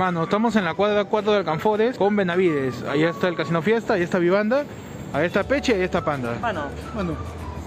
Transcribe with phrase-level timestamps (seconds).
[0.00, 2.82] Mano, estamos en la cuadra 4 de Alcanfores con Benavides.
[2.88, 4.64] Ahí está el Casino Fiesta, ahí está Vivanda,
[5.12, 6.38] ahí está Peche y ahí está Panda.
[6.40, 6.62] Mano,
[6.96, 7.12] Mano,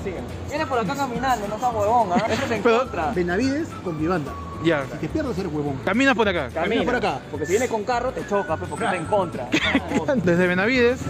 [0.03, 0.17] sigue.
[0.49, 2.25] Viene por acá caminando, no seas huevón, ¿ah?
[2.27, 3.11] Eso se Pero- encuentra.
[3.11, 4.31] Benavides con Vivanda.
[4.65, 4.83] ya.
[4.94, 5.76] Si te pierdes, eres huevón.
[5.85, 6.49] Camina por acá.
[6.51, 7.19] Camina por acá.
[7.29, 9.47] Porque si viene con carro te choca, pues, porque está en contra.
[10.15, 11.01] Desde Benavides,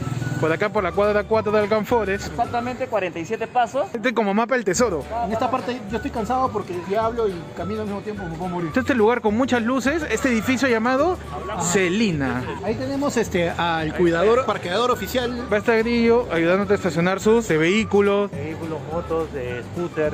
[0.44, 2.28] por acá por la cuadra 4 de Alcanfores.
[2.28, 3.86] Exactamente 47 pasos.
[3.94, 5.02] Este es como mapa del tesoro.
[5.26, 8.36] En esta parte yo estoy cansado porque si hablo y camino al mismo tiempo me
[8.36, 8.68] puedo morir.
[8.68, 11.18] Este es el lugar con muchas luces, este edificio llamado
[11.62, 12.44] Celina.
[12.62, 15.48] Ahí tenemos este al cuidador, parqueador oficial.
[15.50, 18.30] Va a estar Grillo ayudándote a estacionar sus vehículos.
[18.30, 20.12] vehículos, motos, de scooter,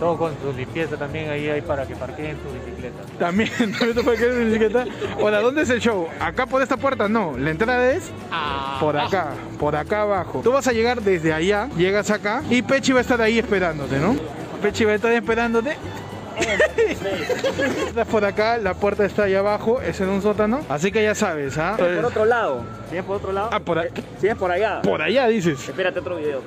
[0.00, 3.02] todo con su limpieza también ahí hay para que parqueen su bicicleta.
[3.18, 4.84] También, también te quedar en bicicleta.
[5.20, 6.08] Hola, ¿dónde es el show?
[6.18, 7.08] ¿Acá por esta puerta?
[7.08, 8.10] No, la entrada es
[8.80, 9.28] por acá,
[9.58, 10.40] por acá abajo.
[10.42, 13.98] Tú vas a llegar desde allá, llegas acá y Pechi va a estar ahí esperándote,
[13.98, 14.16] ¿no?
[14.62, 15.76] Pechi va a estar esperándote.
[17.86, 21.14] Estás por acá, la puerta está ahí abajo, es en un sótano, así que ya
[21.14, 21.74] sabes, ¿ah?
[21.76, 22.64] Por otro lado.
[22.90, 23.50] Si es por otro lado.
[23.52, 23.84] Ah, por, a-
[24.18, 24.80] Si es por allá.
[24.80, 25.68] por allá dices.
[25.68, 26.40] Espérate otro video.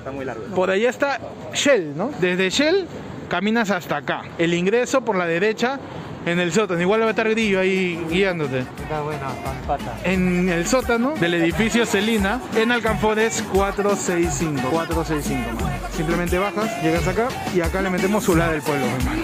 [0.00, 0.42] Está muy largo.
[0.54, 1.20] Por allá está
[1.52, 2.10] Shell, ¿no?
[2.20, 2.86] Desde Shell
[3.28, 4.22] caminas hasta acá.
[4.38, 5.78] El ingreso por la derecha
[6.24, 6.80] en el sótano.
[6.80, 8.60] Igual va a estar Grillo ahí guiándote.
[8.60, 9.28] Está buena,
[9.66, 9.98] pata.
[10.04, 14.70] En el sótano del edificio Celina, en Alcanfores 465.
[14.70, 15.72] 465, man.
[15.94, 19.22] Simplemente bajas, llegas acá y acá le metemos su lado del pueblo, hermano.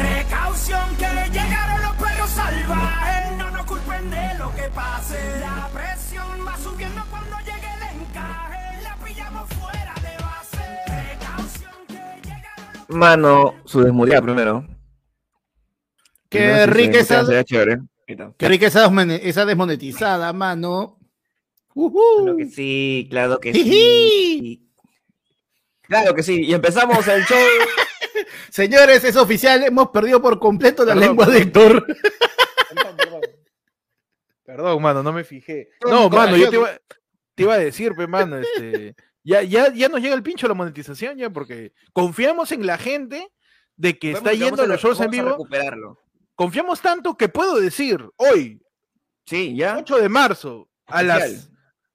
[0.00, 5.40] Precaución que llegaron los perros salvajes, no nos culpen de lo que pase.
[5.40, 6.99] La presión va subiendo
[12.90, 14.66] Mano, su desmuteada primero.
[16.28, 18.32] Qué está.
[18.36, 20.98] Qué rica esa, desmone- esa desmonetizada, mano.
[21.74, 22.00] Ujú.
[22.22, 23.70] Claro que sí, claro que Jiji.
[23.70, 24.66] sí.
[25.82, 26.42] Claro que sí.
[26.42, 27.38] Y empezamos el show.
[28.50, 31.76] Señores, es oficial, hemos perdido por completo la Perdón, lengua de perdón.
[31.76, 31.86] Héctor.
[32.74, 33.20] Perdón, perdón.
[34.44, 35.70] Perdón, mano, no me fijé.
[35.84, 36.50] No, mano, yo corajosos.
[36.50, 36.70] te iba,
[37.36, 38.94] te iba a decir, pe, mano, este,
[39.30, 43.28] ya, ya, ya nos llega el pincho la monetización, ya, porque confiamos en la gente
[43.76, 45.30] de que está yendo a los shows en vivo.
[45.30, 45.98] recuperarlo.
[46.34, 48.60] Confiamos tanto que puedo decir hoy,
[49.26, 49.76] Sí, ya.
[49.78, 51.50] 8 de marzo, a las Oficial.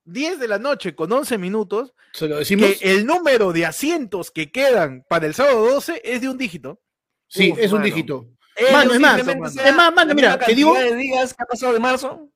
[0.05, 2.69] 10 de la noche con 11 minutos, Se lo decimos.
[2.79, 6.79] que el número de asientos que quedan para el sábado 12 es de un dígito.
[7.27, 7.85] Sí, Uf, es un mano.
[7.85, 8.27] dígito.
[8.55, 11.73] Eh, Mano, es más, Es más, mano, mira, te digo- de días que ha pasado
[11.73, 12.29] de marzo.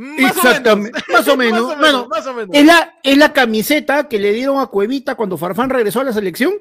[0.00, 1.82] Más Exactamente, más o menos, Más o mano.
[1.82, 2.50] menos, más o menos.
[2.56, 6.12] Es la, es la camiseta que le dieron a Cuevita cuando Farfán regresó a la
[6.12, 6.54] selección.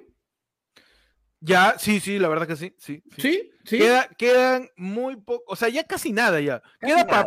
[1.39, 3.03] Ya, sí, sí, la verdad que sí, sí.
[3.15, 3.21] sí.
[3.21, 3.77] Sí, sí.
[3.77, 6.63] Queda- quedan muy poco, o sea, ya casi nada ya.
[6.81, 7.23] Queda para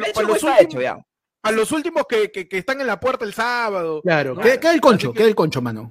[0.00, 0.96] De hecho, los, últimos, hecho ya.
[1.42, 4.00] pa' los últimos que, que- que están en la puerta el sábado.
[4.02, 4.40] Claro, ¿no?
[4.40, 5.90] queda, queda el concho, que queda el concho, mano.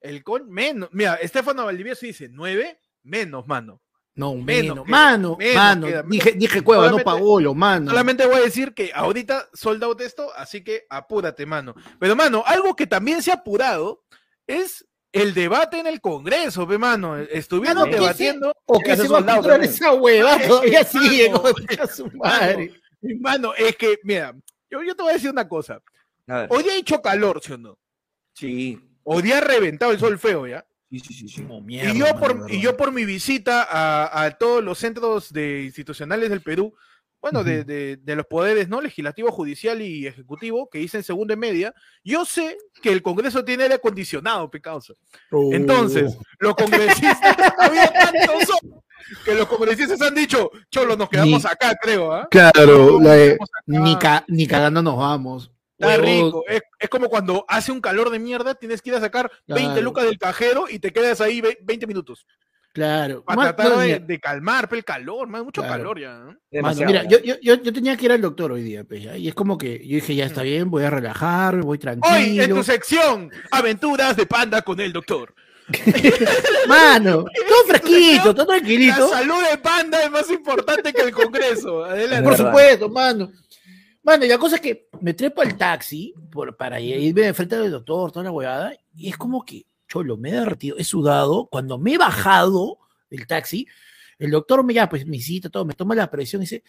[0.00, 0.90] El con menos.
[0.92, 3.82] Mira, Estefano Valdivieso dice nueve menos, mano.
[4.16, 4.46] No, Menos
[4.76, 5.86] menos, mano, menos mano.
[5.86, 6.02] queda.
[6.02, 7.90] Dije, dije Cueva, no Solamente- Paolo, mano.
[7.90, 11.74] Solamente voy a decir que ahorita sold out esto, así que apúrate, mano.
[12.00, 14.04] Pero, mano, algo que también se ha apurado
[14.46, 17.16] es el debate en el Congreso, ve, mano.
[17.18, 18.52] Estuvieron Mano, ¿qué debatiendo.
[18.64, 19.62] O que se va a también.
[19.62, 21.48] esa hueva, todavía Mano, sigue, como
[21.82, 22.72] a su madre.
[23.02, 24.34] Mano, mano, es que, mira,
[24.70, 25.80] yo, yo te voy a decir una cosa.
[26.48, 27.78] Hoy día ha hecho calor, ¿sí o no?
[28.32, 28.80] Sí.
[29.04, 30.66] Hoy día ha reventado el sol feo, ¿ya?
[30.90, 31.46] Sí, sí, sí, sí.
[31.68, 36.30] y, yo por, y yo por mi visita a, a todos los centros de institucionales
[36.30, 36.74] del Perú,
[37.20, 41.34] bueno, de, de- de los poderes no legislativo, judicial y ejecutivo, que hice en segunda
[41.34, 41.74] y media,
[42.04, 44.92] yo sé que el Congreso tiene aire acondicionado, pecausa.
[45.52, 46.22] Entonces, Oh.
[46.38, 47.20] los congresistas,
[47.58, 48.48] había tantos
[49.24, 52.28] que los congresistas han dicho, cholo, nos quedamos Ni- acá, creo, ¿ah?
[52.30, 53.36] Claro, la acá.
[53.66, 55.50] ni, ca- ni cagando nos vamos.
[55.78, 56.42] Está rico.
[56.48, 59.64] Es, es como cuando hace un calor de mierda, tienes que ir a sacar 20
[59.72, 59.82] Claro.
[59.82, 62.26] lucas del cajero y te quedas ahí ve- 20 minutos.
[62.72, 63.24] Claro.
[63.24, 65.78] Para tratar no, de, calmar pe, el calor, man, mucho Claro.
[65.78, 66.18] calor ya.
[66.18, 66.36] ¿no?
[66.62, 69.16] mano, mira, yo, yo, yo, yo tenía que ir al doctor hoy día, pues, ¿ya?
[69.16, 71.80] y es como que yo dije, ya está bien, voy a relajar, voy Hoy en
[72.00, 72.56] tranquilo.
[72.56, 75.34] tu sección, aventuras de panda con el doctor.
[76.68, 79.08] Mano, todo fresquito, todo La tranquilito.
[79.08, 81.84] salud de panda es más importante que el Congreso.
[81.84, 82.24] Adelante.
[82.28, 83.30] Por supuesto, mano.
[84.06, 87.58] Mano, y la cosa es que me trepo al taxi por, para irme de frente
[87.58, 91.48] del doctor, toda la huevada, y es como que, cholo, me he derretido, he sudado.
[91.50, 92.78] Cuando me he bajado
[93.10, 93.66] del taxi,
[94.20, 96.62] el doctor me ya, pues mi cita, todo, me toma la presión y dice,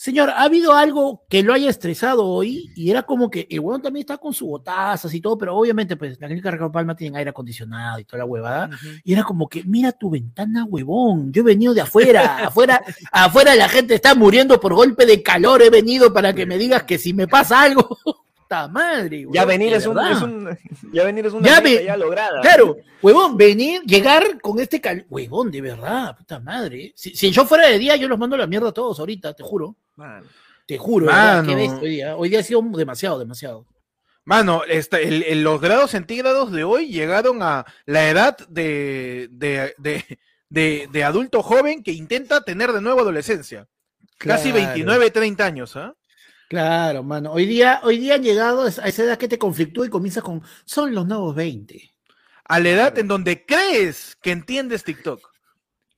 [0.00, 2.70] señor, ¿ha habido algo que lo haya estresado hoy?
[2.74, 5.94] Y era como que el huevón también está con su botazas y todo, pero obviamente,
[5.94, 8.70] pues la clínica Ricardo Palma tiene aire acondicionado y toda la huevada.
[9.04, 11.30] Y era como que, mira tu ventana, huevón.
[11.34, 12.38] Yo he venido de afuera.
[12.46, 12.82] afuera,
[13.12, 15.60] afuera la gente está muriendo por golpe de calor.
[15.60, 17.98] He venido para que me digas que si me pasa algo.
[18.50, 20.12] puta madre, Ya huevón, venir de es un, verdad.
[20.12, 20.58] es un-
[20.94, 22.40] ya venir es una Ya ve- ya lograda.
[22.40, 25.06] Claro, huevón, venir, llegar con este cal...
[25.10, 26.92] Huevón, de verdad, puta madre.
[26.96, 29.34] Si, si yo fuera de día, yo los mando a la mierda a todos ahorita,
[29.34, 29.76] te juro.
[29.96, 30.24] Man.
[30.66, 31.72] Te juro, de verdad, ¿qué Mano.
[31.74, 32.16] ves hoy día?
[32.16, 33.66] Hoy día ha sido demasiado, demasiado.
[34.24, 39.74] Mano, esta- el- el- los grados centígrados de hoy llegaron a la edad de, de,
[39.78, 43.66] de, de- de adulto joven que intenta tener de nuevo adolescencia.
[44.18, 44.66] Casi Claro.
[44.66, 45.94] 29, 30 años, ¿ah?
[46.48, 47.32] Claro, mano.
[47.32, 50.42] Hoy día, hoy día han llegado a esa edad que te conflictúa y comienza con,
[50.64, 51.92] son los nuevos 20.
[52.44, 55.29] A la edad en donde crees que entiendes TikTok.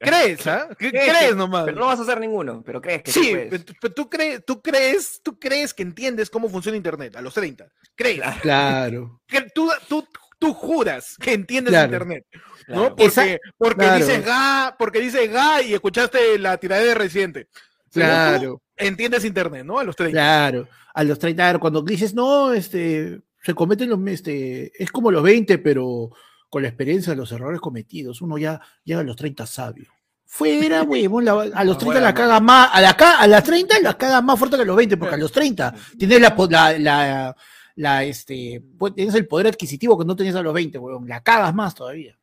[0.02, 0.69] ¿Crees, ah?
[0.78, 1.64] ¿Qué Crees crees que- nomás?
[1.64, 3.64] Pero no vas a hacer ninguno, pero crees que Sí, sí puedes.
[3.81, 7.66] pero tú- crees, tú crees, tú crees que entiendes cómo funciona Internet a los 30.
[7.94, 8.20] ¿Crees?
[8.43, 9.20] Claro.
[9.26, 10.06] Que tú, tú,
[10.38, 11.87] tú juras que entiendes Claro.
[11.87, 12.26] Internet.
[12.66, 12.82] Claro.
[12.82, 12.88] ¿no?
[12.90, 13.26] Porque, Esa-
[13.58, 14.04] porque claro.
[14.06, 17.48] dices ga, porque dices ga y escuchaste la tirada de reciente.
[17.93, 19.78] Claro, entiendes internet, ¿no?
[19.78, 20.16] A los 30.
[20.19, 20.69] claro.
[20.94, 25.22] A los 30, años, cuando dices, no, este, se cometen los, este, es como los
[25.22, 26.10] 20, pero
[26.52, 29.87] con la experiencia de los errores cometidos, uno ya llega a los 30 sabio.
[30.26, 33.96] Fuera, huevón, la- a los 30 la caga más, a, la, a las 30 la
[33.96, 36.78] caga más fuerte que a los 20, porque a los 30 tienes la, po- la,
[36.78, 37.34] la,
[37.76, 41.22] la, este, pues, tienes el poder adquisitivo que no tenías a los 20, huevón, la
[41.22, 42.19] cagas más todavía.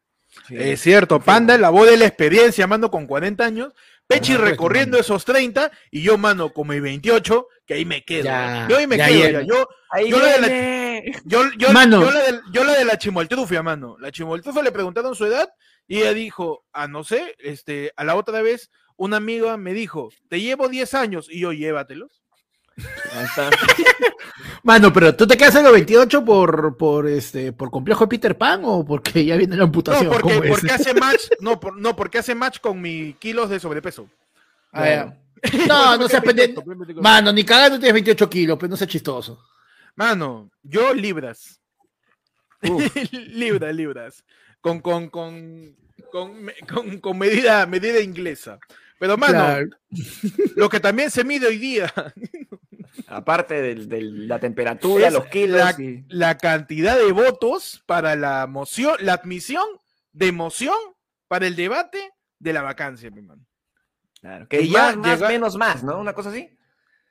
[0.48, 0.56] Sí.
[0.60, 3.74] Es cierto, Panda, la voz de la experiencia, mando con 40 años.
[4.06, 8.25] Pechi supuesto, recorriendo esos 30 y yo, mano, con mis 28, que ahí me quedo.
[8.25, 9.42] Ya, yo ahí me ya, quedo.
[9.42, 9.42] ya.
[9.42, 10.48] Yo, Ahí yo la-.
[11.25, 12.01] Yo, yo, Mano.
[12.01, 13.98] yo la de, yo la de la chimoltrufia, mano.
[14.00, 15.50] La chimoltrufia le preguntaron su edad
[15.88, 20.10] y ella dijo, ah, no sé, este, a la otra vez, una amiga me dijo,
[20.30, 22.22] te llevo 10 años y yo, llévatelos.
[24.63, 28.38] Mano, pero tú te quedas en los 28 por, por, este, por complejo de Peter
[28.38, 30.06] Pan o porque ya viene la amputación.
[30.06, 33.60] No, porque, porque hace match, no, por- no, porque hace match con mis kilos de
[33.60, 34.07] sobrepeso.
[34.72, 35.13] Ah.
[35.68, 36.63] No, no seas pendejo.
[36.63, 37.01] pendejo.
[37.01, 39.44] Mano, ni cagando tienes 28 kilos, pero no seas chistoso.
[40.00, 41.60] Mano, yo libras.
[43.12, 44.24] libras, libras.
[44.62, 45.75] Con, con, con,
[46.10, 48.60] con, con- con medida, medida inglesa.
[48.98, 49.68] Pero, mano, Claro.
[50.56, 51.94] lo que también se mide hoy día
[53.07, 55.57] Aparte de, de la temperatura, es los kilos.
[55.60, 59.66] la, y- la cantidad de votos para la moción, la admisión
[60.13, 60.78] de moción
[61.28, 63.46] para el debate de la vacancia, mi hermano.
[64.22, 66.00] Claro, que Y ya más, más, llega- menos, más, ¿no?
[66.00, 66.50] Una cosa así.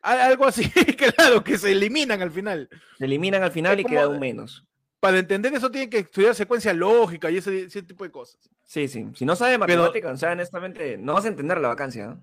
[0.02, 0.68] Al- Algo así,
[1.16, 2.68] claro, que se eliminan al final.
[2.98, 4.64] Se eliminan al final Es y como- queda un menos.
[5.00, 8.50] Para entender eso tienen que estudiar secuencia lógica y ese, ese tipo de cosas.
[8.64, 9.06] Sí, sí.
[9.14, 12.22] Si no sabes Pero- matemáticas, o sea, honestamente, no vas a entender la vacancia, ¿no?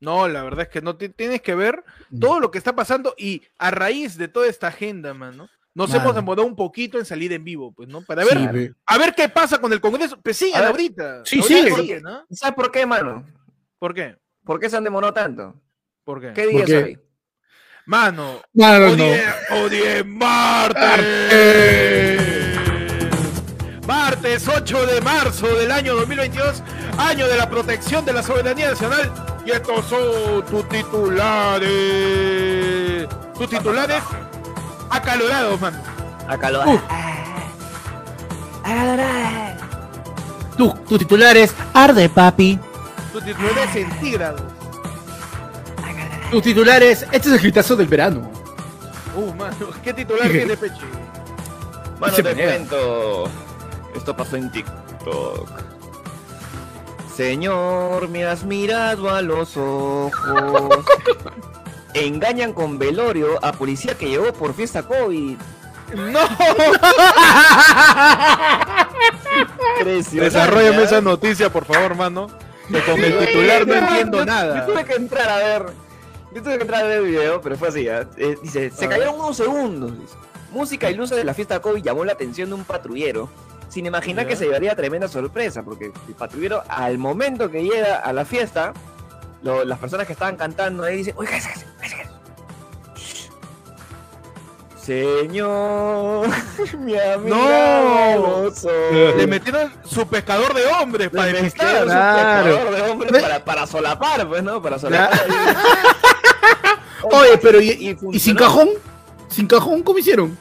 [0.00, 2.18] No, la verdad es que no ti- tienes que ver Mm.
[2.18, 6.02] todo lo que está pasando y a raíz de toda esta agenda, mano, nos Mano.
[6.02, 8.02] hemos demorado un poquito en salir en vivo, pues, ¿no?
[8.02, 8.74] Para Sí, ver, ve.
[8.86, 10.20] a ver qué pasa con el Congreso.
[10.20, 11.22] Pues ahorita.
[11.24, 11.70] Sí, ahorita sigue.
[11.70, 12.26] ¿Por qué, no?
[12.30, 13.24] ¿Sabes por qué, mano?
[13.78, 14.16] ¿Por qué?
[14.44, 15.54] ¿Por qué se han demorado tanto?
[16.04, 16.32] ¿Por qué?
[16.34, 16.76] ¿Qué día es qué?
[16.76, 16.98] hoy?
[17.86, 20.04] Mano, Mano, hoy no.
[20.04, 22.20] martes.
[23.86, 26.62] Martes 8 de marzo del año 2022,
[26.98, 29.12] año de la protección de la soberanía nacional.
[29.46, 31.68] Y estos son tus titulares.
[33.38, 34.02] Tus titulares
[34.90, 35.78] acalorados, mano.
[36.28, 36.80] Acalorado.
[40.56, 42.58] Tu, tu titular es Arde, papi.
[43.12, 44.40] Tus titulares centígrados.
[46.34, 48.28] Tu titular es Este es el gritazo del verano.
[49.14, 50.80] Uh, mano, ¿qué titular tiene Peche?
[52.00, 53.30] Bueno, Se te cuento.
[53.94, 55.48] Esto pasó en TikTok.
[57.14, 60.84] Señor, me has mirado a los ojos.
[61.94, 65.36] Engañan con velorio a policía que llegó por fiesta COVID.
[65.94, 66.18] ¡No!
[69.78, 70.84] Impresionante, Desarrollame ¿ah?
[70.84, 72.26] esa noticia, por favor, mano.
[72.68, 74.66] Que con el titular no entiendo nada.
[74.66, 75.83] Yo tuve que entrar a ver.
[76.34, 77.88] Yo tuve que entrar a ver el video, pero fue así.
[77.88, 78.06] ¿ah?
[78.16, 79.98] Eh, dice, se cayeron unos segundos.
[79.98, 80.14] dice.
[80.50, 83.28] Música y luces de la fiesta COVID llamó la atención de un patrullero.
[83.68, 88.12] Sin imaginar que se llevaría tremenda sorpresa, porque el patrullero, al momento que llega a
[88.12, 88.72] la fiesta,
[89.42, 92.10] lo- las personas que estaban cantando ahí dicen: Oiga, cállese, cállese, cállese".
[92.96, 93.30] Shh.
[94.80, 96.28] Señor,
[96.78, 97.36] mi amigo.
[97.36, 98.50] No.
[99.16, 101.84] Le metieron su pescador de hombres para Para despistar.
[101.84, 102.70] Claro.
[102.70, 104.60] de hombres para, para solapar, pues, ¿no?
[104.62, 105.20] Para solapar.
[107.10, 108.68] Oye, pero ¿y, Y sin cajón?
[109.28, 110.36] ¿Sin cajón cómo hicieron?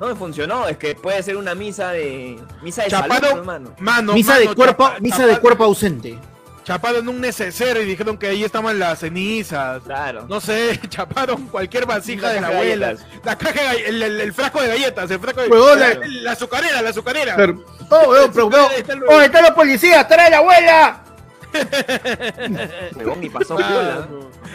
[0.00, 2.38] No me funcionó, es que puede ser una misa de.
[2.62, 3.28] Misa de Chapado.
[3.28, 3.74] hermano.
[3.78, 6.18] Mano, misa mano, de cuerpo, chapa- misa de cuerpo ausente.
[6.64, 9.82] Chapado en un neceser y dijeron que ahí estaban las cenizas.
[9.82, 10.26] Claro.
[10.28, 12.86] No sé, chaparon cualquier vasija de la abuela.
[12.92, 13.06] galletas.
[13.24, 16.32] La caja el, el- el frasco de galletas, el frasco de Huevón, la, la- la
[16.32, 17.36] azucarera, la azucarera.
[17.36, 20.06] Pero, oh, weón, pero, weón, el- ¡Oh, está la policía!
[20.08, 21.04] ¡Trae la abuela!
[22.96, 24.08] Huevón, y pasó piola.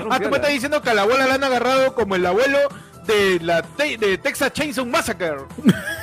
[0.09, 2.57] Ah, tú me estás diciendo que a la abuela la han agarrado como el abuelo
[3.05, 5.37] de la te- de Texas Chainsaw Massacre.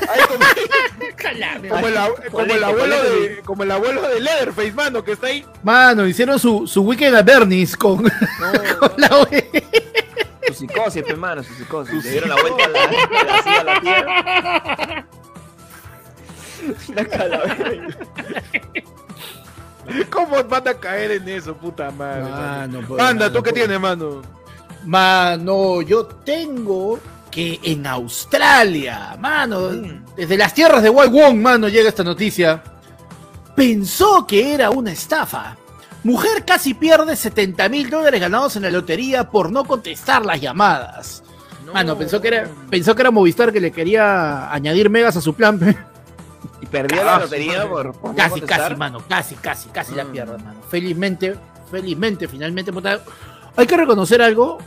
[0.08, 0.44] Ahí como,
[1.68, 1.94] como el,
[2.30, 5.44] como abuelo de como el abuelo de Leatherface, mano, que está ahí.
[5.62, 7.98] Mano, hicieron su, su weekend at Bernie's con,
[8.78, 9.08] con la
[10.48, 12.02] Su psicosis, pe, mano, su psicosis.
[12.04, 15.06] Le dieron la vuelta a la, a la silla a la tía.
[16.88, 17.86] Una calavera.
[20.10, 22.22] ¿Cómo van a caer en eso, puta madre?
[22.22, 22.82] mano?
[22.82, 24.22] Mano, mano, ¿tú qué tienes, mano?
[24.84, 27.00] Mano, yo tengo
[27.30, 29.70] que en Australia, mano,
[30.16, 32.62] desde las tierras de Wai Wong, mano, llega esta noticia.
[33.56, 35.56] Pensó que era una estafa.
[36.04, 41.22] Mujer casi pierde 70 mil dólares ganados en la lotería por no contestar las llamadas.
[41.72, 45.34] Mano, pensó que era, pensó que era Movistar que le quería añadir megas a su
[45.34, 45.58] plan.
[46.64, 50.12] Y perdió la lotería por, por Casi, casi, mano, casi, casi, casi la Mm.
[50.12, 50.60] pierde, mano.
[50.70, 51.34] Felizmente,
[51.70, 52.72] felizmente, finalmente.
[53.56, 54.58] Hay que reconocer algo,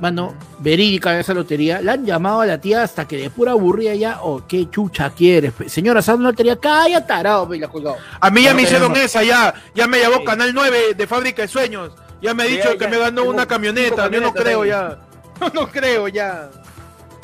[0.00, 1.80] mano, verídica de esa lotería.
[1.82, 5.10] La han llamado a la tía hasta que de pura aburrida ya, oh, qué chucha
[5.10, 5.52] quieres.
[5.52, 5.68] pe.
[5.68, 6.56] Señora, ¿sabes una lotería?
[6.58, 7.96] Calla, tarado, pe, la colgado.
[8.20, 9.52] A mí ya No me hicieron esa, ya.
[9.74, 10.24] Ya me llamó Sí.
[10.24, 11.92] Canal 9 de Fábrica de Sueños.
[12.22, 12.88] Ya me ha dicho ya, que ya.
[12.90, 14.08] me ganó una camioneta.
[14.10, 14.68] Yo no creo ahí.
[14.70, 14.98] ya.
[15.54, 16.50] No creo ya.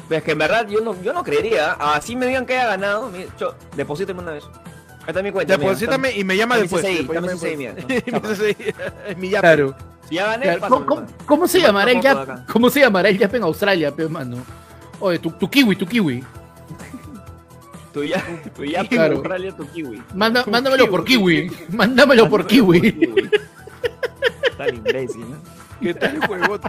[0.09, 1.73] Pero es que en verdad yo no, yo no creería.
[1.73, 3.11] Así me digan que haya ganado.
[3.38, 4.45] Yo, deposíteme una vez.
[4.45, 5.57] Ahí está mi cuenta.
[5.57, 6.85] Deposítame y me llama después.
[9.19, 9.41] Mi yape.
[9.41, 9.75] Claro.
[10.09, 12.47] Si ya gané, Claro, ¿Cómo, cómo- se llamará el yap?
[12.50, 14.38] ¿Cómo se llamará el yap en Australia, pe, mano?
[15.00, 16.25] Oye, tu, tu kiwi, tu kiwi.
[17.93, 18.25] Tu ya,
[18.55, 19.17] tu ya, Claro.
[19.17, 20.03] Australia, tu kiwi.
[20.15, 21.50] Manda- mándamelo por kiwi.
[21.71, 22.79] Mándamelo por kiwi.
[24.50, 25.37] Está el imbécil, ¿no?
[25.81, 26.61] ¿Qué tal, huevón?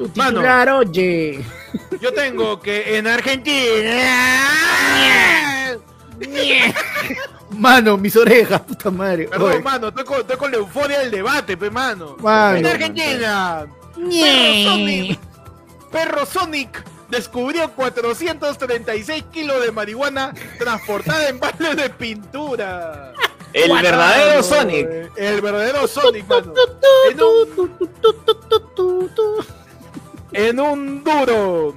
[0.00, 0.30] Tu Mano.
[0.40, 1.44] titular, oye.
[2.00, 4.00] Yo tengo que en Argentina.
[7.50, 9.26] Mano, mis orejas, puta madre.
[9.28, 12.16] Perdón, Oye, mano, estoy con, estoy con la euforia del debate, pe, mano.
[12.20, 12.56] Mano.
[12.58, 15.18] En Argentina, Perro Sonic,
[15.90, 23.12] Perro Sonic descubrió 436 kilos de marihuana transportada en baldes de pintura.
[23.52, 24.86] El verdadero Mano, Sonic.
[24.88, 26.54] eh, El verdadero Sonic, mano.
[27.10, 27.78] En un,
[30.32, 31.76] en un duro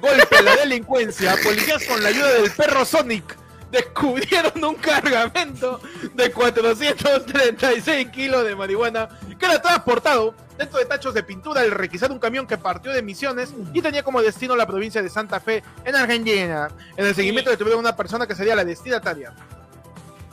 [0.00, 5.80] golpe a la delincuencia, policías con la ayuda del perro Sonic descubrieron un cargamento
[6.14, 12.10] de 436 kilos de marihuana que era transportado dentro de tachos de pintura al requisar
[12.10, 15.62] un camión que partió de Misiones y tenía como destino la provincia de Santa Fe
[15.84, 16.68] en Argentina.
[16.96, 19.32] En el seguimiento detuvieron a una persona que sería la destinataria.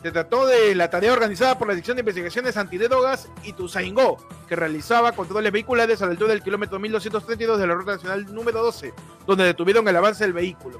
[0.07, 4.15] Se trató de la tarea organizada por la Dirección de Investigaciones Antidrogas y Tuzaingó,
[4.47, 8.63] que realizaba controles vehiculares a la altura del kilómetro 1232 de la ruta nacional número
[8.63, 8.93] 12,
[9.25, 10.79] donde detuvieron el avance del vehículo.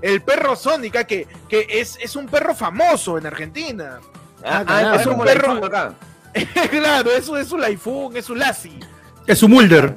[0.00, 3.98] El perro Sónica, que, que es, es un perro famoso en Argentina.
[4.44, 4.88] Ah, carajo.
[4.94, 5.94] ah, Es un como perro- acá.
[6.70, 8.78] claro, eso es un Laifun, es un Lassie.
[9.26, 9.96] Es su Mulder.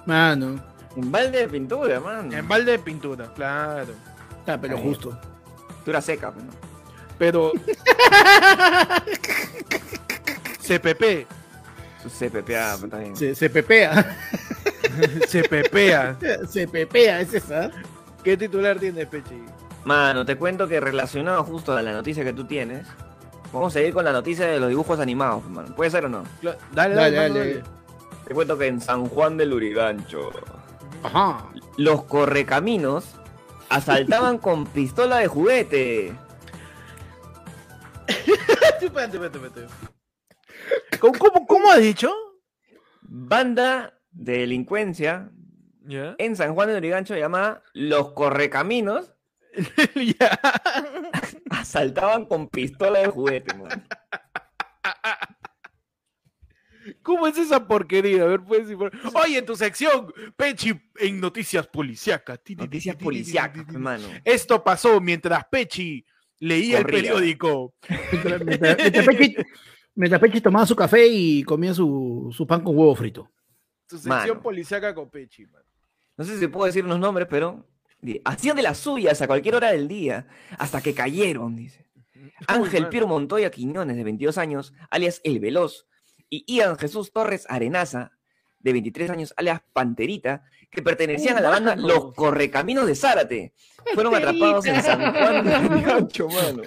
[0.07, 0.61] Mano.
[0.97, 2.37] En balde de pintura, mano.
[2.37, 3.93] En balde de pintura, claro.
[4.41, 5.17] Está, pero justo.
[5.77, 6.53] Pintura seca, pues, ¿no?
[7.17, 7.53] Pero.
[10.61, 11.27] CPP.
[12.09, 13.15] CPPA, está bien.
[15.29, 16.17] Se, pepea.
[16.49, 17.21] Se pepea.
[17.21, 17.71] es esa.
[18.23, 19.43] ¿Qué titular tiene, Pechi?
[19.85, 22.87] Mano, te cuento que relacionado justo a la noticia que tú tienes,
[23.53, 25.75] vamos a ir con la noticia de los dibujos animados, mano.
[25.75, 26.25] ¿Puede ser o no?
[26.43, 27.55] Cla- Dale, Dale, dale, dale.
[27.55, 27.65] dale.
[28.27, 30.31] Te cuento que en San Juan del Urigancho,
[31.03, 31.47] Ajá.
[31.79, 33.15] los correcaminos
[33.71, 36.13] asaltaban con pistola de juguete.
[38.09, 39.67] Espérate, espérate, espérate.
[41.01, 42.13] ¿Cómo, cómo, cómo has dicho?
[43.03, 45.31] Banda de delincuencia
[46.19, 49.15] en San Juan del Urigancho llamada Los Correcaminos
[51.51, 53.83] asaltaban con pistola de juguete, mano.
[57.03, 58.23] ¿Cómo es esa porquería?
[58.23, 58.69] A ver, puedes
[59.15, 62.41] Oye, en tu sección, Pechi, en noticias policíacas.
[62.57, 64.07] Noticias policíacas, hermano.
[64.25, 66.05] Esto pasó mientras Pechi
[66.39, 66.99] leía Corría.
[66.99, 67.75] el periódico.
[68.13, 69.37] Mientras, mientras- mientras Pechi,
[69.95, 73.31] mientras Pechi tomaba su café y comía su, su pan con huevo frito.
[73.89, 74.43] Tu sección Mano.
[74.43, 75.63] policíaca con Pechi, man.
[76.17, 77.67] No sé si puedo decir unos nombres, pero
[78.25, 81.85] Hacían de las suyas a cualquier hora del día, hasta que cayeron, dice.
[82.47, 82.91] Ángel mano.
[82.91, 85.87] Piero Montoya Quiñones, de 22 años, alias El Veloz,
[86.31, 88.13] y Ian Jesús Torres Arenaza,
[88.61, 91.89] de 23 años, alias Panterita, que pertenecían Uh, a la banda mano.
[91.89, 93.53] Los Correcaminos de Zárate.
[93.95, 96.63] Fueron atrapados en San Juan de Gancho, mano.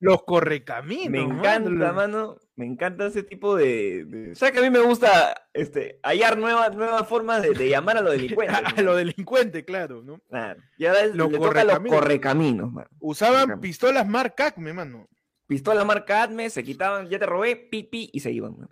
[0.00, 1.10] Los correcaminos.
[1.10, 1.38] Me mano.
[1.38, 2.36] encanta, mano.
[2.58, 4.04] Me encanta ese tipo de.
[4.04, 4.34] de...
[4.34, 8.00] ¿Sabes que a mí me gusta este, hallar nuevas, nuevas formas de, de llamar a
[8.02, 8.56] los delincuentes?
[8.76, 10.20] A lo delincuente, claro, ¿no?
[10.28, 10.60] Claro.
[10.76, 12.72] Y ahora es- Los le toca los correcaminos.
[12.72, 12.88] mano.
[12.98, 13.62] Usaban Correcaminos.
[13.62, 15.08] pistolas Mark Acme, mano.
[15.46, 18.68] Pistola marca Atme, se quitaban, ya te robé, pipi, y se iban, mano.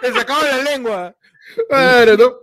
[0.00, 1.16] Te sacaban la lengua.
[1.68, 2.40] Claro, ¿no?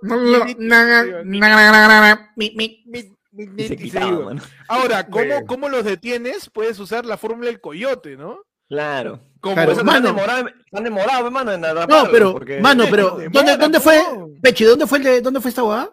[3.58, 4.42] Se se mano.
[4.68, 5.46] Ahora, ¿cómo, Bueno.
[5.48, 6.50] ¿cómo los detienes?
[6.50, 8.40] Puedes usar la fórmula del coyote, ¿no?
[8.68, 9.20] Claro.
[9.42, 10.08] Como Claro, eso mano.
[10.10, 14.02] demorados, están demorados, hermano, en No, atraparlos, pero, porque- mano, pero, Demora, ¿dónde, dónde fue.
[14.42, 15.90] Pechi, dónde fue, el de- dónde fue esta hueá?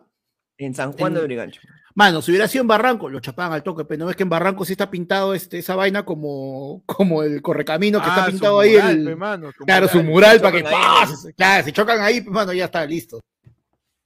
[0.59, 1.61] En San Juan de Brigancho.
[1.95, 4.29] Mano, si hubiera sido en Barranco, lo chapaban al toque, pero no ves que en
[4.29, 8.31] Barranco sí está pintado este, esa vaina como, como el correcamino que Ah, está su
[8.33, 8.75] pintado ahí.
[8.75, 10.41] el- pe, mano, su claro, su mural.
[10.41, 11.07] para que chocan ahí, ¡pah!
[11.07, 11.17] ¿no?
[11.17, 13.21] se- Claro, si chocan ahí, mano, ya está listo.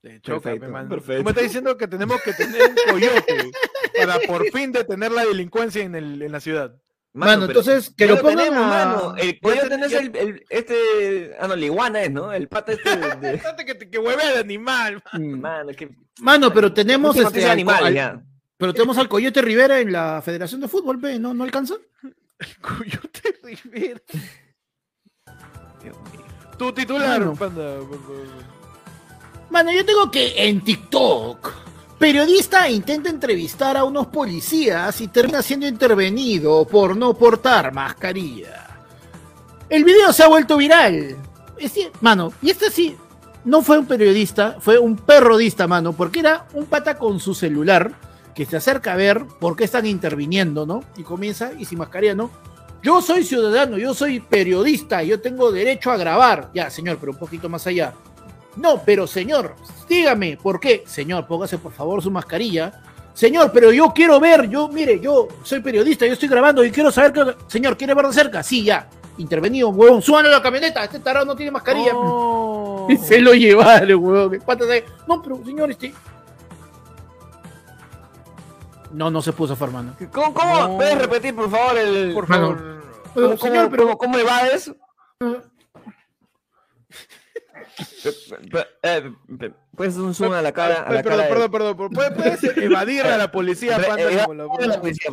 [0.03, 0.89] Perfecto, pe, mano.
[0.89, 1.19] perfecto.
[1.19, 3.51] Tú me estás diciendo que tenemos que tener un coyote
[3.99, 6.75] para por fin detener la delincuencia en, el, en la ciudad.
[7.13, 9.15] Mano, pero entonces, que lo pongan tenemos, a- mano.
[9.17, 11.35] El coyote te- no es ya- el, el- este.
[11.41, 12.33] Ah, no, la iguana es, ¿no?
[12.33, 13.17] El pata este de.
[13.17, 15.03] de- que, te- que hueve de animal.
[15.13, 15.41] man.
[15.41, 15.91] Mano, que.
[16.21, 18.23] Mano, pero tenemos Última este, animal, al- ya.
[18.57, 21.35] pero tenemos al Coyote Rivera en la Federación de Fútbol, pe, ¿no?
[21.35, 21.75] ¿No alcanza?
[22.63, 24.01] Coyote Rivera.
[25.83, 26.25] Dios mío.
[26.59, 27.35] Tu titular, Mano.
[27.35, 28.27] panda, por favor.
[29.51, 31.53] Mano, yo tengo que en TikTok,
[31.99, 38.69] periodista intenta entrevistar a unos policías y termina siendo intervenido por no portar mascarilla.
[39.69, 41.17] El video se ha vuelto viral.
[41.59, 42.97] Este- mano, y este sí,
[43.45, 47.93] no fue un periodista, fue un perrodista, mano, porque era un pata con su celular
[48.35, 50.85] que se acerca a ver por qué están interviniendo, ¿no?
[50.97, 52.31] Y comienza, y sin mascarilla, ¿no?
[52.83, 56.51] Yo soy ciudadano, yo soy periodista, yo tengo derecho a grabar.
[56.55, 57.93] Ya, señor, pero un poquito más allá.
[58.57, 59.55] No, pero señor,
[59.89, 60.83] dígame, ¿por qué?
[60.87, 62.83] Señor, póngase por favor su mascarilla.
[63.15, 66.91] Señor, pero yo quiero ver, yo, mire, yo soy periodista, yo estoy grabando y quiero
[66.91, 67.35] saber que...
[67.49, 68.43] Señor, ¿quiere ver de cerca?
[68.43, 68.89] Sí, ya.
[69.19, 71.93] Intervenido, huevón, súbanle a la camioneta, este tarado no tiene mascarilla.
[71.93, 72.87] No.
[72.89, 74.39] Y se lo llevaron, huevón.
[75.07, 75.93] No, pero señor, este...
[78.93, 79.95] No, no se puso mano.
[80.13, 80.59] ¿Cómo, cómo?
[80.59, 80.77] No.
[80.77, 82.13] ¿Puedes repetir, por favor, el.
[82.13, 82.83] Por favor.
[83.15, 83.99] Pero, ¿Cómo, señor, cómo- pero...
[83.99, 84.69] cómo- evades?
[84.69, 84.75] Eh,
[85.21, 85.41] eh,
[89.77, 90.83] Puedes un zoom a la cara.
[90.83, 91.93] A la Ay, perdón, cara perdón, perdón, perdón.
[91.93, 95.11] ¿Puedes, puedes evadir a la policía, panda, eh, como la- la policía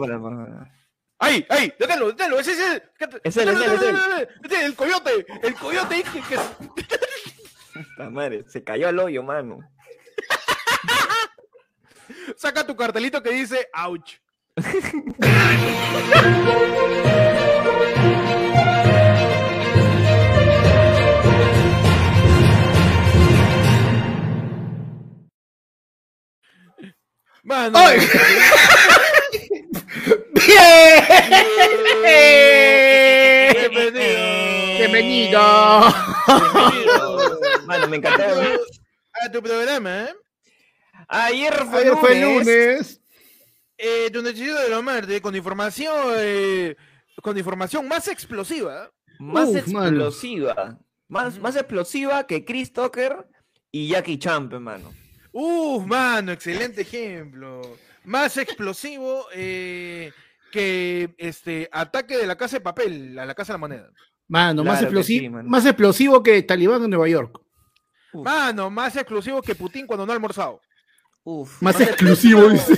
[1.19, 2.83] Ahí, ahí, deténlo, deténlo, ese es el.
[3.23, 4.27] Es él, es él, es.
[4.43, 6.03] Este, El coyote, el coyote
[7.95, 9.59] Puta madre, se cayó al hoyo, mano.
[12.35, 14.19] saca tu cartelito que dice ouch.
[27.47, 27.99] Mano, ¡Ay!
[30.33, 31.05] ¡Bien!
[33.71, 34.77] bienvenido.
[34.77, 35.39] Bienvenido.
[37.65, 38.23] Mano, me encantó.
[38.25, 40.13] a tu programa, ¿eh?
[41.07, 42.45] Ayer fue Ayer fue lunes.
[42.47, 43.01] lunes.
[43.77, 46.75] Eh, tu noticiero de lo Marte con información, eh,
[47.21, 48.91] con información más explosiva.
[49.19, 49.87] Más Uf, mano.
[49.87, 50.77] explosiva.
[51.07, 53.25] Más, más explosiva que Chris Tucker
[53.71, 54.91] y Jackie Chan, hermano.
[55.39, 57.61] Uf, mano, excelente ejemplo.
[58.05, 60.11] Más explosivo eh,
[60.51, 63.89] que este ataque de la casa de papel a la casa de la moneda.
[64.27, 65.47] Mano, más, Claro explosivo, sí, mano.
[65.47, 67.39] más explosivo que Talibán en Nueva York.
[68.13, 68.25] Uf.
[68.25, 70.59] Mano, más explosivo que Putin cuando no ha almorzado.
[71.23, 72.73] Uf, Más exclusivo, dice.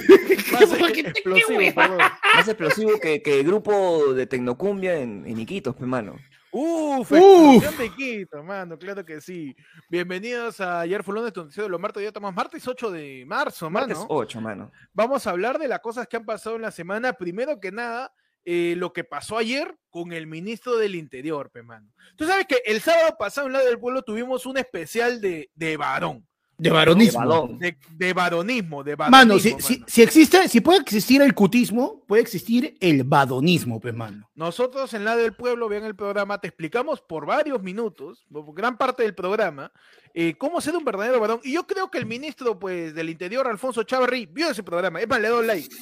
[0.52, 0.64] Más
[0.98, 1.98] explosivo, perdón.
[2.36, 6.18] más explosivo que, que el grupo de Tecnocumbia en, en Iquitos, hermano.
[6.52, 7.78] Uf, Uf.
[7.78, 9.56] de Quito, mano, claro que sí.
[9.88, 13.24] Bienvenidos a Ayer fue lunes, tu noticiero de los martes, ya estamos martes 8 de
[13.28, 14.08] marzo, Martes mano.
[14.10, 14.72] 8, mano.
[14.92, 17.14] Vamos a hablar de las cosas que han pasado en la semana.
[17.14, 18.12] Primero que nada,
[18.46, 21.92] eh, lo que pasó ayer con el ministro del Interior, pe mano.
[22.16, 25.78] Tú sabes que el sábado pasado en lado del pueblo tuvimos un especial de, de
[25.78, 26.28] varón.
[26.60, 27.58] De varonismo.
[27.58, 29.18] De, de varonismo, de varonismo.
[29.18, 29.62] Mano, si, mano.
[29.66, 34.30] si, si existe, si puede existir el cutismo, puede existir el vadonismo, pues, mano.
[34.36, 38.78] Nosotros en la del pueblo, vean el programa, te explicamos por varios minutos, por gran
[38.78, 39.72] parte del programa,
[40.14, 41.40] eh, cómo ser un verdadero varón.
[41.44, 45.00] Y yo creo que el ministro pues, del Interior, Alfonso Chavarri, vio ese programa.
[45.00, 45.74] Es más, le doy like.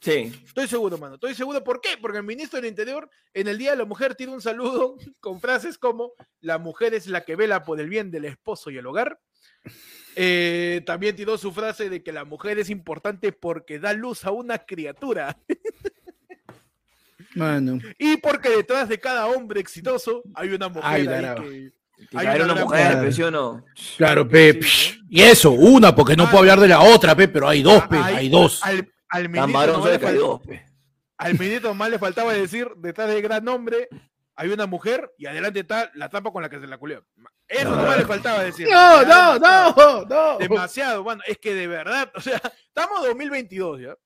[0.00, 0.32] Sí.
[0.46, 1.16] Estoy seguro, mano.
[1.16, 1.62] Estoy seguro.
[1.62, 1.98] ¿Por qué?
[2.00, 5.40] Porque el ministro del Interior, en el Día de la Mujer, tiene un saludo con
[5.40, 8.86] frases como: La mujer es la que vela por el bien del esposo y el
[8.86, 9.20] hogar.
[10.16, 14.30] Eh, también tiró su frase de que la mujer es importante porque da luz a
[14.30, 15.36] una criatura.
[17.34, 17.78] Mano.
[17.98, 21.72] Y porque detrás de cada hombre exitoso hay una mujer Ay, ahí que.
[22.16, 22.96] Hay una mujer, mujer.
[23.00, 23.64] pero ¿sí o no?
[23.96, 24.52] Claro, pe.
[24.52, 27.62] Sí, psh, Y eso, una, porque no puedo hablar de la otra, pe, pero hay
[27.62, 28.62] dos, pe, Ahí, hay dos.
[28.62, 30.40] Al, al ministro le dos,
[31.16, 33.88] al ministro más le faltaba decir, detrás del gran hombre
[34.36, 37.04] hay una mujer y adelante está la trampa con la que se la culió.
[37.46, 38.68] Eso nomás le faltaba decir.
[38.70, 40.38] No, no, no, no.
[40.38, 43.96] Demasiado, bueno, es que de verdad, o sea, estamos 2022, ¿ya?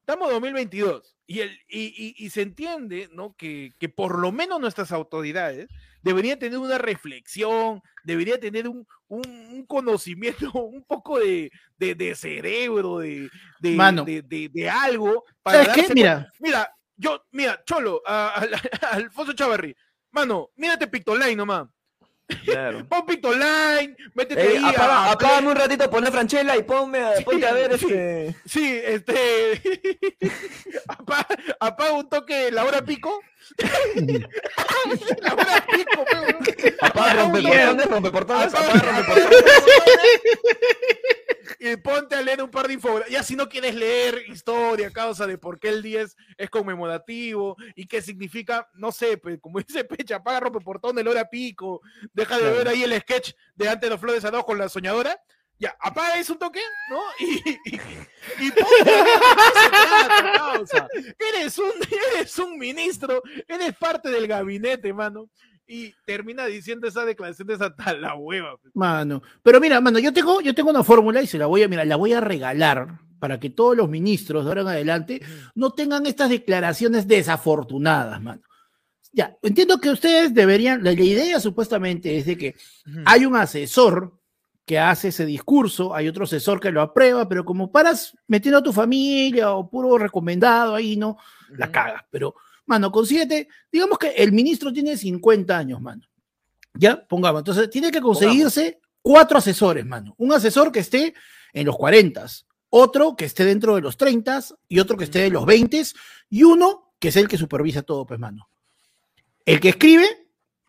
[0.00, 3.34] Estamos 2022 y, el, y, y- y se entiende, ¿no?
[3.36, 5.68] Que, que por lo menos nuestras autoridades
[6.02, 12.14] deberían tener una reflexión, deberían tener un, un- un conocimiento, un poco de, de- de
[12.14, 14.04] cerebro, de, de, Mano.
[14.04, 15.24] de, algo.
[15.46, 15.94] ¿Sabes qué?
[15.94, 16.30] Mira.
[16.38, 19.74] Mira, yo, mira, Cholo, a, a- a Alfonso Chavarri,
[20.12, 21.66] mano, mírate Pictoline nomás.
[22.46, 22.86] Claro.
[22.88, 24.64] Pon Pictoline, métete Ey, ahí.
[24.74, 27.84] apaga- apágame un ratito, ponle Franchella y ponme a, ponte a ver sí.
[27.86, 28.36] este.
[28.46, 29.60] Sí, este.
[30.88, 31.26] apaga,
[31.60, 33.20] apaga un toque la hora pico.
[35.20, 39.28] la hora pico, pe, Apaga rompe un toque- portones, rompe portones, apaga- apaga rompe apaga
[39.28, 39.54] portones.
[41.58, 43.10] Y ponte a leer un par de infografías.
[43.10, 47.86] Ya si no quieres leer historia, causa de por qué el 10 es conmemorativo y
[47.86, 51.80] qué significa, no sé, pues, como dice Pecha, apaga rompe portón el hora pico,
[52.12, 52.56] deja de Claro.
[52.56, 55.20] ver ahí el sketch de antes de los flores Adaos con la soñadora.
[55.56, 57.00] Ya, apaga eso un toque, ¿no?
[57.20, 57.80] Y, y,
[58.46, 60.88] y ponte a causa.
[61.34, 61.70] Eres un,
[62.16, 65.30] eres un ministro, eres parte del gabinete, mano.
[65.66, 68.56] Y termina diciendo esa declaración de hasta la hueva.
[68.58, 68.74] pues.
[68.74, 71.68] Mano, pero mira, mano, yo tengo, yo tengo una fórmula y se la voy a,
[71.68, 75.22] mira, la voy a regalar para que todos los ministros de ahora en adelante
[75.54, 78.42] no tengan estas declaraciones desafortunadas, mano.
[79.12, 82.56] Ya, entiendo que ustedes deberían, la, la idea supuestamente es de que
[83.06, 84.12] hay un asesor
[84.64, 88.62] que hace ese discurso, hay otro asesor que lo aprueba, pero como paras metiendo a
[88.62, 91.18] tu familia o puro recomendado ahí, ¿no?
[91.50, 92.02] La cagas.
[92.10, 92.34] Pero,
[92.66, 96.02] mano, consíguete, digamos que el ministro tiene 50 años, mano.
[96.74, 97.40] Ya, pongamos.
[97.40, 100.14] Entonces, tiene que conseguirse cuatro asesores, mano.
[100.18, 101.14] Un asesor que esté
[101.52, 102.26] en los 40,
[102.70, 105.82] otro que esté dentro de los 30 y otro que esté de los 20
[106.30, 108.48] y uno que es el que supervisa todo, pues, mano.
[109.44, 110.08] El que escribe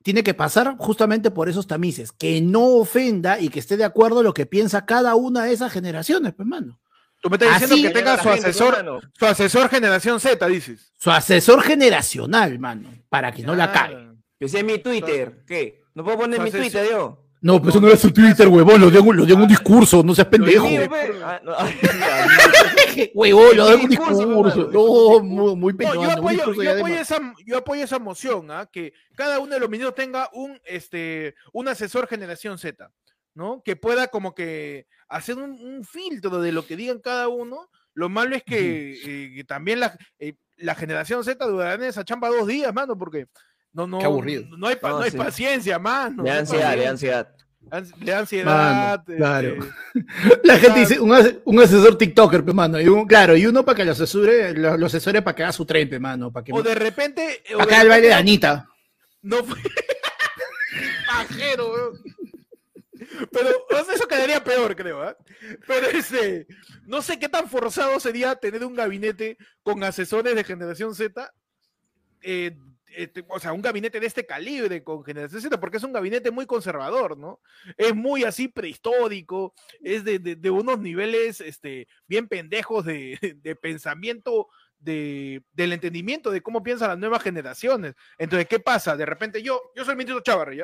[0.03, 4.19] tiene que pasar justamente por esos tamices, que no ofenda y que esté de acuerdo
[4.19, 6.79] a lo que piensa cada una de esas generaciones, pues, mano.
[7.25, 10.93] Tú me estás diciendo Así- que tenga su asesor, su asesor generación Z, dices.
[10.99, 14.09] Su asesor generacional, mano, para que no la cague.
[14.39, 15.43] Que sea mi Twitter.
[15.47, 15.81] ¿Qué?
[15.95, 17.23] ¿No puedo poner mi Twitter yo?
[17.41, 19.41] No, pues eso no era su Twitter, huevón, lo dio, en un- lo dio en
[19.41, 20.67] un discurso, no seas pendejo.
[21.23, 21.39] Ah,
[23.15, 24.69] Huevón, lo dio en un discurso.
[24.71, 28.69] No, muy, muy No, peñón, yo apoyo, yo esa, yo apoyo esa moción, ¿ah?
[28.71, 32.91] que cada uno de los ministros tenga un, este, un asesor generación Z,
[33.33, 33.63] ¿no?
[33.65, 37.69] Que pueda como que hacer un, un filtro de lo que digan cada uno.
[37.93, 42.03] Lo malo es que, eh, que también la, eh, la generación Z durará en esa
[42.03, 43.27] chamba dos días, mano, porque
[43.73, 44.45] no, no, Qué aburrido.
[44.57, 45.17] no hay, pa- No, no hay sí.
[45.17, 46.23] paciencia, mano.
[46.23, 47.35] Le da ansiedad, le da ansiedad.
[47.71, 48.45] Ans- Le da ansiedad.
[48.97, 49.55] Mano, claro.
[49.55, 52.79] este, La gente dice, un, ase- un asesor TikToker, pe, mano.
[52.79, 55.51] Y un, claro, y uno para que lo asesore, lo, lo asesore para que haga
[55.51, 56.31] su tren, mano.
[56.31, 57.43] Para que, o de repente.
[57.53, 58.67] o para que haga el baile de Anita.
[59.23, 59.57] No fue.
[61.07, 61.93] Pajero, weón.
[63.31, 63.49] Pero
[63.93, 65.01] eso quedaría peor, creo.
[65.01, 65.15] ¿ah?
[65.67, 66.47] Pero ese.
[66.85, 71.33] No sé qué tan forzado sería tener un gabinete con asesores de generación Z.
[72.21, 72.55] eh,
[72.97, 76.31] este, o sea, un gabinete de este calibre con generación Z, porque es un gabinete
[76.31, 77.41] muy conservador, ¿no?
[77.75, 84.47] Es muy así prehistórico, es de, de- unos niveles este, bien pendejos de, de pensamiento,
[84.79, 87.95] de, del entendimiento de cómo piensan las nuevas generaciones.
[88.17, 88.95] Entonces, ¿qué pasa?
[88.95, 90.61] De repente yo, yo soy ministro Chávarri.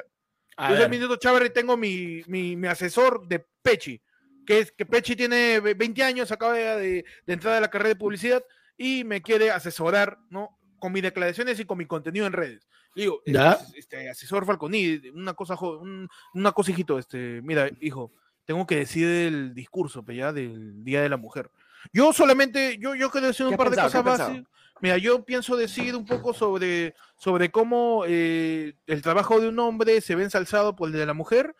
[0.57, 0.89] A yo soy ver.
[0.89, 4.01] ministro Chávarri y tengo mi, mi, mi asesor de Pechi,
[4.45, 7.89] que es que Pechi tiene ve- 20 años, acaba de, de entrar a la carrera
[7.89, 8.43] de publicidad
[8.77, 10.57] y me quiere asesorar, ¿no?
[10.79, 12.67] Con mis declaraciones y con mi contenido en redes.
[12.95, 13.53] Digo, Ya.
[13.53, 18.11] este, este, asesor Falconi, una cosa, un- una cosa, hijito, este, mira, hijo,
[18.45, 21.49] tengo que decir el discurso, pe, ya, del Día de la Mujer.
[21.93, 24.03] Yo solamente, yo, yo quiero decir ¿Qué un par de pensado?
[24.03, 24.51] ¿Qué cosas básicas.
[24.81, 30.01] Mira, yo pienso decir un poco sobre, sobre cómo eh, el trabajo de un hombre
[30.01, 31.53] se ve ensalzado por el de la mujer.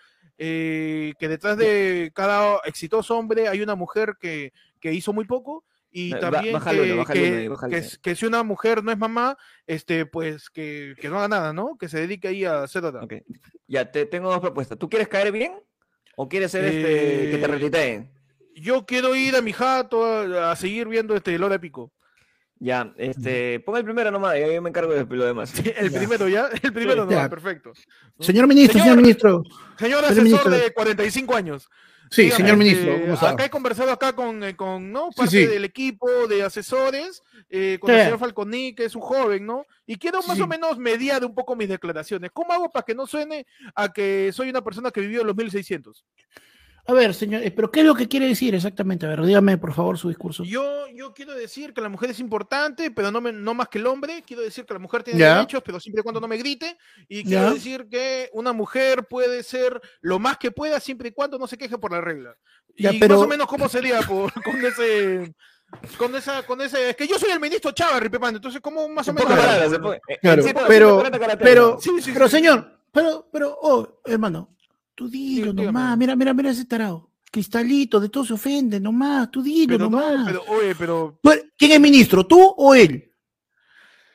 [0.44, 5.64] eh, que detrás de cada exitoso hombre hay una mujer que, que hizo muy poco
[5.92, 6.58] y Ba- también
[7.14, 11.54] que, que- si una mujer no es mamá, este, pues que, que no haga nada,
[11.54, 11.78] ¿no?
[11.78, 13.04] Que se dedique ahí a hacer otra.
[13.04, 13.14] Ok.
[13.68, 14.80] Ya, te tengo dos propuestas.
[14.80, 15.54] ¿Tú quieres caer bien
[16.16, 16.82] o quieres ser este
[17.32, 18.12] que te Eh, retuiteen?
[18.56, 21.92] Yo quiero ir a mi jato a, a seguir viendo este Lora Pico.
[22.64, 25.52] Ya, este, pon el primero nomás, y yo me encargo de lo demás.
[25.76, 25.98] El Ya.
[25.98, 27.28] primero ya, el primero no, Ya.
[27.28, 27.74] perfecto.
[28.20, 29.44] Señor ministro, señor, Señor- ministro.
[29.44, 30.52] Señor Señor asesor ministro.
[30.52, 31.68] de 45 años.
[32.12, 33.28] Sí, Dígame, señor este, ministro.
[33.30, 35.08] Acá he conversado acá con, eh, con ¿no?
[35.12, 35.46] Sí, parte sí.
[35.48, 37.96] del equipo de asesores, eh, con Sí.
[37.96, 39.66] el señor Falconi, que es un joven, ¿no?
[39.88, 40.44] Y quiero Sí, más sí.
[40.44, 42.30] o menos mediar un poco mis declaraciones.
[42.32, 45.36] ¿Cómo hago para que no suene a que soy una persona que vivió en los
[45.36, 46.06] 1600?
[46.92, 49.06] A ver, señor, eh, pero ¿qué es lo que quiere decir exactamente?
[49.06, 50.44] A ver, dígame por favor su discurso.
[50.44, 53.78] Yo, yo quiero decir que la mujer es importante, pero no, me- no más que
[53.78, 54.24] el hombre.
[54.28, 55.36] Quiero decir que la mujer tiene Ya.
[55.36, 56.78] derechos, pero siempre y cuando no me grite.
[57.08, 57.54] Y quiero Ya.
[57.54, 61.58] decir que una mujer puede ser lo más que pueda, siempre y cuando no se
[61.58, 62.36] queje por la regla.
[62.78, 65.34] Ya, y pero- más o menos cómo sería por- con ese...
[65.98, 69.08] Con esa, con ese, es que yo soy el ministro Chávez, Ripepano, entonces cómo más
[69.08, 69.32] o En menos.
[69.32, 71.80] eh, Claro, en ciento- pero- 140 caracteres, Pero, ¿no?
[71.80, 72.36] Sí, sí, pero sí.
[72.36, 74.54] señor, pero, pero, oh, hermano,
[74.96, 77.10] tú dilo nomás, mira, mira, mira ese tarado.
[77.32, 80.28] Cristalito, de todo se ofende, nomás, tú dilo Pero no, nomás.
[80.28, 81.20] pero, oye, pero
[81.58, 83.08] ¿Quién es ministro, tú o él?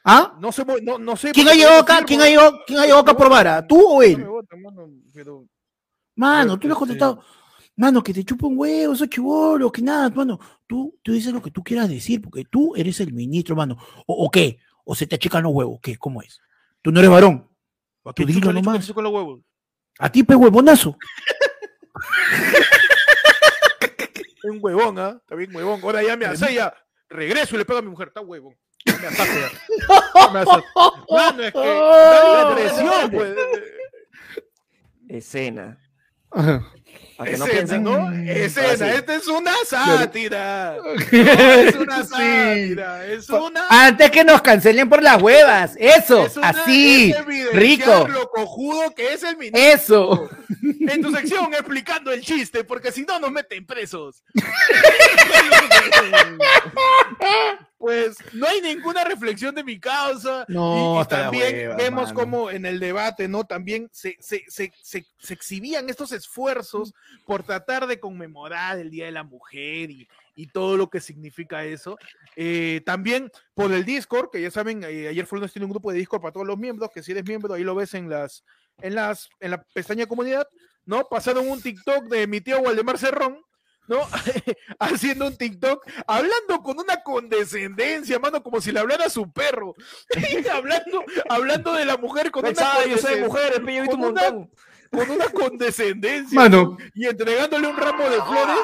[0.04, 0.36] ¿Ah?
[0.40, 1.32] no sé, no, no sé.
[1.32, 2.04] ¿Quién ha llegado acá?
[2.04, 3.66] ¿Quién ha llegado, quién ha llegado acá por vara?
[3.66, 4.24] ¿Tú o él?
[6.14, 7.22] mano, tú le has contestado,
[7.74, 10.38] mano, que te chupa un huevo, esos chivolos, que nada, mano.
[10.66, 13.76] Tú, tú dices lo que tú quieras decir, porque tú eres el ministro, mano.
[14.06, 14.58] ¿O, o qué?
[14.84, 15.80] ¿O se te achican los huevos?
[15.82, 15.96] ¿Qué?
[15.96, 16.40] ¿Cómo es?
[16.82, 17.48] Tú no eres varón.
[18.04, 18.92] ¿A Tú dilo nomás.
[18.92, 19.40] con los huevos?
[19.98, 20.96] A ti, pe huevonazo.
[24.44, 25.18] Un huevón, ¿ah?
[25.20, 25.80] Está bien huevón.
[25.82, 26.74] Ahora ya me hace ya.
[27.08, 28.08] Regreso y le pego a mi mujer.
[28.08, 28.54] Está huevón.
[28.84, 29.50] Ya me asaste ya.
[30.14, 30.68] Ya me asaste.
[31.10, 32.54] Mano, es que.
[32.54, 33.36] Presión, pues.
[35.08, 35.78] Escena.
[36.30, 36.72] Ajá.
[37.16, 38.12] Para que no piensen, ¿no?
[38.12, 38.76] Escena.
[38.76, 38.84] sí.
[38.96, 40.76] Esta es una sátira.
[40.76, 42.08] No, es una Sí.
[42.10, 43.06] sátira.
[43.06, 43.66] Es una.
[43.70, 45.74] Antes que nos cancelen por las huevas.
[45.78, 47.12] Eso, es una- así.
[47.12, 48.06] es rico.
[48.08, 49.60] lo cojudo que es el ministro.
[49.62, 50.30] Eso.
[50.88, 54.22] En tu sección explicando el chiste, porque si no nos meten presos.
[57.78, 60.44] pues no hay ninguna reflexión de mi causa.
[60.48, 62.14] No, y, y también hueva, vemos mano.
[62.20, 63.44] como en el debate, ¿no?
[63.44, 66.85] También se, se, se, se, se exhibían estos esfuerzos
[67.24, 71.64] por tratar de conmemorar el Día de la Mujer y, y todo lo que significa
[71.64, 71.98] eso.
[72.36, 75.98] Eh, también por el Discord, que ya saben, eh, ayer Fulano tiene un grupo de
[75.98, 78.44] Discord para todos los miembros, que si eres miembro, ahí lo ves en las,
[78.80, 80.46] en las, en la pestaña comunidad,
[80.84, 81.08] ¿no?
[81.08, 83.42] Pasaron un TikTok de mi tío Waldemar Cerrón,
[83.88, 84.00] ¿no?
[84.78, 89.74] Haciendo un TikTok, hablando con una condescendencia, mano, como si le hablara a su perro.
[90.52, 94.48] hablando, hablando de la mujer con una, yo soy mujer, un una-.
[94.90, 96.38] Con una condescendencia.
[96.40, 96.76] Mano.
[96.94, 98.56] Y entregándole un ramo de flores.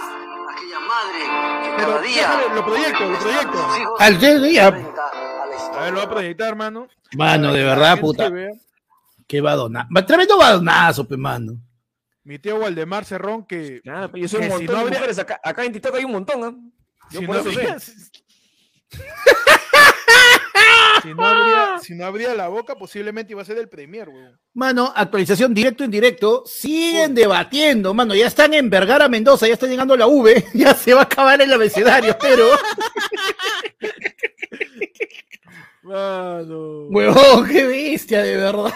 [0.51, 1.19] aquella madre
[1.71, 3.97] que cada día déjame, lo proyecto, lo proyecto.
[3.99, 4.67] Al día.
[4.67, 5.79] a.
[5.79, 6.89] A ver, lo va a proyectar, hermano.
[7.17, 8.29] Mano, de que verdad, puta.
[8.29, 8.51] vea.
[9.27, 9.89] Qué badona.
[10.07, 11.55] Tremendo badonazo, pe, mano.
[12.25, 14.85] Mi tío Waldemar Cerrón, que Claro, pe, yo soy un Que si montón no de
[14.85, 15.19] habría- mujeres.
[15.19, 16.53] Acá, acá en TikTok hay un montón, ¿ah?
[17.11, 17.67] Yo si por no, eso sé.
[21.03, 24.39] si, no habría, si no abría la boca, posiblemente iba a ser el premier, weón.
[24.55, 26.43] Mano, actualización directo en directo.
[26.47, 28.15] Siguen debatiendo, mano.
[28.15, 29.47] Ya están en Vergara, Mendoza.
[29.47, 30.45] Ya está llegando la V.
[30.55, 32.47] Ya se va a acabar el abecedario, pero.
[35.83, 36.89] Mano.
[36.89, 38.73] Huevón, qué bestia, de verdad.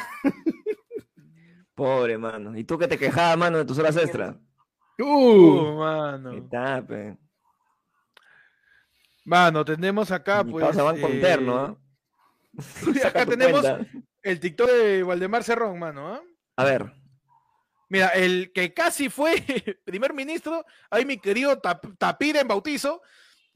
[1.75, 2.57] Pobre, mano.
[2.57, 4.37] ¿Y tú que te quejabas, mano, de tus horas extra?
[4.99, 5.05] Uh.
[5.05, 6.31] Uh, mano.
[6.33, 7.17] ¿Qué tal, pe?
[9.25, 10.77] Mano, tenemos acá, Mi pues.
[10.77, 11.77] van con eh, terno, ¿ah?
[13.05, 13.87] Acá tenemos cuenta.
[14.23, 16.15] el TikTok de Waldemar Cerrón, mano.
[16.15, 16.23] ¿ah?
[16.57, 16.93] A ver.
[17.89, 19.35] Mira, el que casi fue
[19.85, 23.01] primer ministro, ahí mi querido Tap- Tapira en bautizo.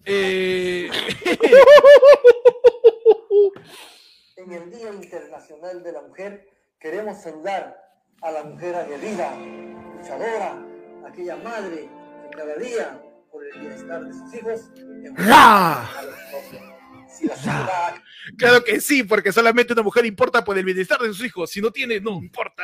[0.05, 0.89] eh,
[4.37, 6.47] En el Día Internacional de la Mujer
[6.79, 7.77] queremos saludar
[8.23, 10.59] a la mujer aguerrida, luchadora,
[11.07, 11.89] aquella madre
[12.23, 14.71] que cada día por el bienestar de sus hijos
[15.17, 15.87] ¡Ra!
[15.99, 16.70] a los propios.
[17.19, 18.01] Si la
[18.37, 21.51] claro que sí, porque solamente una mujer importa por el bienestar de sus hijos.
[21.51, 22.63] Si no tiene, no importa.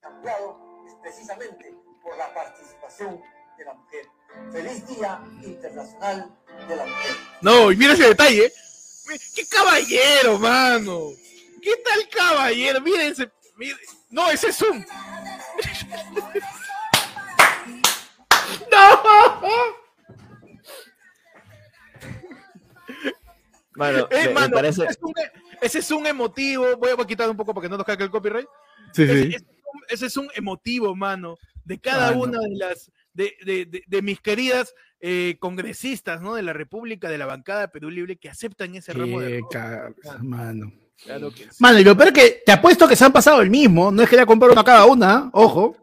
[0.00, 3.20] cambiado es precisamente por la participación
[3.56, 4.06] de la mujer.
[4.52, 6.30] Feliz Día Internacional
[6.68, 7.16] de la Mujer.
[7.40, 8.52] No, y mira ese detalle.
[9.34, 11.08] ¡Qué caballero, mano!
[11.62, 12.80] ¿Qué tal caballero?
[12.82, 13.30] Miren ese.
[13.56, 13.78] mire-
[14.10, 14.84] No, ese es un.
[24.10, 24.82] Eh, me- me mano, parece...
[24.82, 25.14] ese, es un,
[25.62, 26.76] ese es un emotivo.
[26.76, 28.46] Voy a quitar un poco para que no nos caiga el copyright.
[28.92, 32.56] Sí, Ese, ese es un- ese es un emotivo, mano, de cada Ah, una de
[32.56, 36.34] las de, de- de- de mis queridas eh, congresistas, ¿no?
[36.34, 39.50] De la República, de la bancada de Perú Libre, que aceptan ese ramo de rosas.
[40.02, 40.72] cabeza, mano.
[41.02, 41.48] Claro que sí.
[41.60, 43.90] Mano, y lo peor es que te apuesto que se han pasado el mismo.
[43.92, 45.76] No es que le comprar una cada una, ojo.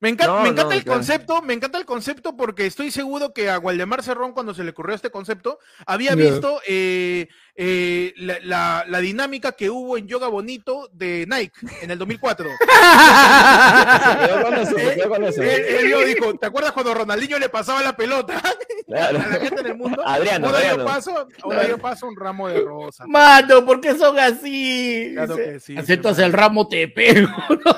[0.00, 0.98] Me encanta, No, me encanta no, el claro.
[0.98, 4.70] concepto, me encanta el concepto porque estoy seguro que a Waldemar Cerrón, cuando se le
[4.70, 7.28] ocurrió este concepto, había visto eh,
[7.58, 12.50] eh, la, la- la dinámica que hubo en Yoga Bonito de Nike en el 2004.
[12.50, 15.42] Me quedo con eso, me quedo con eso.
[15.42, 18.40] él, dijo, ¿te acuerdas cuando Ronaldinho le pasaba la pelota
[18.86, 19.18] Claro.
[19.18, 20.06] a la gente en el mundo?
[20.06, 23.06] Adriano, ahora yo paso, ahora yo paso un ramo de rosas.
[23.08, 25.10] Mano, ¿por qué son así?
[25.14, 27.28] Claro que sí, Aceptas sí, el ramo, te pego.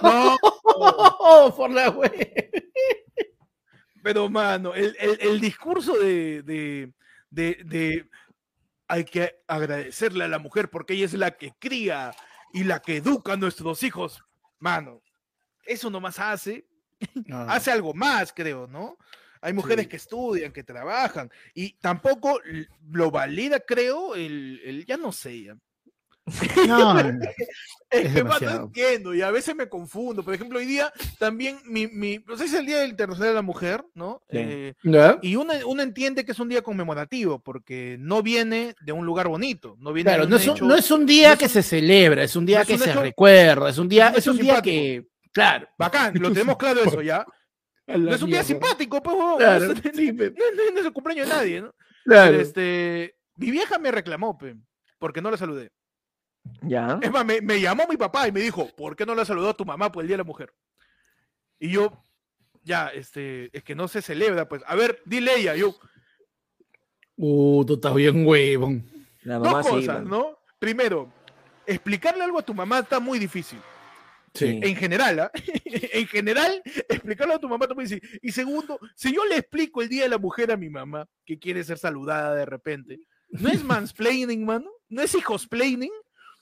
[0.03, 0.37] No,
[1.57, 2.11] por la wea.
[4.03, 6.91] Pero, mano, el, el- el discurso de, de,
[7.31, 8.07] de- de
[8.89, 12.15] hay que agradecerle a la mujer porque ella es la que cría
[12.53, 14.25] y la que educa a nuestros hijos.
[14.59, 15.03] Mano,
[15.65, 16.67] eso nomás hace,
[17.27, 17.41] No.
[17.43, 18.97] hace algo más, creo, ¿no?
[19.41, 19.89] Hay mujeres Sí.
[19.91, 22.41] que estudian, que trabajan, y tampoco
[22.91, 25.57] lo valida, creo, el, el- ya no sé, ya.
[26.69, 26.99] No,
[27.91, 30.23] Es, Es que, entiendo, y a veces me confundo.
[30.23, 33.35] Por ejemplo, hoy día también, mi, mi, no sé si es el Día Internacional de
[33.35, 34.21] la Mujer, ¿no?
[34.31, 34.37] Sí.
[34.39, 34.75] Eh,
[35.23, 39.29] y uno, uno entiende que es un día conmemorativo, porque no viene de un lugar
[39.29, 41.39] bonito, no viene Claro, de no es, un, hecho- no es un día no es
[41.39, 43.79] que un- se celebra, es un día no es que un se hecho- recuerda, es
[43.79, 45.67] un día, es un día que, claro.
[45.79, 47.25] Bacán, lo tenemos claro eso ya.
[47.87, 50.87] No es un día simpático, pues, Claro, no, es, sí, pe- no es- no es
[50.87, 51.75] el cumpleaños de nadie, ¿no?
[52.05, 52.33] claro.
[52.33, 54.57] Pero, este, mi vieja me reclamó, pe,
[54.99, 55.71] porque no la saludé.
[56.63, 56.99] Ya.
[57.03, 59.51] Es más, me, me llamó mi papá y me dijo, ¿por qué no la saludó
[59.51, 60.53] a tu mamá por el Día de la Mujer?
[61.59, 62.05] Y yo,
[62.63, 64.63] ya, este, es que no se celebra, pues.
[64.67, 65.75] A ver, dile ella, yo,
[67.19, 68.89] Uh, tú estás bien huevón.
[69.23, 69.73] La dos sí.
[69.73, 70.09] cosas, man.
[70.09, 70.39] ¿no?
[70.59, 71.13] Primero,
[71.67, 73.59] explicarle algo a tu mamá está muy difícil.
[74.35, 74.61] Sí.
[74.63, 75.31] En general, ¿ah?
[75.65, 78.21] en general, explicarle a tu mamá está muy difícil.
[78.23, 81.41] Y segundo, si yo le explico el Día de la Mujer a mi mamá, que
[81.41, 84.71] quiere ser saludada de repente, ¿no es mansplaining, mano?
[84.89, 85.93] ¿No es hijosplaining?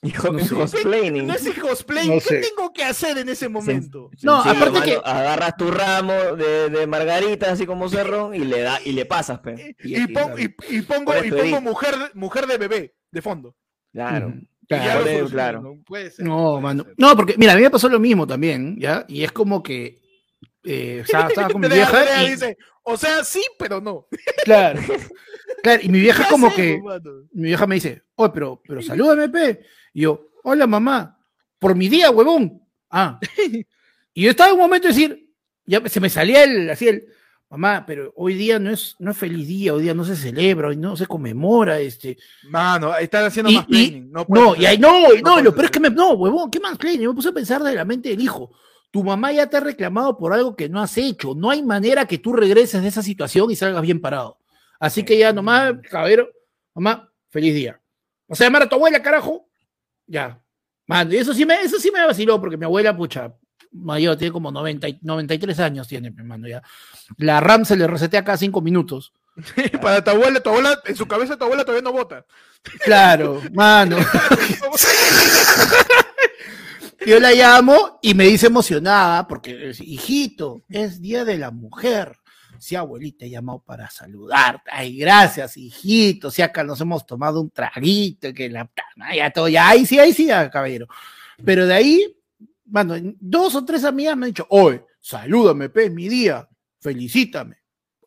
[0.03, 0.53] Hijo, No sé.
[0.53, 1.25] cosplaining.
[1.25, 2.15] ¿No es hijosplaining?
[2.17, 4.09] No ¿Qué tengo que hacer en ese momento?
[4.21, 8.79] No, aparte que- agarras tu ramo de, de margarita así como cerro y le da
[8.85, 9.75] y le pasas, pe.
[9.83, 13.55] Y, pon- y- y pongo, y pongo mujer, mujer de bebé de fondo.
[13.91, 14.33] Claro.
[14.69, 15.61] Ya Claro.
[15.61, 15.81] ¿no?
[15.85, 16.83] Puede ser, No, puede mano.
[16.83, 16.93] ser.
[16.97, 19.05] No, porque, mira, a mí me pasó lo mismo también, ¿ya?
[19.07, 19.99] Y es como que
[20.63, 24.07] eh, estaba, estaba con mi vieja y, dice, o sea, sí, pero no.
[24.45, 24.79] claro,
[25.63, 27.27] claro, y mi vieja ¿Qué como hacemos, que, mano?
[27.31, 29.61] mi vieja me dice, oye, pero, pero salúdame, pe.
[29.97, 31.17] Y yo, hola, mamá,
[31.57, 32.61] por mi día, huevón.
[32.91, 33.19] Ah.
[34.13, 35.31] Y yo estaba en un momento de decir,
[35.65, 37.07] ya se me salía el, así el,
[37.49, 40.67] mamá, pero hoy día no es, no es feliz día, hoy día no se celebra,
[40.67, 42.15] hoy no se conmemora, este.
[42.47, 44.11] Mano, están haciendo Y- más y- planning.
[44.11, 44.91] No, No, y ahí no,
[45.23, 46.77] no, y lo peor es que me, no, huevón, ¿qué más?
[46.77, 48.51] Yo me puse a pensar de la mente del hijo.
[48.91, 51.33] Tu mamá ya te ha reclamado por algo que no has hecho.
[51.33, 54.37] No hay manera que tú regreses de esa situación y salgas bien parado.
[54.79, 56.29] Así que ya nomás, caballero,
[56.75, 57.81] mamá, feliz día.
[58.27, 59.46] O sea, llamar a tu abuela, carajo.
[60.07, 60.41] Ya.
[60.87, 63.33] Man, y eso sí me, eso sí me vaciló, porque mi abuela, pucha,
[63.73, 66.63] mayor, tiene como 90, y- 93 años, tiene, hermano, ya.
[67.17, 69.11] La RAM se le resetea cada cinco minutos.
[69.81, 72.25] Para tu abuela, tu abuela, en su cabeza tu abuela todavía no vota.
[72.83, 73.97] Claro, mano.
[77.05, 82.17] Yo la llamo y me dice emocionada porque, hijito, es Día de la Mujer.
[82.59, 84.69] Sí, abuelita, he llamado para saludarte.
[84.71, 86.31] Ay, gracias, hijito.
[86.31, 88.69] Si acá nos hemos tomado un traguito, que la...
[89.15, 90.87] Ya todo, ya, ahí sí, ahí sí, ya, caballero.
[91.43, 92.17] Pero de ahí,
[92.65, 96.47] mano, dos o tres amigas me han dicho, oye, salúdame, pe, es mi día,
[96.79, 97.57] felicítame.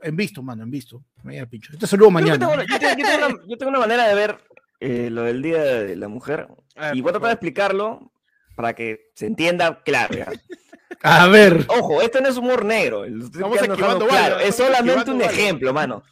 [0.02, 1.04] En visto, mano, en visto.
[1.22, 1.76] Me pincho.
[1.78, 2.38] Te saludo mañana.
[2.38, 4.38] tengo Yo tengo, yo tengo una, yo tengo una manera de ver
[4.80, 8.12] eh, lo del Día de la Mujer A ver, y voy a tratar de explicarlo
[8.56, 10.14] para que se entienda claro.
[11.02, 11.64] A ver.
[11.68, 13.04] Ojo, esto no es humor negro.
[13.04, 16.02] Estamos esquivando claro, Es solamente un ejemplo, mano.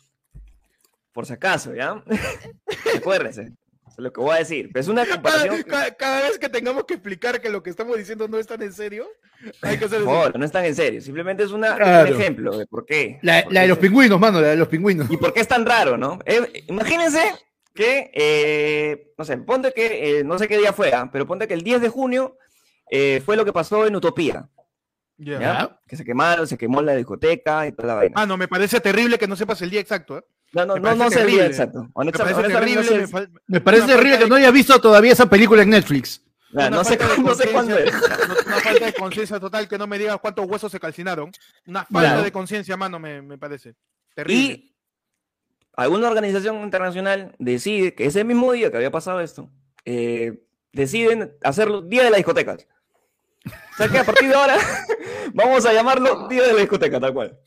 [1.13, 2.03] Por si acaso, ¿ya?
[2.97, 3.43] Acuérdense.
[3.43, 4.71] Eso es lo que voy a decir.
[4.73, 5.63] Pero es una comparación.
[5.65, 8.63] cada- cada vez que tengamos que explicar que lo que estamos diciendo no es tan
[8.63, 9.07] en serio,
[9.63, 11.01] hay que hacer favor, no es tan en serio.
[11.01, 12.15] Simplemente es una, Claro.
[12.15, 13.19] un ejemplo de por qué.
[13.23, 15.11] La, por la qué de los pingüinos, mano, la de los pingüinos.
[15.11, 16.19] ¿Y por qué es tan raro, no?
[16.27, 17.21] Eh, imagínense
[17.75, 21.49] que, eh, no sé, ponte que, eh, no sé qué día fue, ah, pero ponte
[21.49, 22.37] que el 10 de junio
[22.91, 24.49] eh, fue lo que pasó en Utopía,
[25.19, 25.79] ¿ya?
[25.87, 28.15] Que se quemaron, se quemó la discoteca y toda la vaina.
[28.17, 30.19] Ah, no, me parece terrible que no sepas el día exacto.
[30.19, 30.25] ¿eh?
[30.53, 31.89] no, no, me no, no sé el día exacto.
[31.95, 32.85] Me parece no terrible.
[33.07, 36.23] sé- me parece que de- no haya visto todavía esa película en Netflix.
[36.53, 37.93] Una no, sé, no sé cuándo es.
[38.47, 41.31] Una falta de conciencia total que no me digas cuántos huesos se calcinaron.
[41.67, 42.23] Una falta Claro.
[42.23, 43.75] de conciencia, mano, me, me parece.
[44.15, 44.43] Terrible.
[44.55, 44.75] Y
[45.77, 49.51] alguna organización internacional decide que ese mismo día que había pasado esto,
[49.85, 50.43] eh,
[50.73, 52.67] deciden hacerlo Día de las Discotecas.
[53.77, 53.99] ¿Sabes qué?
[53.99, 54.57] A partir de ahora
[55.35, 57.39] vamos a llamarlo día de la discoteca, tal cual.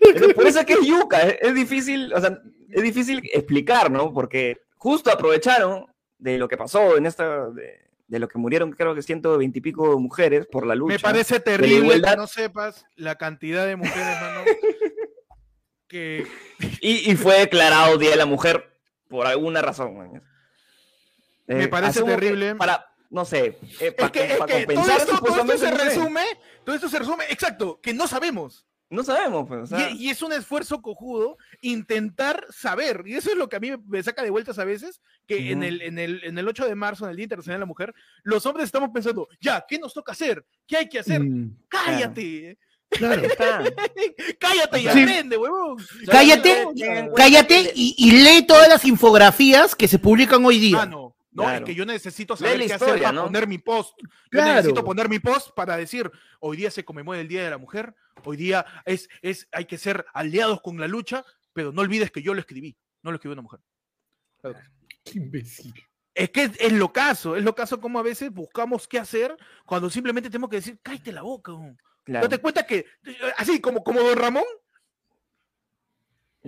[0.00, 2.38] Entonces, por eso es que es yuca, es, es difícil, o sea,
[2.70, 4.12] es difícil explicar, ¿no?
[4.12, 5.86] Porque justo aprovecharon
[6.18, 9.98] de lo que pasó en esta, de, de lo que murieron, creo que ciento veintipico
[9.98, 10.94] mujeres por la lucha.
[10.94, 14.42] Me parece terrible que no sepas la cantidad de mujeres, mano,
[15.88, 16.26] que
[16.80, 18.70] Y, y fue declarado Día de la Mujer
[19.08, 19.96] por alguna razón.
[19.96, 20.22] man.
[21.46, 22.54] Me Eh, parece que terrible.
[22.56, 26.22] Para, no sé, eh, Es para, que, es que todo, esto, todo esto se resume,
[26.64, 28.64] todo esto se resume, exacto, que no sabemos.
[28.90, 33.02] No sabemos, pues, o sea, Y, y es un esfuerzo cojudo intentar saber.
[33.04, 35.62] Y eso es lo que a mí me- saca de vueltas a veces, que en,
[35.62, 37.94] el, en, el, en el 8 de marzo, en el Día Internacional de la Mujer,
[38.22, 40.42] los hombres estamos pensando, ya, ¿qué nos toca hacer?
[40.66, 41.20] ¿Qué hay que hacer?
[41.20, 42.56] Mm, Cállate,
[42.88, 43.22] claro.
[43.26, 43.62] está.
[44.38, 44.88] cállate y Sí.
[44.88, 45.76] aprende, huevón.
[46.10, 46.64] Cállate,
[47.14, 50.78] Cállate y, y lee todas las infografías que se publican hoy día.
[50.82, 51.07] Ah, no.
[51.38, 51.58] No, Claro.
[51.58, 53.24] es que yo necesito saber la qué hacer para ¿no?
[53.24, 53.94] poner mi post.
[54.00, 54.54] Yo Claro.
[54.54, 56.10] necesito poner mi post para decir,
[56.40, 59.78] hoy día se conmemora el Día de la Mujer, hoy día es, es, hay que
[59.78, 63.32] ser aliados con la lucha, pero no olvides que yo lo escribí, no lo escribió
[63.34, 63.60] una mujer.
[65.04, 65.74] Qué imbécil.
[66.14, 69.36] Es que es, es lo caso, es lo caso como a veces buscamos qué hacer
[69.64, 71.52] cuando simplemente tenemos que decir, cállate la boca.
[71.52, 71.78] weón".
[72.04, 72.86] Claro, Date cuenta que,
[73.36, 74.44] así como, como Don Ramón,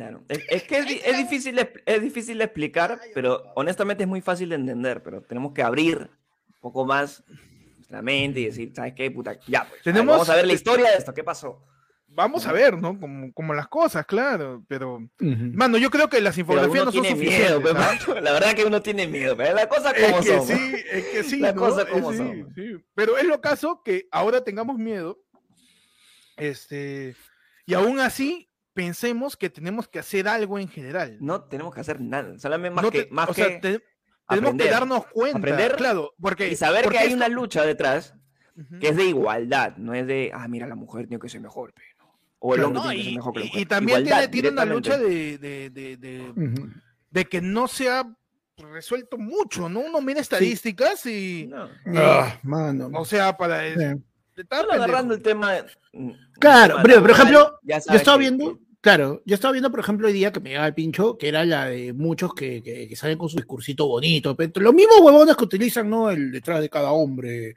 [0.09, 0.23] claro.
[0.29, 4.21] Es, es que es, es difícil, de- es difícil de explicar, pero honestamente es muy
[4.21, 7.23] fácil de entender, pero tenemos que abrir un poco más
[7.89, 9.35] la mente y decir, ¿sabes qué, puta?
[9.47, 11.65] Ya, pues, ver, Tenemos- vamos a ver la historia de esto, ¿qué pasó?
[12.13, 12.99] vamos a ver, ¿no?
[12.99, 14.97] Como, como las cosas, claro, pero...
[14.97, 15.11] Ujú.
[15.55, 17.49] Mano, yo creo que las infografías no son tiene suficientes.
[17.51, 18.15] miedo, pues, macho.
[18.21, 20.47] la verdad que uno tiene miedo, pero las cosas Es como que son.
[20.49, 21.61] sí, es que sí, Las ¿no?
[21.61, 22.53] cosas Eh, como sí, son.
[22.57, 22.85] sí.
[22.97, 25.21] Pero es lo caso que ahora tengamos miedo,
[26.37, 27.15] este,
[27.65, 28.50] y aún así
[28.81, 31.19] pensemos que tenemos que hacer algo en general.
[31.21, 33.83] No tenemos que hacer nada, solamente más No que, más o sea, te- tenemos
[34.27, 34.67] aprender.
[34.67, 38.15] que darnos cuenta, Aprender claro, porque y saber porque que hay esto- una lucha detrás
[38.81, 41.73] que es de igualdad, no es de, ah, mira, la mujer tiene que ser mejor,
[41.73, 42.13] pe, ¿no?
[42.39, 43.63] o el hombre no, tiene que ser y, mejor que la y- mujer.
[43.63, 45.39] y también tiene, Igualdad, tiene una lucha de,
[47.11, 48.05] de, que no se ha
[48.57, 49.81] resuelto mucho, ¿no?
[49.81, 51.69] Uno mira estadísticas y, No.
[51.97, 52.91] Ah, mano.
[52.95, 53.63] o sea, para...
[53.75, 53.81] Sí.
[54.37, 55.53] está Solo agarrando el tema.
[55.93, 59.71] mm, Claro, el tema pero, por ejemplo, Yo estaba que- viendo, claro, yo estaba viendo,
[59.71, 62.63] por ejemplo, hoy día que me llegaba el pincho, que era la de muchos que,
[62.63, 64.35] que- que salen con su discursito bonito.
[64.37, 66.11] pero los mismos huevones que utilizan, ¿no?
[66.11, 67.55] El detrás de cada hombre,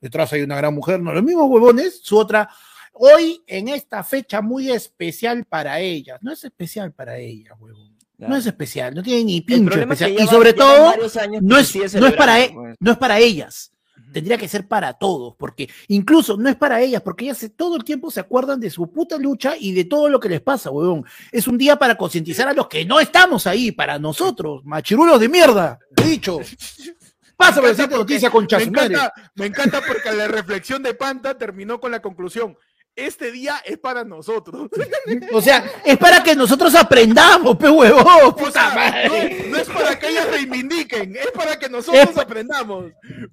[0.00, 1.12] detrás hay una gran mujer, ¿no?
[1.12, 2.48] Los mismos huevones, su otra.
[2.92, 6.18] Hoy, en esta fecha muy especial para ellas.
[6.22, 7.96] No es especial para ellas, huevón.
[8.16, 8.34] Claro.
[8.34, 10.26] No es especial, no tiene ni pincho problema es que especial.
[10.26, 10.92] y sobre todo,
[11.40, 12.76] no es, no, es para, e- pues.
[12.78, 13.72] no es para ellas.
[14.12, 17.76] Tendría que ser para todos, porque incluso no es para ellas, porque ellas se- todo
[17.76, 20.70] el tiempo se acuerdan de su puta lucha y de todo lo que les pasa,
[20.70, 21.04] huevón.
[21.30, 25.28] Es un día para concientizar a los que no estamos ahí, para nosotros, machirulos de
[25.28, 26.38] mierda, dicho.
[27.36, 31.90] Pásame la noticia con me encanta, me encanta porque la reflexión de Panta terminó con
[31.90, 32.54] la conclusión.
[32.96, 34.68] Este día es para nosotros.
[35.32, 39.44] O sea, es para que nosotros aprendamos, pe huevón, O puta sea, madre.
[39.46, 42.86] no, no es para que ellas reivindiquen, es para que nosotros Es aprendamos.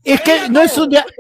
[0.04, 1.06] Es que no es un día.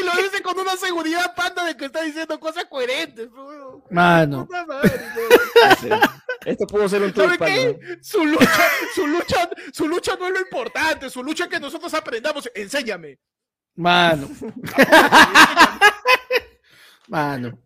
[0.00, 3.28] Y lo dice con una seguridad Panta de que está diciendo cosas coherentes.
[3.32, 3.82] weón.
[3.90, 4.90] Mano, madre.
[6.44, 7.74] Esto pudo ser un ¿Sabe tweet, qué?
[7.74, 7.98] pana.
[8.02, 11.92] Su lucha, su lucha, su lucha no es lo importante, su lucha es que nosotros
[11.94, 12.50] aprendamos.
[12.54, 13.18] Enséñame.
[13.78, 14.28] Mano,
[17.08, 17.58] mano.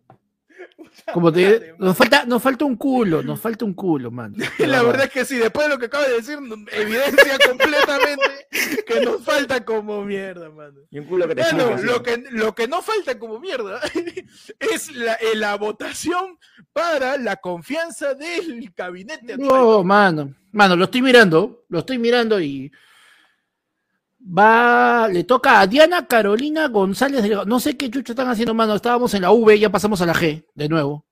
[1.11, 4.35] Como te nos falta, nos falta un culo, nos falta un culo, mano.
[4.59, 6.37] La verdad es que sí, después de lo que acaba de decir,
[6.71, 8.47] evidencia completamente
[8.85, 10.79] que nos falta como mierda, mano.
[10.91, 11.85] Y un culo que te Bueno, chupa, sí.
[11.85, 13.81] lo que, lo que no falta como mierda
[14.59, 16.37] es la, eh, la votación
[16.71, 19.49] para la confianza del gabinete actual.
[19.49, 20.35] No, mano.
[20.51, 22.71] Mano, lo estoy mirando, lo estoy mirando y
[24.23, 27.45] va, le toca a Diana Carolina González Delgado.
[27.45, 28.75] No sé qué chucho están haciendo, mano.
[28.75, 31.05] Estábamos en la V, ya pasamos a la G, de nuevo.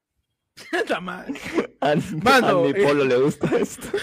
[1.02, 1.40] Madre.
[1.80, 2.84] A, Mano, a mi eh.
[2.86, 3.88] polo le gusta esto.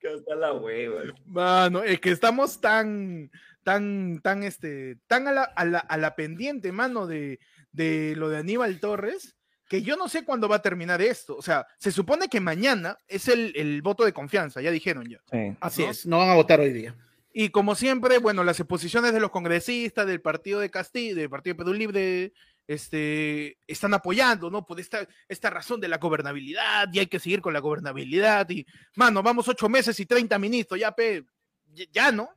[0.00, 1.02] que está la hueva.
[1.26, 3.30] Mano, es que estamos tan,
[3.62, 7.38] tan, tan, este, tan a la, a la, a la pendiente, mano, de,
[7.72, 9.36] de lo de Aníbal Torres,
[9.74, 11.36] que yo no sé cuándo va a terminar esto.
[11.36, 15.18] O sea, se supone que mañana es el, el voto de confianza, ya dijeron ya.
[15.30, 15.56] Sí.
[15.60, 15.90] Así ¿No?
[15.90, 16.94] es, no van a votar hoy día.
[17.32, 21.54] Y como siempre, bueno, las exposiciones de los congresistas del partido de Castilla, del partido
[21.54, 22.32] de Perú Libre,
[22.68, 24.64] este, están apoyando, ¿no?
[24.64, 28.48] Por esta, esta razón de la gobernabilidad, y hay que seguir con la gobernabilidad.
[28.50, 28.64] Y,
[28.94, 31.24] mano, vamos ocho meses y 30 ministros, ya, pe,
[31.72, 32.28] ya, ya, ¿no?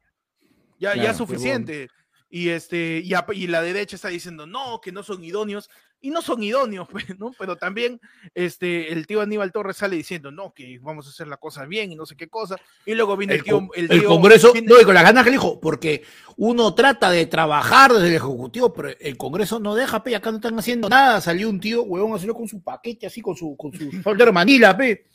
[0.80, 1.90] Ya, ya Claro, es suficiente.
[2.30, 5.70] Y, este, y, a- y la derecha está diciendo, no, que no son idóneos.
[6.02, 7.32] Y no son idóneos, pues, ¿no?
[7.38, 8.00] Pero también
[8.36, 11.92] este, el tío Aníbal Torres sale diciendo, no, que vamos a hacer las cosas bien
[11.92, 12.56] y no sé qué cosa.
[12.86, 13.68] Y luego viene el, El, tío.
[13.76, 16.04] el el tío- Congreso, viene- no, y con las ganas que le dijo, porque
[16.38, 20.38] uno trata de trabajar desde el Ejecutivo, pero el Congreso no deja, pe, acá no
[20.38, 21.20] están haciendo nada.
[21.22, 23.90] Salió un tío, huevón, hacerlo con su paquete, así, con su, con su
[24.34, 25.06] Manila, pe.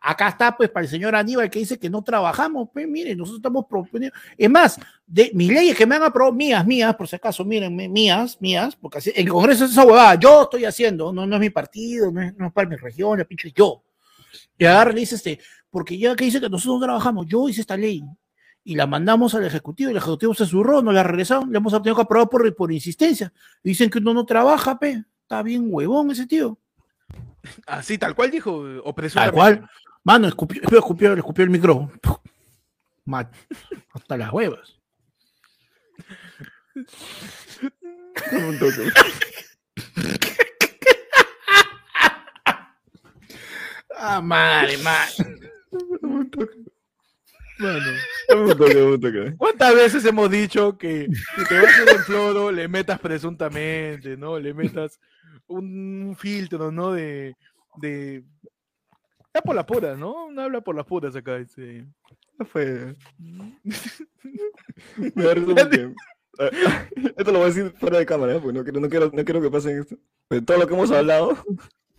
[0.00, 3.38] Acá está, pues, para el señor Aníbal que dice que no trabajamos, pe, miren, nosotros
[3.38, 4.16] estamos proponiendo.
[4.36, 7.74] Es más, de mis leyes que me han aprobado, mías, mías, por si acaso, miren,
[7.74, 11.40] mías, mías, porque así, el Congreso es esa huevada, yo estoy haciendo, no, no es
[11.40, 13.82] mi partido, no es, no es para mi región, la pinche yo.
[14.56, 15.40] Y agarra le dice, este,
[15.70, 18.02] porque ya que dice que nosotros no trabajamos, yo hice esta ley
[18.64, 21.72] y la mandamos al Ejecutivo, y el Ejecutivo se zurró, no la regresaron, le hemos
[21.72, 23.32] tenido que aprobar por, por insistencia.
[23.62, 26.58] Dicen que uno no trabaja, pe, está bien huevón ese tío.
[27.66, 29.68] Así, tal cual dijo, o Tal cual.
[30.08, 31.92] Mano, escupió, escupió, escupió el micrófono.
[33.04, 33.30] Ma-
[33.92, 34.74] Hasta las huevas.
[38.32, 38.90] Un toque.
[43.96, 45.12] Ah, madre, madre.
[46.02, 46.54] Un toque.
[47.58, 47.90] Mano,
[48.36, 49.34] Un toque, un toque.
[49.36, 54.16] ¿Cuántas veces hemos dicho que si te vas a hacer el floro, le metas presuntamente,
[54.16, 54.38] ¿no?
[54.38, 54.98] Le metas
[55.48, 56.92] un filtro, ¿no?
[56.92, 57.34] De.
[57.76, 58.24] de...
[59.28, 60.30] Está por las puras, ¿no?
[60.30, 61.36] No habla por las puras acá.
[61.36, 61.86] Ese.
[62.38, 62.96] No fue.
[65.14, 65.68] Me da risa
[66.38, 66.50] eh,
[67.16, 68.40] Esto lo voy a decir fuera de cámara, ¿eh?
[68.40, 69.96] porque no quiero, no, quiero, no quiero que pasen esto.
[70.28, 71.36] Pero todo lo que hemos hablado.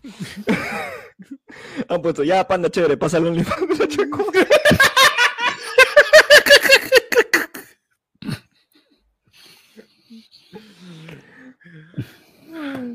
[1.90, 4.26] Han puesto, ya, panda chévere, en OnlyFans, Chaco.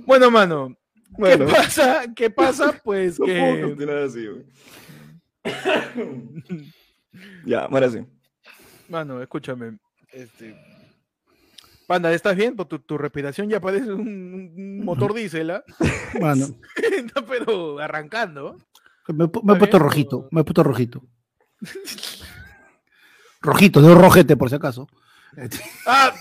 [0.07, 0.77] Bueno, mano,
[1.17, 2.05] Bueno, ¿qué pasa?
[2.15, 2.81] ¿Qué pasa?
[2.85, 3.63] Pues no puedo que.
[3.63, 4.27] continuar así.
[7.47, 8.01] Ya, ahora sí.
[8.89, 9.79] Mano, escúchame.
[10.13, 10.57] Este.
[11.87, 12.57] Panda, ¿estás bien?
[12.57, 14.01] Pues Tu, tu respiración ya parece un,
[14.57, 15.63] un motor diésel, ¿ah?
[16.21, 16.47] Mano,
[17.15, 18.57] No, pero arrancando.
[19.09, 21.05] me, he me puesto rojito, me he puesto rojito.
[23.41, 24.89] Rojito, no rojete, por si acaso.
[25.87, 26.13] ¡Ah!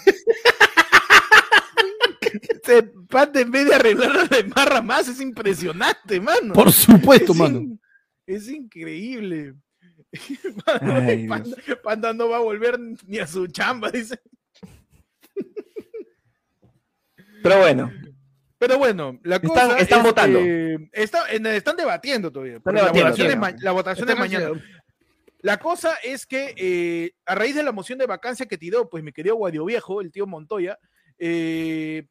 [2.63, 6.53] Se panda en vez de arreglarlo de marra más, es impresionante, mano.
[6.53, 7.59] Por supuesto, es, mano.
[7.59, 7.81] in-
[8.25, 9.55] es increíble.
[10.67, 14.19] Mano, Ay, Panda, Panda no va a volver ni a su chamba, dice.
[17.41, 17.91] Pero bueno,
[18.59, 20.39] Pero bueno, la Están- cosa están es votando.
[20.39, 22.59] que está- en- están debatiendo todavía.
[22.61, 24.49] porque debatiendo, la votación, es, ma- la votación es mañana.
[25.39, 29.03] La cosa es que eh, a raíz de la moción de vacancia que tiró, pues
[29.03, 30.79] mi querido Guadio Viejo, el tío Montoya,
[31.25, 32.05] eh,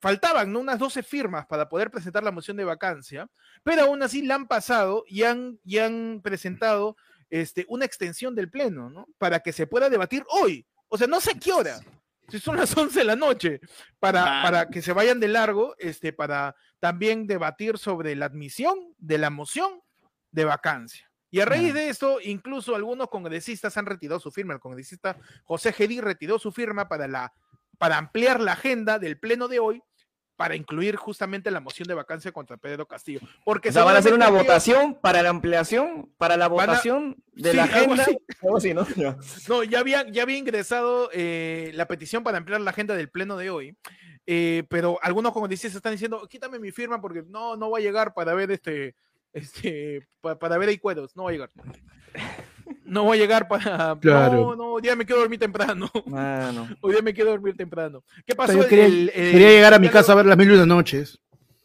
[0.00, 0.60] faltaban ¿no?
[0.60, 3.28] unas 12 firmas para poder presentar la moción de vacancia,
[3.64, 6.96] pero aún así la han pasado y han, y han presentado
[7.30, 9.08] este, una extensión del pleno, ¿no?
[9.18, 10.64] Para que se pueda debatir hoy.
[10.86, 11.80] O sea, no sé qué hora.
[12.28, 13.60] Si son las 11 de la noche,
[13.98, 19.18] para, para que se vayan de largo, este, para también debatir sobre la admisión de
[19.18, 19.80] la moción
[20.30, 21.10] de vacancia.
[21.30, 24.54] Y a raíz de esto, incluso algunos congresistas han retirado su firma.
[24.54, 27.32] El congresista José Gedí retiró su firma para, la,
[27.78, 29.82] para ampliar la agenda del pleno de hoy
[30.36, 33.20] para incluir justamente la moción de vacancia contra Pedro Castillo.
[33.44, 37.16] Porque o sea, van a hacer una votación para la ampliación, para la a- votación
[37.34, 38.02] de Sí, la agenda.
[38.02, 38.18] así.
[38.56, 38.84] Así, ¿no?
[38.96, 39.16] Ya.
[39.48, 43.36] No, ya había, ya había ingresado eh, la petición para ampliar la agenda del pleno
[43.36, 43.76] de hoy,
[44.26, 48.12] eh, pero algunos congresistas están diciendo, quítame mi firma porque no, no va a llegar
[48.12, 48.96] para ver este,
[49.32, 51.50] este, pa- para, ver ahí cueros, no va a llegar.
[52.84, 53.96] No va a llegar para...
[54.00, 54.34] Claro.
[54.34, 55.90] No, no, hoy día me quiero dormir temprano.
[56.06, 56.68] Mano.
[56.82, 58.04] Hoy día me quiero dormir temprano.
[58.26, 58.52] ¿Qué pasó?
[58.54, 60.66] Yo quería, El- el- quería llegar a mi casa a ver las mil y una
[60.66, 61.18] noches.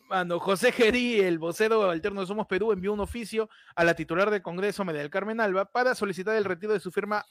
[0.10, 4.32] Mano, José Gerí, el vocero alterno de Somos Perú, envió un oficio a la titular
[4.32, 7.24] del Congreso, María del Carmen Alba, para solicitar el retiro de su firma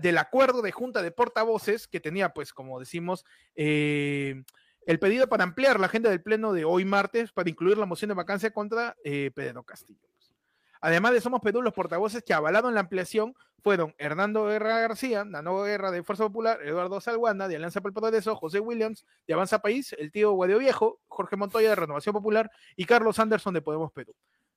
[0.00, 3.24] del acuerdo de junta de portavoces que tenía, pues, como decimos,
[3.56, 4.42] eh,
[4.86, 8.10] el pedido para ampliar la agenda del pleno de hoy martes para incluir la moción
[8.10, 10.06] de vacancia contra eh, Pedro Castillo.
[10.84, 15.62] Además de Somos Perú, los portavoces que avalaron la ampliación fueron Hernando Guerra García, Nano
[15.62, 19.60] Guerra de Fuerza Popular, Eduardo Salguana de Alianza por el Progreso, José Williams de Avanza
[19.60, 23.92] País, el tío Guadio Viejo, Jorge Montoya de Renovación Popular y Carlos Anderson de Podemos
[23.92, 24.14] Perú.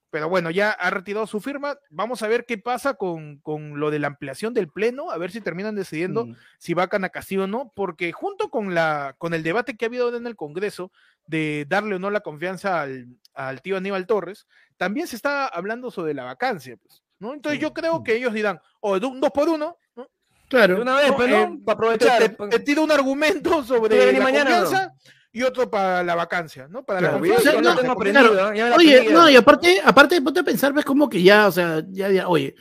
[0.09, 1.77] Pero bueno, ya ha retirado su firma.
[1.89, 5.31] Vamos a ver qué pasa con, con lo de la ampliación del Pleno, a ver
[5.31, 6.35] si terminan decidiendo Mm.
[6.57, 9.87] si vacan a Castillo o no, porque junto con, la, con el debate que ha
[9.87, 10.91] habido en el Congreso
[11.25, 14.47] de darle o no la confianza al, al tío Aníbal Torres,
[14.77, 16.77] también se está hablando sobre la vacancia.
[16.77, 17.33] Pues, ¿no?
[17.33, 20.03] Entonces yo creo que ellos dirán, o un dos por uno, ¿no?
[20.03, 20.09] De
[20.49, 20.81] Claro.
[20.81, 21.49] una vez, No, pues, eh.
[21.65, 22.19] Para aprovechar.
[22.19, 24.57] te, te- te tiro un argumento sobre la mañana, ¿no?
[24.61, 24.93] confianza
[25.31, 26.83] y otro para la vacancia, ¿no?
[26.83, 27.49] Para Claro, la confianza.
[27.49, 28.13] o sea, no, tengo ¿eh?
[28.13, 31.47] Ya me la Oye, no, y aparte, aparte, ponte a pensar, ves como que ya,
[31.47, 32.55] o sea, ya, ya, oye,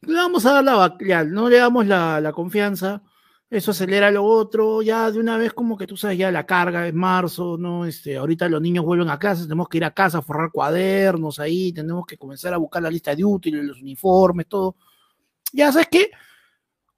[0.00, 3.02] le vamos a dar la, ya, no le damos la, la confianza,
[3.50, 6.86] Eso acelera lo otro, ya de una vez como que tú sabes, ya la carga
[6.86, 7.86] es marzo, ¿no?
[7.86, 11.40] Este, ahorita los niños vuelven a casa, tenemos que ir a casa a forrar cuadernos
[11.40, 14.76] ahí, tenemos que comenzar a buscar la lista de útiles, los uniformes, todo.
[15.50, 16.10] Ya sabes qué,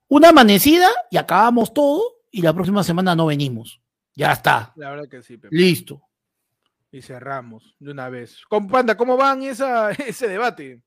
[0.08, 3.80] una amanecida y acabamos todo y la próxima semana no venimos.
[4.16, 5.54] Ya está, La verdad que sí, Pepe.
[5.56, 6.02] listo.
[6.90, 8.42] Y cerramos de una vez.
[8.48, 10.82] Con Panda, ¿cómo van esa, ese debate?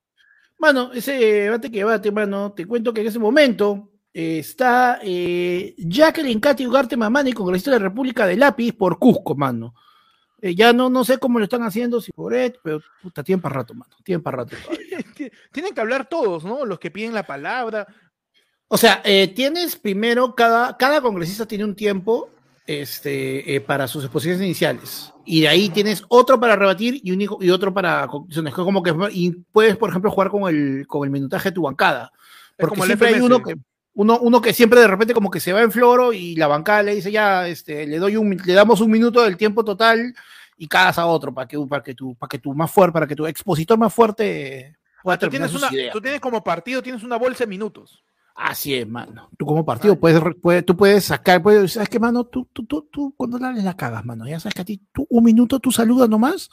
[0.60, 6.40] Mano, ese debate que bate, mano, te cuento que en ese momento está eh, Jacqueline
[6.40, 9.74] Katy Ugarte Mamani, congresista de la República de Lápiz, por Cusco, mano.
[10.44, 13.42] Eh, ya no, no sé cómo lo están haciendo, si por él, pero puta, tienen
[13.42, 13.96] para rato, mano.
[14.04, 14.58] Tienen para rato.
[15.54, 16.66] Tienen que hablar todos, ¿no?
[16.66, 17.88] Los que piden la palabra.
[18.68, 22.30] O sea, eh, tienes primero, cada, cada congresista tiene un tiempo
[22.68, 25.14] este, eh, para sus exposiciones iniciales.
[25.26, 28.54] Y de ahí tienes otro para rebatir y, único, y otro para conclusiones.
[28.54, 32.12] Como que, y puedes, por ejemplo, jugar con el, con el minutaje de tu bancada.
[32.58, 33.56] Porque siempre hay uno que,
[33.96, 36.84] uno, uno que siempre de repente como que se va en floro y la bancada
[36.84, 40.14] le dice ya, este, le doy un, le damos un minuto del tiempo total
[40.58, 43.08] y cagas a otro para que, para que tu, para que tu más fuerte, para
[43.08, 47.04] que tu expositor más fuerte pueda Ah, Tú tienes, una, tú tienes como partido, tienes
[47.04, 48.04] una bolsa de minutos.
[48.36, 49.30] Así es, mano.
[49.38, 52.24] Tú como partido puedes, puedes- tú puedes sacar, puedes, ¿sabes qué, mano?
[52.24, 54.28] Tú, tú, tú, tú cuando la la cagas, mano.
[54.28, 56.50] Ya sabes que a ti, tú, un minuto, tú saludas nomás.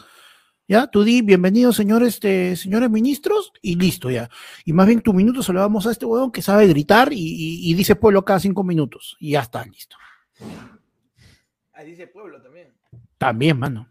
[0.70, 4.30] Ya, tú di bienvenidos, señores, este, señores ministros, y listo, ya.
[4.64, 7.16] Y más bien tu minuto se lo damos a este huevón que sabe gritar y,
[7.18, 9.16] y- y dice pueblo cada cinco minutos.
[9.18, 9.96] Y ya está, listo.
[11.72, 12.68] Ahí dice pueblo también.
[13.18, 13.88] También, mano.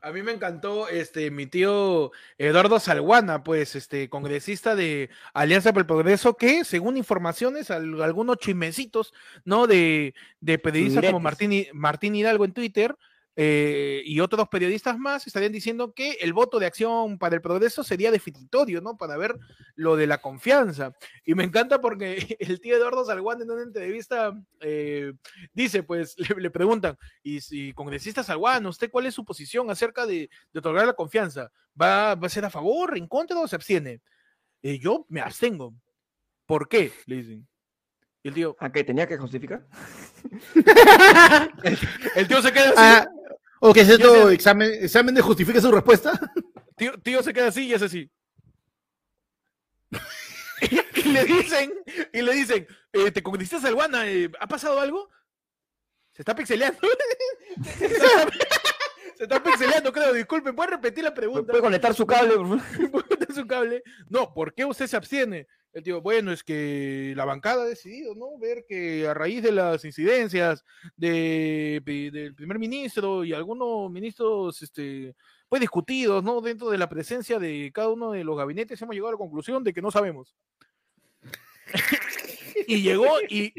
[0.00, 5.80] A mí me encantó este mi tío Eduardo Salguana, pues este congresista de Alianza por
[5.82, 9.12] el Progreso, que según informaciones, al- algunos chismecitos,
[9.44, 9.66] ¿no?
[9.66, 11.18] De, de periodistas como.
[11.18, 12.96] Martín, Martín Hidalgo en Twitter
[13.34, 17.82] eh, y otros periodistas más estarían diciendo que el voto de acción para el progreso
[17.82, 18.96] sería definitorio, ¿no?
[18.98, 19.38] Para ver
[19.74, 20.92] lo de la confianza.
[21.24, 25.12] Y me encanta porque el tío Eduardo Salguana en una entrevista eh,
[25.54, 30.04] dice, pues le, le preguntan, y si congresista Salguano, ¿usted cuál es su posición acerca
[30.06, 31.50] de, de otorgar la confianza?
[31.80, 34.00] ¿Va, ¿Va a ser a favor, en contra o se abstiene?
[34.62, 35.74] "Eh, yo me abstengo.
[36.46, 36.92] ¿Por qué?
[37.06, 37.48] Le dicen.
[38.22, 39.66] Y el tío, ¿A qué tenía que justificar?
[42.14, 43.08] el tío se queda así, Ah,
[43.64, 46.12] o que es esto, sé- examen, examen de justifica su respuesta.
[46.76, 48.10] tío, tío se queda así y es así.
[50.94, 51.72] y le dicen,
[52.12, 54.08] y le dicen, eh, ¿te congresista Salguana?
[54.08, 55.08] eh, ¿Ha pasado algo?
[56.12, 56.78] Se está pixeleando.
[57.78, 58.30] se, está,
[59.16, 60.12] se está pixeleando, creo.
[60.12, 61.50] Disculpen, ¿puede repetir la ¿Me pregunta?
[61.50, 62.34] ¿Puede conectar su cable?
[62.36, 62.90] por favor?
[63.08, 63.82] Ponte su cable.
[64.08, 65.46] No, ¿por qué usted se abstiene?
[65.72, 68.36] El tío, bueno, es que la bancada ha decidido, ¿no?
[68.38, 70.64] Ver que a raíz de las incidencias
[70.96, 75.14] de, de- del primer ministro y algunos ministros, este,
[75.48, 76.42] pues discutidos, ¿no?
[76.42, 79.64] Dentro de la presencia de cada uno de los gabinetes, hemos llegado a la conclusión
[79.64, 80.34] de que no sabemos.
[82.66, 83.52] y llegó y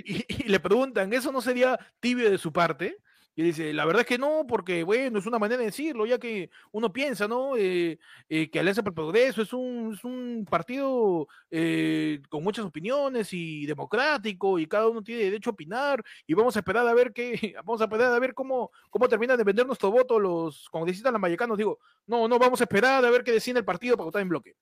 [0.48, 2.98] le preguntan, ¿eso no sería tibio de su parte?
[3.36, 6.20] Y dice, la verdad es que no, porque bueno, es una manera de decirlo, ya
[6.20, 7.58] que uno piensa, ¿no?
[7.58, 7.98] Eh,
[8.30, 13.34] eh, que Alianza por el Progreso es un, es un partido eh, con muchas opiniones
[13.34, 17.12] y democrático y cada uno tiene derecho a opinar y vamos a esperar a ver
[17.12, 21.12] qué, vamos a esperar a ver cómo, cómo terminan de vender nuestro voto los congresistas
[21.12, 21.58] lamayacanos.
[21.58, 24.30] Digo, no, no, vamos a esperar a ver qué decide el partido para votar en
[24.30, 24.56] bloque.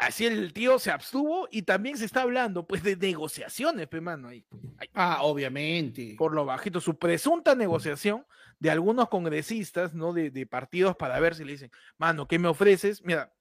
[0.00, 4.28] Así el tío se abstuvo y también se está hablando pues de negociaciones, pe mano,
[4.28, 4.44] ahí.
[4.78, 6.14] Ahí Ah, obviamente.
[6.16, 8.26] por lo bajito, su presunta negociación
[8.58, 10.12] de algunos congresistas, ¿no?
[10.14, 13.02] De, de partidos para ver si le dicen, mano, ¿qué me ofreces?
[13.04, 13.32] Mira,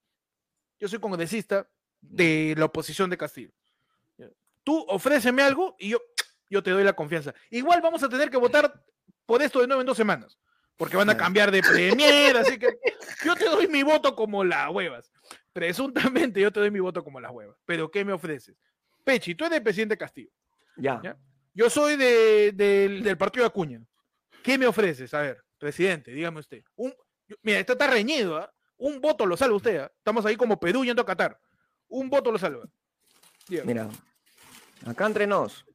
[0.79, 1.69] yo soy congresista
[2.01, 3.51] de la oposición de Castillo.
[4.63, 6.01] Tú ofréceme algo y yo,
[6.49, 7.33] yo te doy la confianza.
[7.49, 8.83] Igual vamos a tener que votar
[9.25, 10.37] por esto de nuevo en dos semanas,
[10.75, 12.77] porque van a cambiar de premier, así que
[13.25, 15.11] yo te doy mi voto como las huevas.
[15.53, 17.57] Presuntamente yo te doy mi voto como las huevas.
[17.65, 18.55] Pero ¿qué me ofreces?
[19.03, 20.29] Pechi, tú eres presidente Castillo.
[20.77, 20.99] Ya.
[21.03, 21.17] Ya.
[21.53, 23.81] Yo soy de- del- del partido de Acuña.
[24.43, 25.13] ¿Qué me ofreces?
[25.13, 26.63] A ver, presidente, dígame usted.
[26.75, 26.93] Un,
[27.41, 28.51] mira, esto está reñido, ¿ah?
[28.77, 29.91] Un voto lo salva usted, ¿ah?
[29.97, 31.37] Estamos ahí como Perú yendo a Qatar.
[31.89, 32.63] Un voto lo salva.
[33.47, 33.67] Dígame.
[33.73, 33.89] Mira,
[34.85, 35.65] acá entre nos.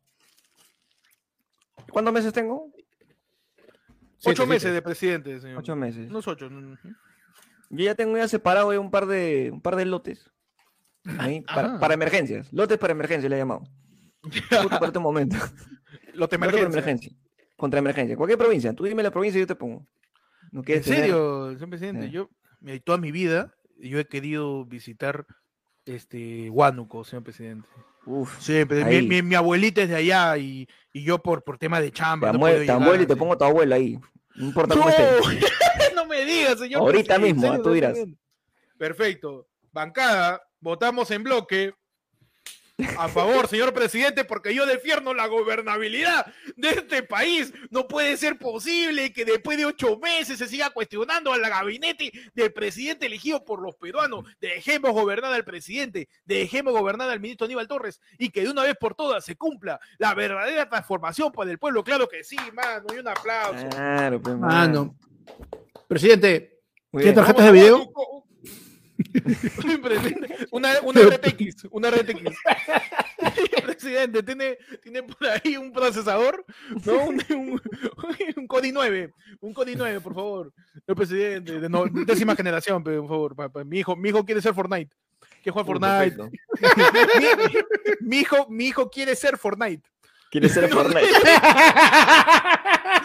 [1.90, 2.72] ¿Cuántos meses tengo?
[4.26, 5.58] ocho meses de presidente, señor.
[5.58, 6.08] Ocho meses.
[6.08, 6.46] Unos ocho.
[6.46, 6.88] ujú.
[7.76, 10.30] Yo ya tengo ya separado ya un par de, un par de lotes.
[11.18, 12.52] Ahí, para, emergencias.
[12.52, 13.62] Lotes para emergencias le he llamado.
[14.22, 15.36] Justo para este momento.
[16.14, 16.78] Lotes para emergencia.
[16.80, 17.12] emergencia.
[17.56, 18.16] Contra emergencia.
[18.16, 18.72] Cualquier provincia.
[18.72, 19.86] Tú dime la provincia y yo te pongo.
[20.50, 22.06] No ¿En tener- serio, señor presidente?
[22.06, 22.12] Sí.
[22.12, 25.26] Yo, mira, toda mi vida, yo he querido visitar
[25.84, 27.68] este Huánuco, señor presidente.
[28.06, 28.38] Uf.
[28.48, 29.06] Mi, Ahí.
[29.06, 32.32] mi- mi abuelita es de allá y, y yo por, por tema de chamba.
[32.32, 33.18] no te llegar, amuelo y te sí.
[33.18, 33.98] pongo a tu abuela ahí.
[34.36, 34.90] No importa cómo ¡No!
[34.90, 35.46] esté.
[36.04, 36.80] no me digas, señor.
[36.80, 37.98] Ahorita mismo, ¿en ah, serio tú dirás.
[38.78, 39.48] Perfecto.
[39.72, 41.74] Bancada, votamos en bloque.
[42.98, 46.26] A favor, señor presidente, porque yo defiendo la gobernabilidad
[46.56, 47.52] de este país.
[47.70, 52.52] No puede ser posible que después de ocho meses se siga cuestionando al gabinete del
[52.52, 54.24] presidente elegido por los peruanos.
[54.40, 58.74] Dejemos gobernar al presidente, dejemos gobernar al ministro Aníbal Torres y que de una vez
[58.74, 61.84] por todas se cumpla la verdadera transformación para el pueblo.
[61.84, 63.68] Claro que sí, mano, y un aplauso.
[63.68, 64.96] Claro, pues, Mano.
[65.94, 67.92] Presidente, ¿tiene tarjetas de video?
[70.50, 72.36] Una, una RTX, una RTX.
[73.64, 76.44] Presidente, ¿tiene, tiene por ahí un procesador,
[76.84, 77.04] ¿no?
[77.04, 77.62] Un, un,
[78.36, 80.52] un Kodi 9, un Kodi 9, por favor.
[80.86, 83.36] El presidente, de no- décima generación, por favor.
[83.36, 84.94] pa- pa- Mi hijo, mi hijo quiere ser Fortnite.
[85.42, 86.22] Quiere jugar Uh, Fortnite.
[88.00, 89.88] mi, mi hijo, mi hijo quiere ser Fortnite.
[90.30, 91.06] Quiere ser Fortnite.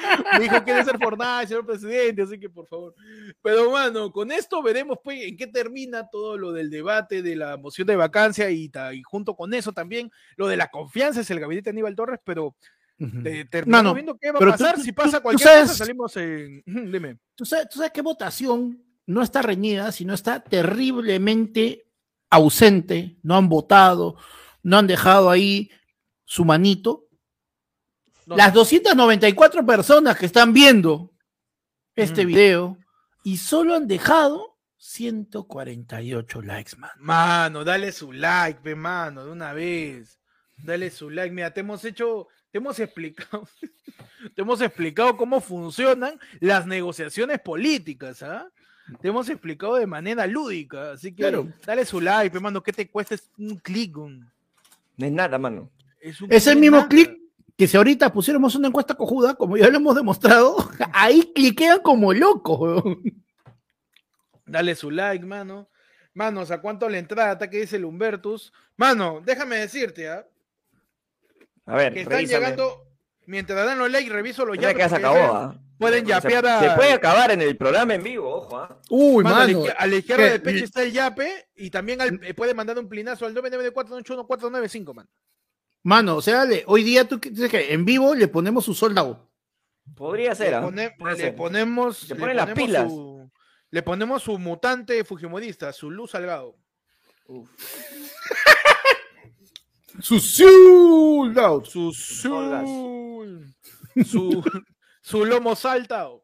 [0.40, 2.94] Mi hijo quiere ser Fortnite, señor presidente, así que por favor.
[3.42, 7.58] Pero, mano, con esto veremos pues en qué termina todo lo del debate de la
[7.58, 11.40] moción de vacancia y, y junto con eso también lo de la confianza es el
[11.40, 12.56] gabinete de Aníbal Torres, pero
[13.00, 14.76] eh, terminamos Mano, viendo qué va a pero tú- pasar.
[14.76, 16.64] tú- si tú- pasa tú cualquier sabes- cosa, salimos en.
[16.66, 17.18] Dime.
[17.36, 21.86] ¿Tú sabes, tú sabes qué votación no está reñida, sino está terriblemente
[22.30, 23.18] ausente?
[23.24, 24.16] No han votado,
[24.64, 25.70] no han dejado ahí
[26.26, 27.08] su manito.
[28.30, 31.12] No, Las 294 personas que están viendo
[31.96, 32.28] este Mm.
[32.28, 32.78] video
[33.24, 36.92] y solo han dejado 148 likes, man.
[37.00, 40.20] Mano, dale su like, pe, mano, de una vez.
[40.58, 41.34] Dale su like.
[41.34, 43.48] Mira, te hemos hecho, te hemos explicado,
[44.36, 48.48] te hemos explicado cómo funcionan las negociaciones políticas, ¿ah?
[49.02, 51.48] Te hemos explicado de manera lúdica, así que Claro.
[51.66, 53.98] dale su like, pe, mano, que te cuesta Es un clic.
[53.98, 54.30] un-
[54.98, 55.72] No es nada, mano.
[56.00, 57.19] Es, un Es el mismo clic
[57.60, 60.56] que si ahorita pusiéramos una encuesta cojuda, como ya lo hemos demostrado,
[60.94, 63.02] ahí cliquean como locos, weón.
[64.46, 65.70] Dale su like, mano.
[66.14, 67.34] Manos, ¿a cuánto la entrada?
[67.34, 68.54] Está que dice el Humbertus.
[68.78, 70.26] Mano, déjame decirte, ¿ah?
[71.66, 72.46] A ver, que están revísame.
[72.46, 72.86] llegando.
[73.26, 75.56] Mientras dan los likes, reviso los Ya que ya se acabó, ¿ah?
[75.78, 76.60] Pueden Se- yapear a.
[76.62, 78.80] Se puede acabar en el programa en vivo, ojo, ¿ah?
[78.90, 79.74] Uy, Mano, a, la mano.
[79.78, 80.30] a la izquierda ¿Qué?
[80.32, 84.94] del pecho está el yape y también al- eh, puede mandar un plinazo al 994814495,
[84.96, 85.08] man.
[85.84, 89.30] Mano, o sea, le- hoy día tú dices que en vivo le ponemos su soldado.
[89.96, 90.62] Podría ser, Le, ¿ah?
[90.62, 91.36] pone- le ser.
[91.36, 91.98] ponemos.
[91.98, 92.92] Se le ponen las ponemos pilas.
[92.92, 93.32] Su,
[93.72, 96.56] le ponemos su mutante fujimorista, su luz salgado.
[97.28, 97.50] Uf.
[100.02, 101.66] Su soldado.
[101.66, 101.92] Su
[104.06, 104.44] su,
[105.02, 106.24] su lomo saltado.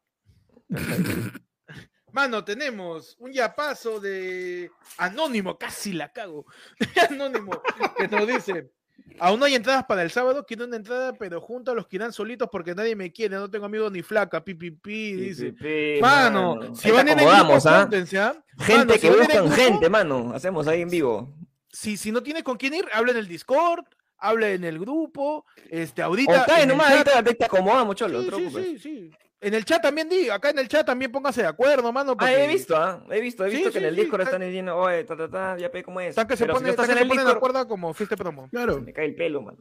[2.13, 6.45] Mano, tenemos un yapazo de Anónimo, casi la cago.
[7.09, 7.61] Anónimo,
[7.97, 8.71] que nos dice:
[9.19, 11.95] Aún no hay entradas para el sábado, quiero una entrada, pero junto a los que
[11.95, 15.53] irán solitos porque nadie me quiere, no tengo amigos ni flaca, pipipi, dice.
[15.53, 16.75] Pi, pi, Mano, mano.
[16.75, 17.87] si van en el grupo, ¿ah?
[17.89, 18.35] ¿ah?
[18.57, 20.31] Gente Mano, si que el buscan grupo, gente, mano.
[20.33, 21.33] Hacemos ahí en vivo.
[21.69, 23.85] Si, si no tienes con quién ir, habla en el Discord,
[24.17, 26.43] habla en el grupo, este, ahorita.
[26.43, 29.11] O cae nomás, chat- te, acomodamos, cholo, Sí, sí, sí, sí.
[29.41, 32.15] En el chat también di, acá en el chat también pónganse de acuerdo, mano.
[32.17, 33.05] Ah, he visto, ¿ah?
[33.11, 35.03] He visto, he Sí, visto que sí, en el sí, Discord está- están diciendo, oye,
[35.03, 36.09] ta, ta, ta, ya pe cómo es.
[36.09, 37.31] Están que se Pero si ponen, no estás están en que se el ponen de
[37.33, 38.49] Discord, acuerdo como fuiste promo.
[38.49, 38.81] Claro.
[38.81, 39.57] me cae el pelo, mano.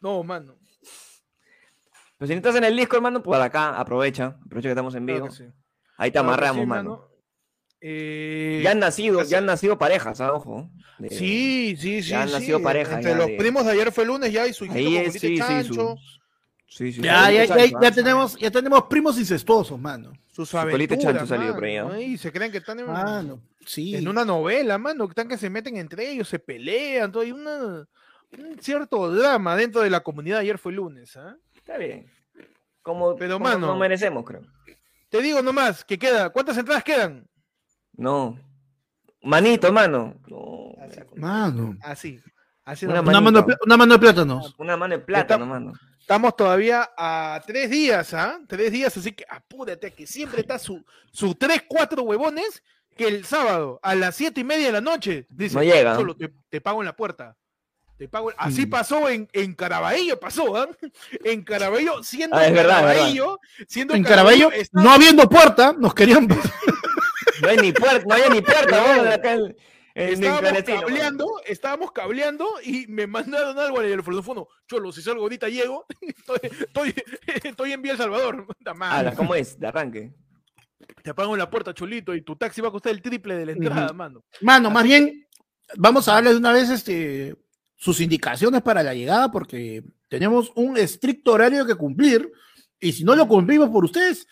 [0.00, 0.56] No, mano.
[2.18, 4.38] Pero si no estás en el Discord, mano, pues acá, aprovecha.
[4.46, 5.30] Aprovecha que estamos en vivo.
[5.30, 5.44] sí.
[5.98, 7.08] Ahí te Claro amarramos, sí, mano.
[7.80, 10.32] Eh, Ya han nacido, así- ya han nacido parejas, ¿ah?
[10.32, 10.70] Ojo.
[10.98, 12.10] De- Sí, sí, sí.
[12.10, 12.34] ya han sí.
[12.34, 14.78] nacido pareja, Entre ya los de- primos de ayer fue lunes ya y su hijito
[14.78, 15.98] Ahí con es, sí, sí, chancho, su...
[16.68, 20.12] Sí, sí, Ya, ya, ya, ya tenemos, ya tenemos primos incestuosos, mano.
[20.32, 22.00] sus aventuras, chancho salió por ¿no?
[22.00, 23.94] Y se creen que están en, Mano, sí.
[23.96, 27.22] en una novela, mano, que están que se meten entre ellos, se pelean, todo.
[27.22, 30.40] Hay una, un cierto drama dentro de la comunidad.
[30.40, 31.36] Ayer fue lunes, ¿ah?
[31.54, 32.06] Está bien.
[32.82, 34.42] Como, Pero, como mano- nos merecemos, creo.
[35.08, 36.30] Te digo nomás, que queda.
[36.30, 37.26] ¿Cuántas entradas quedan?
[37.94, 38.38] No.
[39.22, 40.14] Manito, mano.
[40.28, 40.72] No.
[41.14, 41.76] Mano.
[41.82, 42.20] Así.
[42.64, 43.00] Así Una.
[43.00, 44.54] Una mano, una mano de plátanos.
[44.58, 45.72] Una mano de plátano, mano.
[46.06, 48.38] Estamos todavía a tres días, ¿ah?
[48.46, 52.62] Tres días, así que apúrate, que siempre está su, su tres, cuatro huevones
[52.96, 55.96] que el sábado a las siete y media de la noche dice, No llega.
[55.96, 57.36] Solo te, te pago en la puerta.
[57.98, 58.36] Te pago en-".
[58.38, 58.70] Así Mm.
[58.70, 60.68] pasó en, en Caraballo, pasó, ¿ah?
[61.24, 62.94] En Caraballo, siendo Ah, es verdad, es verdad.
[62.94, 66.28] Caraballo, siendo En Caraballo, está- no habiendo puerta, nos querían.
[66.28, 69.10] No hay ni puerta, no había ni puerta, mano,
[69.96, 74.46] Estábamos cableando, estábamos cableando y me mandaron algo en el teléfono.
[74.68, 76.94] Cholo, si salgo ahorita llego, estoy, estoy,
[77.42, 78.46] estoy en Vía El Salvador.
[78.78, 79.58] Ala, ¿cómo es?
[79.58, 80.12] De arranque.
[81.02, 83.46] Te apago en la puerta, Cholito, y tu taxi va a costar el triple de
[83.46, 84.22] la entrada, mano.
[84.42, 85.26] Mano, más bien,
[85.76, 87.34] vamos a darles de una vez este,
[87.74, 92.30] sus indicaciones para la llegada, porque tenemos un estricto horario que cumplir,
[92.78, 94.26] y si no lo cumplimos por ustedes,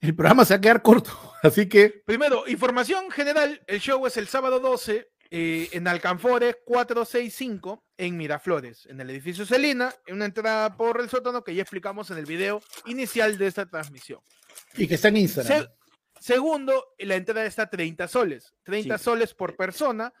[0.00, 1.10] el programa se va a quedar corto.
[1.42, 3.62] Así que, Primero, información general.
[3.66, 9.44] El show es el sábado 12 eh, en Alcanfores 465 en Miraflores, en el edificio
[9.44, 13.46] Celina, en una entrada por el sótano que ya explicamos en el video inicial de
[13.48, 14.20] esta transmisión.
[14.76, 15.62] Y que está en Instagram.
[15.64, 15.68] Se-
[16.20, 19.04] segundo, la entrada está a 30 soles, 30 Sí.
[19.04, 20.12] soles por persona.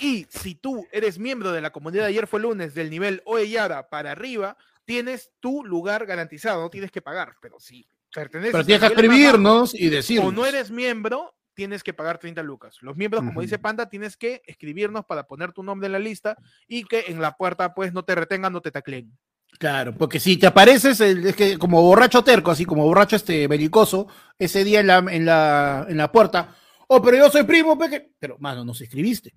[0.00, 3.88] Y si tú eres miembro de la comunidad de ayer fue lunes del nivel Oeyara
[3.88, 7.34] para arriba, tienes tu lugar garantizado, no tienes que pagar.
[7.42, 10.28] Pero si perteneces Pero tienes que escribirnos y decirnos.
[10.28, 12.76] o no eres miembro, tienes que pagar 30 lucas.
[12.80, 16.36] Los miembros, como dice Panda, tienes que escribirnos para poner tu nombre en la lista
[16.66, 19.16] y que en la puerta pues no te retengan, no te tacleen.
[19.58, 24.06] Claro, porque si te apareces, es que como borracho terco, así como borracho este belicoso,
[24.38, 26.54] ese día en la, en la, en la puerta,
[26.86, 28.12] oh, pero yo soy primo, peque.
[28.18, 29.34] Pero, mano, nos escribiste.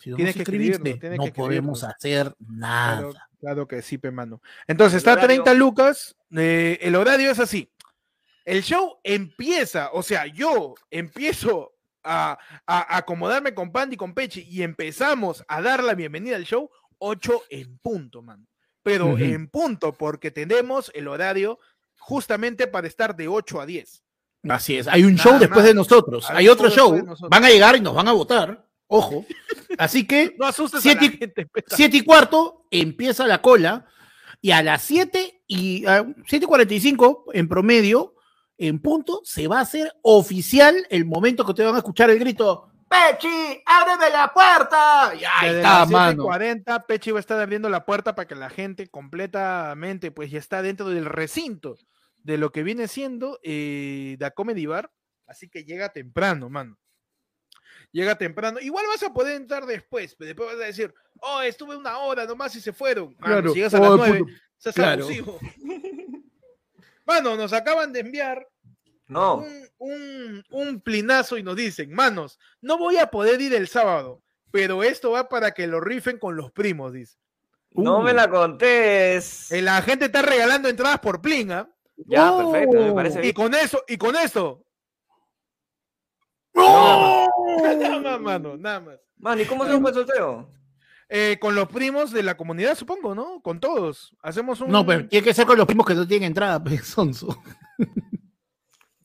[0.00, 2.98] Si no Tienes nos que escribiste, no que podemos hacer nada.
[2.98, 4.42] Claro, claro que sí, pe mano.
[4.66, 6.16] Entonces El está horario- 30 lucas.
[6.36, 7.70] eh, el horario es así.
[8.44, 11.72] El show empieza, o sea, yo empiezo
[12.02, 16.44] a, a acomodarme con Pandy y con Pechi y empezamos a dar la bienvenida al
[16.44, 16.68] show
[16.98, 18.46] 8 en punto, man.
[18.82, 19.24] Pero Ujú.
[19.24, 21.58] en punto, porque tenemos el horario
[21.98, 24.02] justamente para estar de 8 a 10.
[24.50, 25.64] Así es, hay un Nada show después más.
[25.66, 29.24] de nosotros, Hay otro show después van a llegar y nos van a votar, ojo.
[29.78, 31.06] Así que No asustes Siete
[31.96, 33.86] a y- cuarto empieza la cola
[34.42, 38.16] y a las 7 y a 7 y 45 en promedio,
[38.58, 42.18] en punto, se va a hacer oficial el momento que ustedes van a escuchar el
[42.18, 45.12] grito ¡Pechi, ábreme la puerta!
[45.18, 46.24] Y ahí Desde está, las mano.
[46.26, 50.38] 7:40, Pechi va a estar abriendo la puerta para que la gente completamente, pues ya
[50.38, 51.76] está dentro del recinto
[52.18, 54.92] de lo que viene siendo eh, The Comedy Bar.
[55.26, 56.78] Así que llega temprano, mano.
[57.90, 58.60] Llega temprano.
[58.60, 62.26] Igual vas a poder entrar después, pero después vas a decir, oh, estuve una hora
[62.26, 63.16] nomás y se fueron.
[63.18, 63.48] Mano, Claro.
[63.50, 64.32] si llegas a Oh, las 9, puto.
[64.58, 65.02] seas Claro.
[65.04, 65.38] abusivo.
[67.04, 68.46] Mano, nos acaban de enviar
[69.08, 69.36] No.
[69.36, 74.22] un, un, un plinazo y nos dicen, manos, no voy a poder ir el sábado,
[74.50, 77.18] pero esto va para que lo rifen con los primos, dice.
[77.72, 79.50] No me la contés.
[79.50, 81.68] Eh, La gente está regalando entradas por plin, ¿ah?
[81.96, 82.38] Ya, Oh.
[82.52, 83.34] perfecto, me parece Y bien.
[83.34, 84.64] con eso, y con esto.
[86.54, 87.26] ¡No!
[87.80, 88.98] nada más, mano, nada más.
[89.16, 90.48] Man, ¿y cómo se fue el sorteo?
[91.16, 93.40] Eh, con los primos de la comunidad, supongo, ¿no?
[93.40, 94.16] Con todos.
[94.20, 94.72] Hacemos un.
[94.72, 97.40] No, pero tiene que ser con los primos que no tienen entrada, pues, sonso.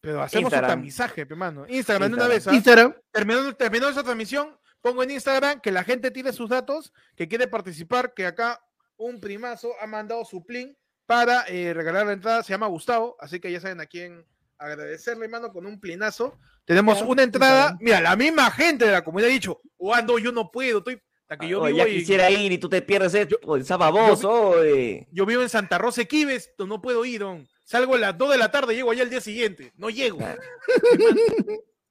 [0.02, 0.72] pero hacemos Instagram.
[0.72, 1.68] un tamizaje, pe, mano.
[1.70, 2.36] Instagram, de una Instagram.
[2.36, 2.56] vez, ¿ah?
[2.56, 7.28] Instagram, terminando, terminando esa transmisión, pongo en Instagram que la gente tire sus datos, que
[7.28, 8.60] quiere participar, que acá
[8.98, 13.40] un primazo ha mandado su plin para eh, regalar la entrada, se llama Gustavo, así
[13.40, 14.26] que ya saben a quién
[14.58, 16.40] agradecerle, mano, con un plinazo.
[16.66, 17.78] Tenemos una entrada, Instagram.
[17.82, 21.00] mira, la misma gente de la comunidad ha dicho, o ando, yo no puedo, estoy,
[21.30, 23.56] hasta que yo Oye, vivo, ya en- quisiera ir y tú te pierdes esto.
[23.56, 25.08] Esa baboso, oye.
[25.12, 27.48] yo vivo en Santa Rosa Quives, no- puedo ir, don.
[27.64, 30.20] salgo a las 2 de la tarde, llego allá al día siguiente, no llego.
[30.22, 30.42] Hermano,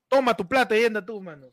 [0.09, 1.47] Toma tu plata y anda tú, mano.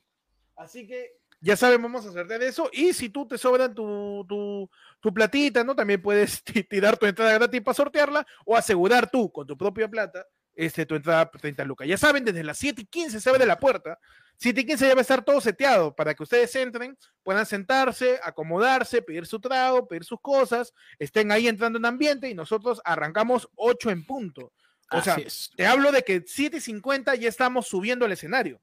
[0.56, 1.12] Así que
[1.42, 2.70] ya saben, vamos a sortear eso.
[2.74, 4.70] Y si tú te sobran tu, tu,
[5.02, 5.76] tu platita, ¿no?
[5.76, 9.88] También puedes ti- tirar tu entrada gratis para sortearla o asegurar tú con tu propia
[9.88, 10.26] plata
[10.56, 11.86] este, tu entrada por 30 lucas.
[11.88, 14.00] Ya saben, desde las 7 y 15 se abre la puerta.
[14.38, 18.20] 7 y 15 ya va a estar todo seteado para que ustedes entren, puedan sentarse,
[18.24, 23.50] acomodarse, pedir su trago, pedir sus cosas, estén ahí entrando en ambiente y nosotros arrancamos
[23.56, 24.52] 8 en punto.
[24.92, 25.52] O sea, así es.
[25.56, 28.62] te hablo de que 7.50 ya estamos subiendo el escenario.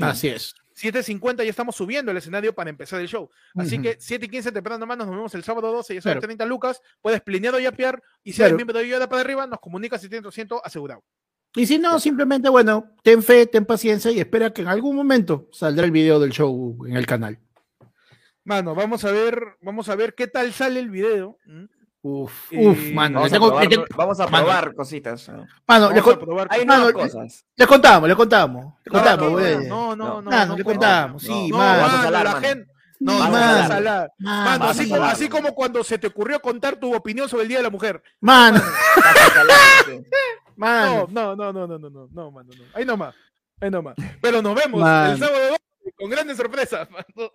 [0.00, 0.54] Así es.
[0.74, 3.30] 7.50 ya estamos subiendo el escenario para empezar el show.
[3.56, 3.84] Así Ujú.
[3.84, 6.20] que 7 y 15 temprano más nos vemos el sábado 12, ya son Claro.
[6.20, 6.82] 30 lucas.
[7.00, 8.02] Puedes plinear o yapear.
[8.22, 8.48] Y si Claro.
[8.50, 11.02] eres miembro de Yoda para arriba, nos comunicas 100% asegurado.
[11.56, 15.48] Y si no, simplemente, bueno, ten fe, ten paciencia y espera que en algún momento
[15.52, 17.38] saldrá el video del show en el canal.
[18.44, 21.38] Mano, vamos a ver, vamos a ver qué tal sale el video.
[22.02, 23.16] Uf, Eh, uf, mano.
[23.20, 25.28] Vamos a tengo- probar, le tengo- vamos a mano, probar cositas.
[25.28, 25.46] ¿no?
[25.66, 26.46] mano, le, Vamos a con- probar.
[26.50, 27.44] Hay Mano, cosas.
[27.56, 28.64] le contamos, le contamos.
[28.84, 29.56] Le No, contamos, no, güey.
[29.66, 31.72] no, no, no, Mano, no contamos, No, sí, No, mano.
[31.84, 32.46] a mano, salar, la mano.
[32.46, 32.72] gente.
[33.00, 33.32] No, no, mano.
[33.32, 34.12] vas a salar.
[34.18, 37.28] Mano, Mano, a así, sí, como, así como cuando se te ocurrió contar tu opinión
[37.28, 38.00] sobre el Día de la Mujer.
[38.20, 38.62] mano,
[40.56, 40.60] Sí.
[40.60, 41.06] mano.
[41.10, 42.64] No, no, no, no, no, no, no, no, mano, no.
[42.74, 43.14] Ahí nomás.
[43.60, 43.94] Ahí nomás.
[44.20, 45.12] Pero nos vemos Mano.
[45.12, 45.56] el sábado 12
[45.96, 46.88] con grandes sorpresas.
[46.90, 47.30] mano.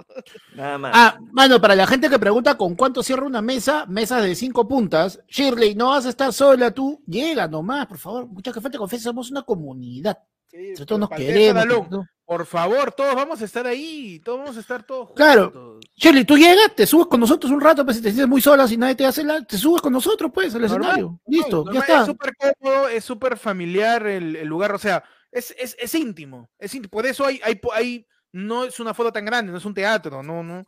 [0.55, 0.91] Nada más.
[0.93, 4.67] Ah, mano, para la gente que pregunta con cuánto cierra una mesa, mesas de cinco
[4.67, 8.77] puntas, Shirley, no vas a estar sola tú, llega nomás, por favor, mucha que falta
[8.77, 10.17] confianza, somos una comunidad,
[10.51, 11.65] entre todos nos queremos.
[11.89, 12.05] ¿no?
[12.31, 14.21] Por favor, todos vamos a estar ahí.
[14.23, 15.15] Todos vamos a estar todos juntos.
[15.17, 15.79] Claro.
[15.97, 18.69] Shirley, tú llegas, te subes con nosotros un rato, pues si te sientes muy sola,
[18.69, 21.19] si nadie te hace la, te subes con nosotros, pues, al Normal, escenario.
[21.27, 22.05] Listo, normal, ya Es está.
[22.05, 24.73] súper cómodo, es súper familiar el, el lugar.
[24.73, 26.49] O sea, es, es, es íntimo.
[26.57, 26.89] Es íntimo.
[26.89, 30.23] Por eso hay, hay, hay, no es una foto tan grande, no es un teatro,
[30.23, 30.65] no, no.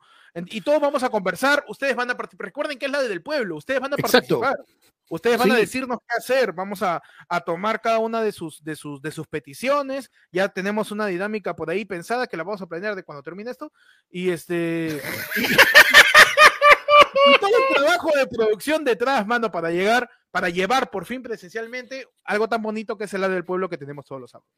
[0.47, 2.47] Y todos vamos a conversar, ustedes van a participar.
[2.47, 4.41] Recuerden que es la del pueblo, ustedes van a Exacto.
[4.41, 4.65] participar.
[5.09, 8.75] Ustedes van a decirnos qué hacer, vamos a, a tomar cada una de sus, de,
[8.75, 10.09] sus, de sus peticiones.
[10.31, 13.51] Ya tenemos una dinámica por ahí pensada que la vamos a planear de cuando termine
[13.51, 13.71] esto.
[14.09, 15.01] Y este.
[17.25, 22.07] y todo el trabajo de producción detrás, mano, para llegar, para llevar por fin presencialmente
[22.23, 24.49] algo tan bonito que es el lado del pueblo que tenemos todos los sábados.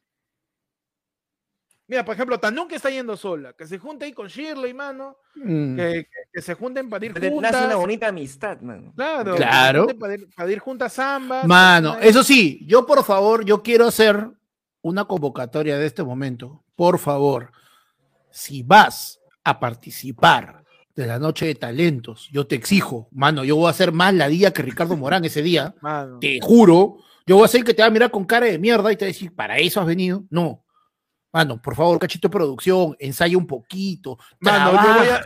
[1.87, 5.17] Mira, por ejemplo, Tanun que está yendo sola, que se junte ahí con Shirley, mano,
[5.35, 5.75] Mm.
[5.75, 7.65] que, que- que se junten para ir Nace juntas.
[7.65, 8.91] una bonita amistad, mano.
[8.95, 9.87] Claro, Claro.
[9.99, 11.45] Para ir, para ir juntas ambas.
[11.45, 14.29] Mano, eso sí, yo por favor, yo quiero hacer
[14.81, 16.63] una convocatoria de este momento.
[16.75, 17.51] Por favor,
[18.31, 20.63] si vas a participar
[20.95, 24.27] de la noche de talentos, yo te exijo, mano, yo voy a hacer más la
[24.27, 25.75] día que Ricardo Morán ese día.
[25.81, 26.17] Mano.
[26.19, 28.91] Te juro, yo voy a hacer que te va a mirar con cara de mierda
[28.91, 30.23] y te va a decir, ¿para eso has venido?
[30.31, 30.63] No.
[31.35, 34.17] Mano, por favor, cachito de producción, ensaya un poquito.
[34.39, 35.21] Mano, yo voy, a,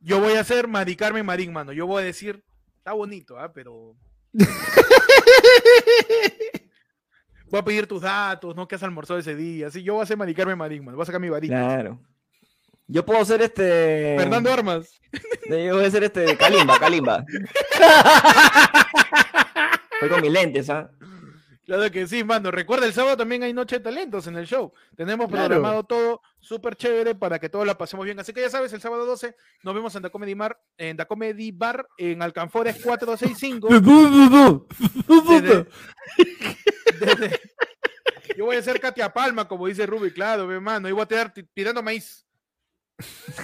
[0.00, 1.72] yo voy a hacer Mari Carmen Marín, mano.
[1.72, 2.42] Yo voy a decir,
[2.78, 3.52] está bonito, ¿ah?
[3.52, 3.94] Pero.
[7.48, 8.66] voy a pedir tus datos, ¿no?
[8.66, 9.70] ¿Qué has almorzado ese día?
[9.70, 10.96] Sí, yo voy a hacer Mari Carmen Marín, mano.
[10.96, 11.54] Voy a sacar mi varita.
[11.54, 12.00] Claro.
[12.88, 14.16] Yo puedo ser este.
[14.18, 15.00] Fernando Armas.
[15.48, 16.36] Yo voy a ser este.
[16.36, 17.24] Kalimba, Kalimba.
[20.00, 20.90] Voy con mis lentes, ¿ah?
[21.64, 22.50] Claro que sí, mano.
[22.50, 24.72] Recuerda, el sábado también hay Noche de Talentos en el show.
[24.96, 25.46] Tenemos Claro.
[25.46, 28.18] programado todo súper chévere para que todos la pasemos bien.
[28.18, 31.06] Así que ya sabes, el sábado 12 nos vemos en The Comedy, Mar, en The
[31.06, 33.68] Comedy Bar en Alcanfores 465.
[35.30, 35.66] Desde-
[37.00, 37.40] desde-
[38.36, 40.88] Yo voy a ser Katia Palma, como dice Ruby, claro, mi hermano.
[40.88, 42.26] Y voy a tirar ti- tirando maíz.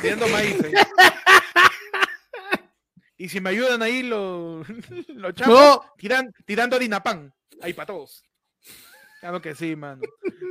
[0.01, 0.57] Tirando maíz.
[0.65, 0.73] ahí.
[3.19, 4.67] Y si me ayudan ahí los,
[5.09, 5.83] los chavos, No.
[5.99, 7.33] tiran, tirando harina pan.
[7.61, 8.23] Ahí para todos.
[9.21, 10.01] Claro que sí, mano.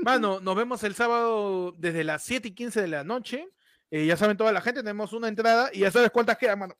[0.03, 3.47] Mano, nos vemos el sábado desde las 7 y 15 de la noche.
[3.89, 6.75] Eh, ya saben toda la gente, tenemos una entrada y ya sabes cuántas quedan, mano.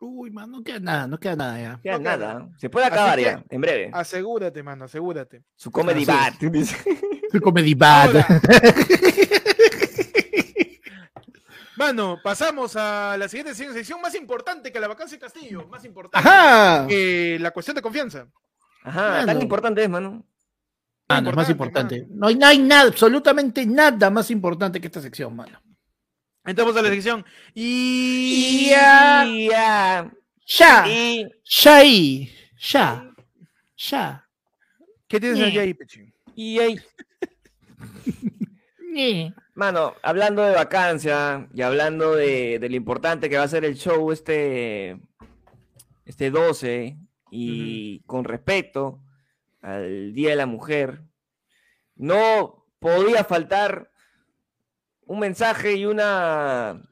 [0.00, 1.80] Uy, mano, no queda nada, no queda nada ya.
[1.84, 2.34] Ya No queda nada.
[2.34, 2.48] nada.
[2.58, 3.90] Se puede acabar que- ya, en breve.
[3.92, 5.44] Asegúrate, mano, asegúrate.
[5.54, 6.52] Su comedy es.
[6.52, 6.76] dice.
[7.40, 8.10] Comedy Bad.
[11.76, 15.66] Mano, pasamos a la siguiente sección más importante que la vacancia de Castillo.
[15.68, 16.86] Más importante Ajá.
[16.86, 18.26] que la cuestión de confianza.
[18.82, 19.40] Ajá, tan Mano.
[19.42, 20.24] importante es, mano.
[21.08, 22.06] Ah, no, es más importante.
[22.10, 25.60] No hay, no hay nada, absolutamente nada más importante que esta sección, mano.
[26.44, 27.24] Entramos a la sección.
[27.54, 28.68] Y.
[28.70, 29.24] Ya.
[29.24, 30.12] Ya.
[30.44, 30.84] Ya,
[31.44, 33.14] ya ahí, ya,
[33.76, 34.28] ya.
[35.06, 36.12] ¿Qué tienes allá ahí, Pechi?
[36.34, 36.80] Y ahí.
[39.54, 43.74] Mano, hablando de vacancia y hablando de, de lo importante que va a ser el
[43.76, 44.98] show este,
[46.06, 46.96] este 12
[47.30, 49.02] y con respecto
[49.60, 51.02] al Día de la Mujer,
[51.96, 53.90] no podía faltar
[55.04, 56.82] un mensaje y una,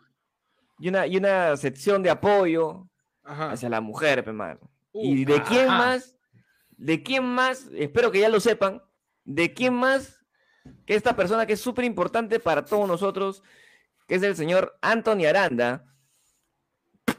[0.79, 2.89] y una, y una sección de apoyo
[3.25, 3.53] Ajá.
[3.53, 4.61] hacia la mujer, pe, mano.
[4.93, 6.15] Uh, ¿Y de quién más?
[6.77, 7.69] ¿De quién más?
[7.75, 8.83] Espero que ya lo sepan.
[9.25, 10.20] ¿De quién más
[10.87, 13.43] que esta persona que es súper importante para todos nosotros,
[14.07, 15.85] que es el señor Anthony Aranda?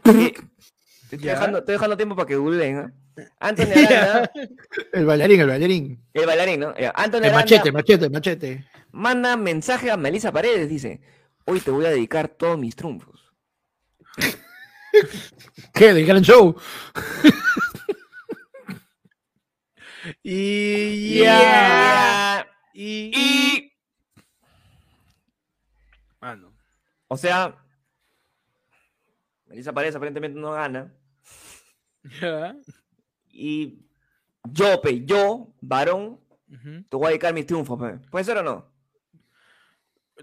[0.04, 0.34] que-
[1.10, 2.78] te estoy, dejando, estoy dejando tiempo para que googleen.
[2.78, 2.94] ¿ah?
[3.40, 4.32] Anthony Aranda,
[4.94, 6.06] El bailarín, el bailarín.
[6.14, 6.74] el bailarín, ¿no?
[6.96, 8.66] Anthony El Aranda machete, machete, machete.
[8.92, 11.02] manda mensaje a Melissa Paredes, dice,
[11.46, 13.34] hoy te voy a dedicar todos mis triunfos.
[15.74, 15.94] ¿Qué?
[15.94, 16.56] ¿Del gran show?
[20.24, 21.20] Y.
[21.20, 22.46] Ya.
[22.74, 23.12] Y.
[23.16, 23.74] Y,
[26.20, 26.54] Mano.
[27.08, 27.56] o sea,
[29.48, 30.94] Melissa Paredes aparentemente no gana.
[33.30, 33.80] Y
[34.44, 36.20] yo, pe, yo, varón,
[36.90, 37.98] te voy a dedicar mis triunfos, pe.
[38.10, 38.72] ¿Puede ser o no?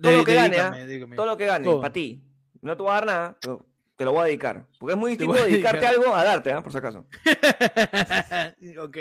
[0.00, 1.16] Todo De- lo que gane, dedícame, ¿ah?
[1.16, 1.80] Todo lo que gane, Todo.
[1.80, 2.22] para ti.
[2.62, 4.66] No te voy a dar nada, pero te lo voy a dedicar.
[4.78, 5.94] Porque es muy distinto dedicarte dedicar.
[6.04, 6.62] algo a darte, ¿ah?
[6.62, 7.06] Por si acaso.
[8.80, 8.96] ok.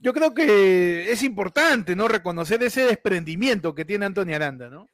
[0.00, 2.08] Yo creo que es importante, ¿no?
[2.08, 4.90] Reconocer ese desprendimiento que tiene Antonio Aranda, ¿no?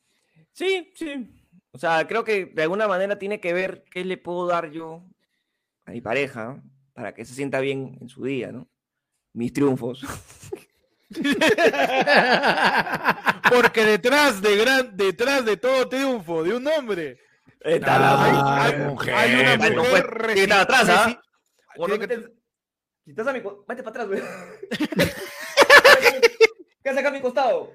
[0.53, 1.29] Sí, sí.
[1.71, 5.05] O sea, creo que de alguna manera tiene que ver qué le puedo dar yo
[5.85, 8.69] a mi pareja para que se sienta bien en su día, ¿no?
[9.33, 10.05] Mis triunfos.
[13.51, 17.19] Porque detrás de gran, detrás de todo triunfo de un hombre
[17.61, 19.15] Está Ah, la hay, mujer.
[19.15, 21.23] hay una mujer pues, atrás, ¿ah?
[23.07, 24.21] Si estás a mi co- Vete para atrás, güey.
[26.83, 27.73] ¿Qué haces acá a mi costado?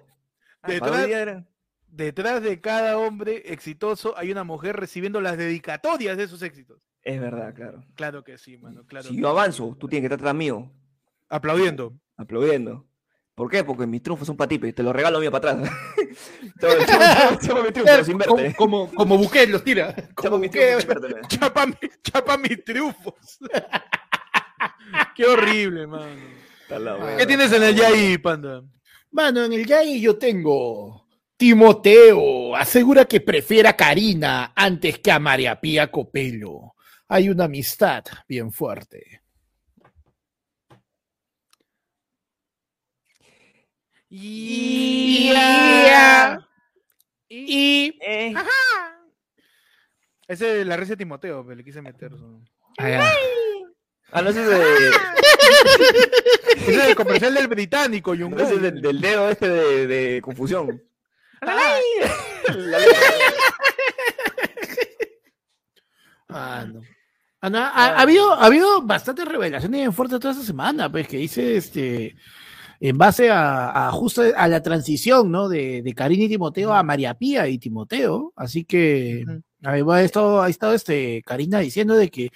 [0.62, 1.46] Ah, Detrás- era-
[1.88, 6.82] detrás de cada hombre exitoso hay una mujer recibiendo las dedicatorias de sus éxitos.
[7.04, 7.84] Es verdad, claro.
[7.96, 9.08] Claro que sí, mano, claro.
[9.10, 10.72] Si yo avanzo, tú tienes que estar atrás mío,
[11.30, 11.94] Aplaudiendo.
[12.18, 12.86] aplaudiendo.
[13.34, 13.64] ¿Por qué?
[13.64, 15.72] Porque mis triunfos son para ti, te lo regalo mío para atrás.
[16.42, 16.54] Mis
[17.74, 18.56] triunfos sin como, verte.
[18.58, 19.96] como, como Buquet los tira.
[20.14, 20.86] Como mis triunfos.
[21.30, 21.66] Chapa,
[22.04, 23.40] chapa mis triunfos.
[25.16, 26.22] Qué horrible, mano.
[27.18, 28.64] ¿Qué tienes en el Yai, panda?
[29.12, 31.08] Mano, en el Yai yo tengo.
[31.36, 36.76] Timoteo asegura que prefiere a Karina antes que a María Pía Copelo.
[37.08, 39.22] Hay una amistad bien fuerte.
[45.34, 46.48] Ya.
[47.30, 47.98] Y.
[48.02, 48.34] Eh,
[50.28, 52.12] Ese es la red de Timoteo, pero le quise meter.
[52.18, 52.44] su-
[54.12, 54.90] Ah, no, ese es, de-
[56.58, 58.36] Ese es el comercial del británico, Yung.
[58.36, 60.82] no, ese es del, del dedo este de, de confusión.
[66.30, 66.82] Ah, no.
[67.42, 71.08] Ah, no, ha, ha habido, ha habido bastantes revelaciones bien fuertes toda esta semana, pues,
[71.08, 72.16] que dice este.
[72.80, 75.48] En base a, a justo a la transición, ¿no?
[75.50, 78.34] De, de Karina y Timoteo a María Pía y Timoteo.
[78.36, 79.24] Así que
[79.64, 82.32] ahí va esto, ha estado este Karina diciendo de que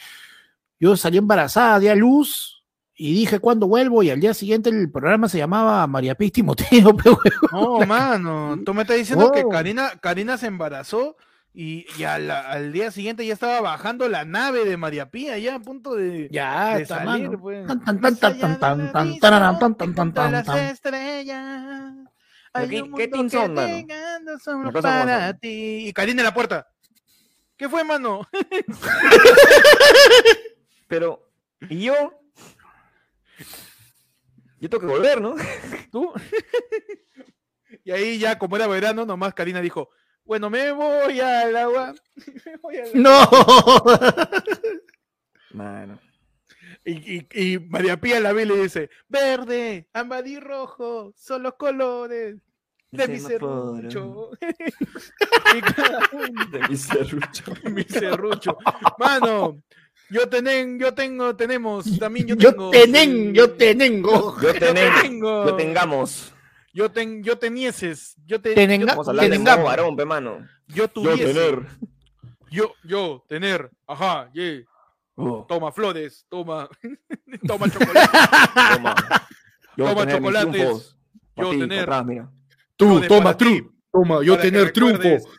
[0.79, 2.63] yo salí embarazada, di a luz
[2.95, 6.95] y dije cuándo vuelvo y al día siguiente el programa se llamaba María y Timoteo,
[7.03, 7.17] pero
[7.51, 8.57] No, mano.
[8.65, 9.49] Tú me estás diciendo que Oh.
[9.49, 11.15] Karina, Karina se embarazó
[11.53, 15.55] y, y al, al día siguiente ya estaba bajando la nave de María Pía, ya
[15.55, 17.65] a punto de, ya de salir, pues.
[25.87, 26.67] Y Karina en la puerta.
[27.57, 28.27] ¿Qué fue, mano?
[30.87, 31.29] Pero,
[31.69, 32.19] ¿y yo?
[34.59, 35.35] Yo tengo que volver, ¿no?
[35.91, 36.13] ¿Tú?
[37.83, 39.89] y ahí ya, como era verano, nomás Karina dijo,
[40.23, 41.93] bueno, me voy al agua.
[42.45, 43.27] me voy al agua".
[45.51, 45.57] No.
[45.57, 45.99] Mano.
[46.83, 49.87] Y, y- y María Pía la ve y le dice, verde,
[50.39, 52.35] rojo, son los colores
[52.91, 54.31] de mi serrucho.
[56.51, 57.43] De mi serrucho.
[57.63, 58.57] de mi serrucho.
[58.99, 59.61] Mano,
[60.09, 62.69] yo tenen, yo tengo, tenemos, también yo Yo tengo.
[62.71, 64.35] tenen, yo tenengo.
[64.41, 64.53] Yo
[65.01, 65.45] tengo.
[65.47, 66.31] Yo tengamos.
[66.73, 69.59] Yo, ten, yo tenieses, yo, te, Tenenga- Vamos a hablar de Tenengamos.
[69.63, 70.45] modo varón, pe, mano.
[70.67, 71.65] yo Yo tuviese, tener.
[72.51, 74.61] yo, yo, tener, ajá, yeah.
[75.15, 76.67] Oh, toma flores, toma,
[77.47, 78.09] toma chocolate,
[78.73, 78.95] toma.
[79.77, 80.51] Yo Toma chocolates.
[80.51, 80.97] triunfos.
[81.37, 81.79] Yo ti, tener.
[81.81, 82.29] atrás, mira.
[82.75, 83.73] Tú, toma, tú.
[83.95, 85.29] Toma, yo para tener triunfo.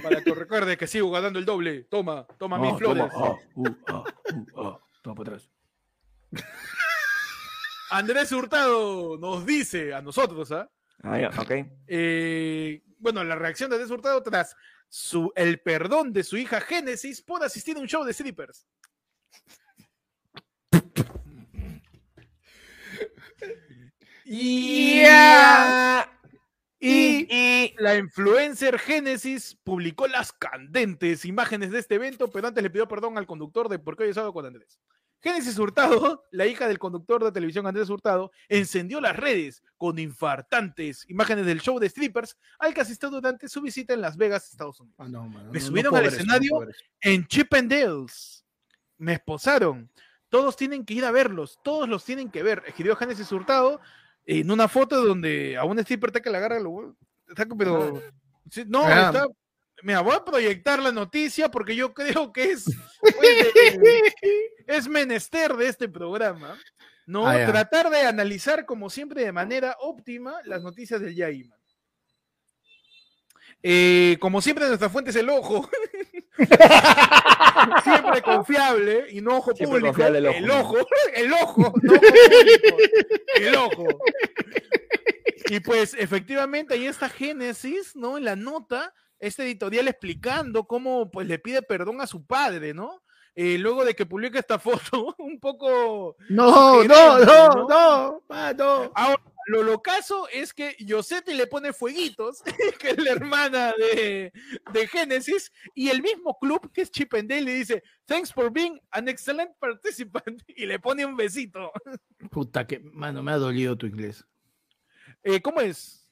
[0.00, 1.82] Para que recuerdes que sigo ganando el doble.
[1.90, 3.04] Toma, toma mis Ah, flores.
[3.12, 4.04] toma, ah, uh, ah,
[4.54, 5.50] uh, ah, toma para atrás.
[7.90, 10.70] Andrés Hurtado nos dice a nosotros, ¿ah?
[11.02, 11.50] Ah, ya, ok.
[11.88, 14.54] Eh, bueno, la reacción de Andrés Hurtado tras
[14.88, 18.68] su, el perdón de su hija Génesis por asistir a un show de strippers.
[24.26, 26.13] Ya.
[26.86, 32.70] Y, y la influencer Génesis publicó las candentes imágenes de este evento, pero antes le
[32.70, 34.78] pidió perdón al conductor de por qué hoy sábado con Andrés.
[35.24, 41.08] Génesis Hurtado, la hija del conductor de televisión Andrés Hurtado, encendió las redes con infartantes
[41.08, 44.78] imágenes del show de strippers al que asistió durante su visita en Las Vegas, Estados
[44.80, 44.96] Unidos.
[45.00, 46.50] Ah, no, Me no, subieron no al escenario.
[46.50, 46.84] no puedo ver eso.
[47.00, 48.44] En Chippendales.
[48.98, 49.90] Me esposaron.
[50.28, 51.58] Todos tienen que ir a verlos.
[51.64, 52.62] Todos los tienen que ver.
[52.66, 53.80] Escribió Génesis Hurtado
[54.26, 56.60] en una foto donde a un stripper está que la agarra.
[56.60, 56.96] Lo,
[57.28, 58.02] está pero.
[58.50, 59.06] sí, no, Ah.
[59.12, 59.26] está.
[59.82, 62.64] Mira, voy a proyectar la noticia porque yo creo que es.
[63.00, 64.14] pues,
[64.66, 66.58] es menester de este programa.
[67.06, 71.54] No, Ah, tratar de analizar, como siempre, de manera óptima las noticias del Yaima.
[73.62, 75.68] Eh, como siempre, nuestra fuente es el ojo.
[77.84, 79.86] siempre confiable y no ojo Siempre público.
[79.88, 80.76] confiable el el ojo.
[80.76, 82.76] ojo, el ojo, no ojo público,
[83.36, 83.86] el ojo.
[85.50, 88.16] Y pues efectivamente ahí está Génesis, ¿no?
[88.18, 93.02] En la nota, este editorial explicando cómo pues le pide perdón a su padre, ¿no?
[93.36, 97.68] Eh, luego de que publica esta foto, un poco No, no, no, ¿no?
[97.68, 98.92] no, mano.
[98.94, 102.42] Ahora, lo locazo es que Yoseti le pone fueguitos,
[102.80, 104.32] que es la hermana de,
[104.72, 109.08] de Génesis, y el mismo club, que es Chipendale, le dice, thanks for being an
[109.08, 111.72] excellent participant, y le pone un besito.
[112.30, 114.24] Puta que, mano, me ha dolido tu inglés.
[115.22, 116.08] Eh, ¿Cómo es?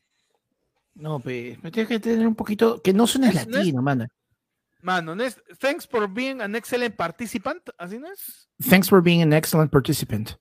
[0.95, 4.07] No, pe, me tienes que tener un poquito, que no suenes Es- no latino, mano.
[4.83, 7.63] Mano, ¿no es thanks for being an excellent participant?
[7.79, 8.49] ¿Así no es?
[8.69, 10.37] Thanks for being an excellent participant.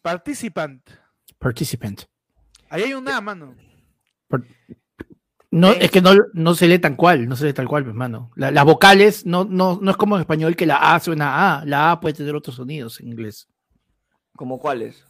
[0.00, 0.80] Participant.
[1.38, 2.02] Participant.
[2.70, 3.54] Ahí hay un A, mano.
[5.50, 5.78] No, Eh.
[5.80, 8.30] es que no, no se lee tal cual, no se lee tal cual, pues, mano.
[8.36, 11.60] La- las vocales no, no, no es como en español que la A suena a
[11.60, 11.64] A.
[11.64, 13.48] La A puede tener otros sonidos en inglés.
[14.36, 15.04] ¿Como cuáles?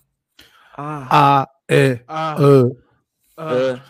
[0.76, 2.64] Ah, eh, Ah, eh.
[3.36, 3.50] ah.
[3.50, 3.80] eh,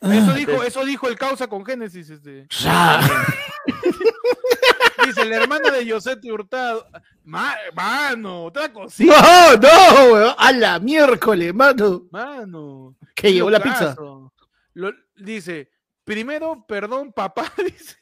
[0.00, 2.46] Eso dijo, eso dijo el causa con Génesis, este.
[5.04, 6.86] Dice la hermana de Yoseti Hurtado.
[7.24, 10.34] Ma- mano, otra cosita, No, no, weón.
[10.38, 12.06] A la miércoles, mano.
[12.10, 12.96] mano.
[13.14, 13.96] Que llegó la pizza.
[14.74, 15.70] Lo- dice,
[16.04, 17.96] primero, perdón, papá, dice.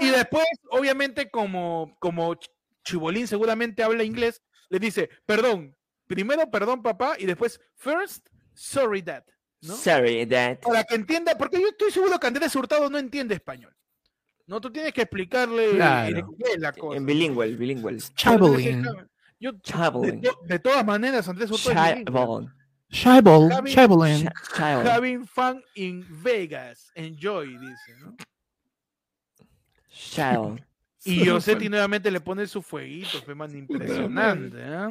[0.00, 2.48] y después, obviamente, como, como Ch-
[2.84, 5.76] Chibolín seguramente habla inglés, le dice, perdón,
[6.06, 9.24] primero, perdón, papá, y después, first, sorry, dad.
[9.62, 9.76] ¿No?
[9.76, 10.58] Sorry, that.
[10.60, 13.74] Para que entienda, porque yo estoy seguro que Andrés Hurtado no entiende español.
[14.46, 16.16] No, tú tienes que explicarle Claro.
[16.54, 16.96] en la cosa.
[16.96, 17.98] En bilingüe, bilingüe.
[17.98, 20.22] Yo, de, Chabolín.
[20.22, 21.74] to- de todas maneras, Andrés Hurtado.
[21.74, 22.48] Cha-
[22.88, 24.28] Chabolín.
[24.86, 26.90] Having fun in Vegas.
[26.94, 28.16] Enjoy, dice, ¿no?
[29.88, 30.64] Chabolín.
[31.04, 34.90] Y Yosetti nuevamente le pone su fueguito, fue man, impresionante, ¿ah?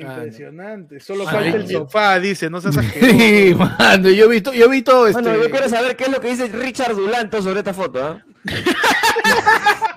[0.00, 1.00] Impresionante.
[1.00, 3.12] Solo Ah, falta el sofá, dice, no seas asqueroso.
[3.18, 5.22] Sí, mano, yo he visto, yo he visto este.
[5.22, 8.24] Bueno, yo quiero saber qué es lo que dice Richard Dulanto sobre esta foto, ¿ah?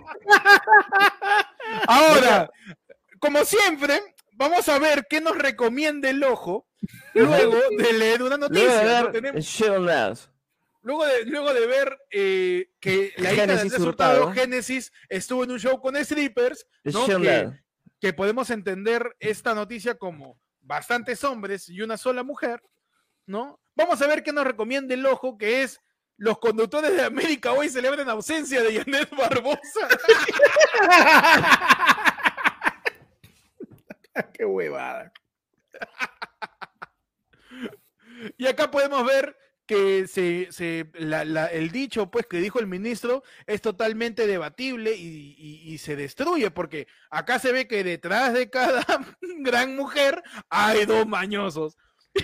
[1.87, 2.49] Ahora,
[3.19, 4.01] como siempre,
[4.33, 6.67] vamos a ver qué nos recomienda el ojo
[7.13, 8.77] luego de leer una Luego noticia.
[8.77, 8.83] de
[9.21, 9.33] ¿no?
[9.33, 9.43] ver
[10.83, 14.31] luego, de, luego de ver eh, que la hija de Génesis Andrés Hurtado.
[14.31, 17.05] Génesis, estuvo en un show con strippers, ¿no?
[17.05, 17.49] Que.
[17.99, 22.61] Que podemos entender esta noticia como bastantes hombres y una sola mujer,
[23.25, 23.59] ¿no?
[23.75, 25.79] Vamos a ver qué nos recomienda el ojo, que es
[26.17, 29.87] los conductores de América hoy celebran ausencia de Janet Barbosa.
[34.33, 35.13] Qué huevada.
[38.35, 39.37] Y acá podemos ver
[39.67, 44.95] que se, se- la- la- el dicho pues que dijo el ministro es totalmente debatible
[44.95, 48.83] y, y- y se destruye porque acá se ve que detrás de cada
[49.39, 51.77] gran mujer hay dos mañosos.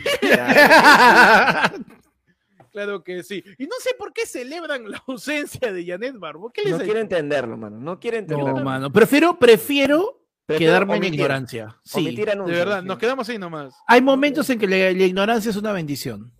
[2.72, 3.44] Claro que sí.
[3.60, 6.50] Y no sé por qué celebran la ausencia de Janet Barbo.
[6.52, 7.78] ¿Qué les No ha quiero entenderlo, mano.
[7.78, 8.58] No quiero entenderlo.
[8.58, 8.92] No, mano.
[8.92, 11.14] Prefiero, prefiero Prefiero quedarme en omitir.
[11.20, 11.80] ignorancia.
[11.84, 12.00] Sí.
[12.00, 12.88] Omitir De anuncios, verdad, sí.
[12.88, 13.76] nos quedamos ahí nomás.
[13.86, 16.34] Hay momentos en que la, la ignorancia es una bendición.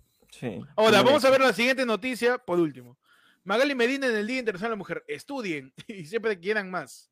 [0.48, 0.60] Sí.
[0.76, 2.98] Ahora, Sí, vamos a ver la siguiente noticia, por último.
[3.44, 5.04] Magali Medina en el Día Internacional de la Mujer.
[5.08, 7.10] Estudien y siempre quieran más.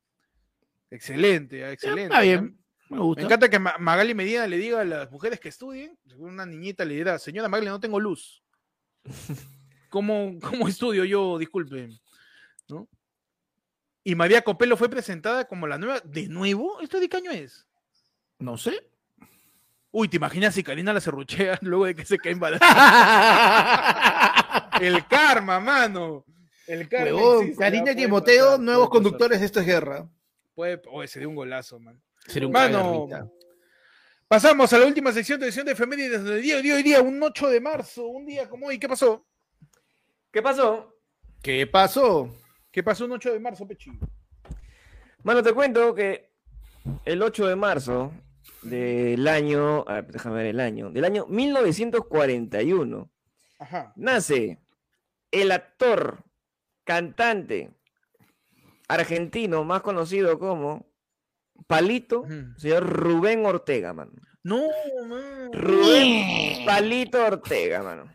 [0.91, 2.05] Excelente, ah, excelente.
[2.05, 2.59] Está bien.
[2.91, 3.23] Me Me gusta.
[3.23, 5.99] encanta que Ma- Magali Medina le diga a las mujeres que estudien.
[6.19, 8.43] Una niñita le dirá, señora Magali, no tengo luz.
[9.89, 11.39] ¿Cómo, cómo estudio yo?
[11.39, 11.89] Disculpe.
[12.69, 12.89] ¿No?
[14.05, 16.01] Y María Copelo fue presentada como la nueva.
[16.01, 16.81] ¿De nuevo?
[16.81, 17.67] ¿Esto de qué año es?
[18.39, 18.91] No sé.
[19.95, 22.71] Uy, ¿te imaginas si Karina la serruchea luego de que se cae embarazada?
[24.81, 26.25] El karma, mano.
[26.67, 27.15] El karma.
[27.15, 30.09] Huevón, Karina y Timoteo, pasar, nuevos conductores de esta guerra.
[30.55, 32.03] Puede, oye, sería un golazo, man.
[32.27, 33.07] Sería un Mano,
[34.27, 37.23] pasamos a la última sección de edición de efemérides del día de hoy, día, un
[37.23, 38.79] 8 de marzo, un día como hoy.
[38.79, 39.27] ¿Qué pasó?
[40.31, 40.97] ¿Qué pasó?
[41.43, 42.35] ¿Qué pasó?
[42.71, 43.91] ¿Qué pasó un 8 de marzo, Pechi?
[45.23, 46.31] Bueno, te cuento que
[47.05, 48.13] el 8 de marzo
[48.63, 53.11] del año, a ver, déjame ver el año, del año 1941,
[53.59, 53.93] Ajá.
[53.97, 54.59] nace
[55.31, 56.25] el actor,
[56.85, 57.71] cantante
[58.89, 60.87] argentino más conocido como
[61.67, 62.25] Palito,
[62.57, 64.13] señor Rubén Ortega, mano.
[64.45, 64.61] No,
[65.09, 65.53] man.
[65.53, 68.13] Rubén Palito Ortega, mano.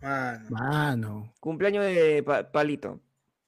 [0.00, 0.46] Mano.
[0.50, 1.34] Mano.
[1.40, 3.00] Cumpleaños de Pa- Palito.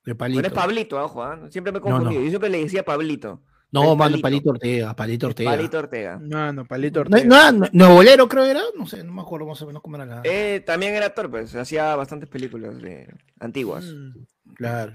[0.04, 0.46] De palito.
[0.46, 1.48] es Pablito, ojo, ¿ah?
[1.50, 1.94] siempre me he No, no.
[1.96, 2.22] confundido.
[2.22, 3.42] Yo siempre le decía Pablito.
[3.84, 4.50] No, mano, Palito.
[4.50, 5.50] Ortega, palito Ortega.
[5.50, 6.18] Palito Ortega.
[6.18, 7.52] Mano, palito No, Ortega.
[7.52, 9.96] no, no, Nuevo Bolero creo era, no sé, no me acuerdo más o menos cómo
[9.96, 10.20] era la.
[10.24, 13.06] Eh, también era actor, pues hacía bastantes películas de-
[13.40, 13.84] antiguas.
[13.84, 14.54] Mm.
[14.54, 14.92] Claro.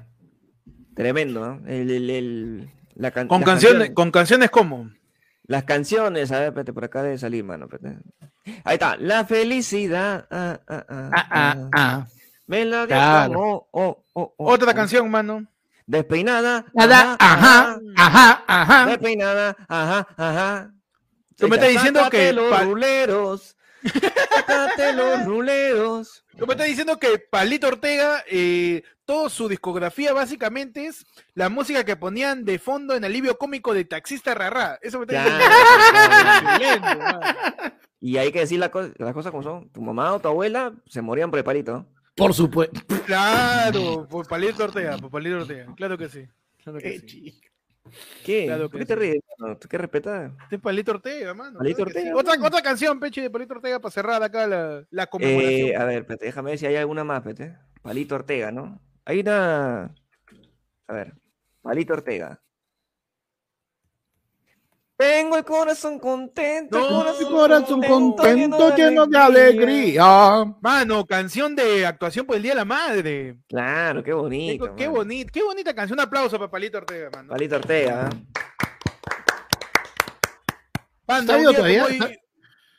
[0.95, 1.67] Tremendo, ¿no?
[1.67, 4.91] El- el- el- la can- Con las canciones, con canciones como.
[5.47, 7.65] Las canciones, a ver, espérate, por acá debe salir, mano.
[7.71, 7.99] espérate.
[8.63, 10.27] Ahí está, la felicidad.
[10.29, 12.07] Ah, ah, ah, Ah, ah, ah.
[12.47, 13.33] Me la dio Claro.
[13.33, 14.75] como, oh, oh, oh, Otra oh.
[14.75, 15.45] canción, mano.
[15.91, 16.65] Despeinada.
[16.73, 18.85] Nada, ajá, ajá, ajá.
[18.85, 20.72] Despeinada, ajá, ajá.
[21.35, 23.57] Tú me estás diciendo que los ruleros.
[23.84, 26.23] Sácate los ruleros.
[26.38, 31.03] Tú me estás diciendo que Palito Ortega, eh, toda su discografía básicamente es
[31.34, 34.80] la música que ponían de fondo en alivio cómico de Taxista Rarra.
[34.81, 35.26] Eso me está
[36.57, 37.19] diciendo.
[38.03, 39.69] Y hay que decir la co- las cosas como son.
[39.69, 41.85] Tu mamá o tu abuela se morían por el palito.
[42.15, 42.81] Por supuesto.
[43.05, 45.73] Claro, por Palito Ortega, por Palito Ortega.
[45.75, 46.27] Claro que sí.
[46.63, 47.41] Claro que sí.
[48.23, 48.45] ¿Qué?
[48.45, 49.23] Claro ¿Por qué te ríes?
[49.39, 49.57] mano?
[49.57, 50.31] ¿Tú qué respetas?
[50.43, 51.57] Este es Palito Ortega, mano.
[51.57, 52.07] Palito claro que sí.
[52.09, 55.69] Ortega, Otra, otra canción, Peche, de Palito Ortega para cerrar acá la, la conmemoración.
[55.69, 57.57] Eh, a ver, espérate, déjame ver si hay alguna más, espérate.
[57.81, 58.79] Palito Ortega, ¿no?
[59.05, 59.95] Hay una.
[60.88, 61.15] A ver,
[61.61, 62.39] Palito Ortega.
[65.02, 70.45] Tengo el corazón contento, el No, corazón, Mi corazón contento, contento, lleno de alegría.
[70.61, 73.38] Mano, canción de actuación por el Día de la Madre.
[73.49, 74.76] Claro, qué bonito.
[74.76, 74.99] qué mano.
[74.99, 75.98] bonita, qué bonita canción.
[75.98, 77.30] Un aplauso para Palito Ortega, mano.
[77.30, 78.10] Palito Ortega.
[78.11, 78.15] ¿eh?
[81.07, 81.86] Mano, ¿Está todavía?
[81.86, 81.99] hoy,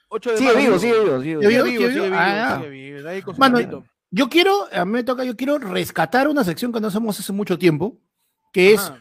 [0.07, 1.65] 8 de Sigue vivo, sigue vivo, sigue ¿Sigue vivo.
[1.65, 1.65] vivo?
[1.65, 3.85] Sigue vivo, sigue vivo, Ah, sigue vivo, ahí con su Mano.
[4.13, 7.33] Yo quiero, a mí me toca, yo quiero rescatar una sección que no hacemos hace
[7.33, 7.99] mucho tiempo,
[8.53, 8.93] que es.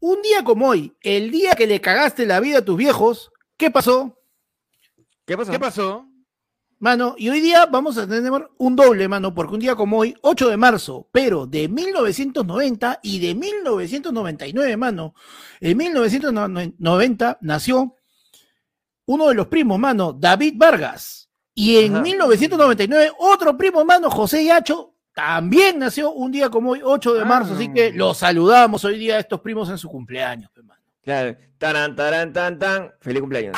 [0.00, 3.70] Un día como hoy, el día que le cagaste la vida a tus viejos, ¿qué
[3.70, 4.18] pasó?
[5.24, 5.52] ¿Qué pasó?
[5.52, 6.06] ¿Qué pasó?
[6.80, 10.14] Mano, y hoy día vamos a tener un doble, mano, porque un día como hoy,
[10.22, 15.14] 8 de marzo, pero de 1990 y de 1999, mano.
[15.60, 17.96] En 1990 nació
[19.04, 21.28] uno de los primos, mano, David Vargas.
[21.54, 22.02] Y en Ajá.
[22.02, 27.24] 1999, otro primo, mano, José Yacho, también nació un día como hoy, 8 de Ah.
[27.26, 27.54] marzo.
[27.54, 30.80] Así que los saludamos hoy día a estos primos en su cumpleaños, pe, mano.
[31.02, 31.36] Claro.
[31.58, 32.92] Taran, taran, tan, tan.
[33.00, 33.56] Feliz cumpleaños.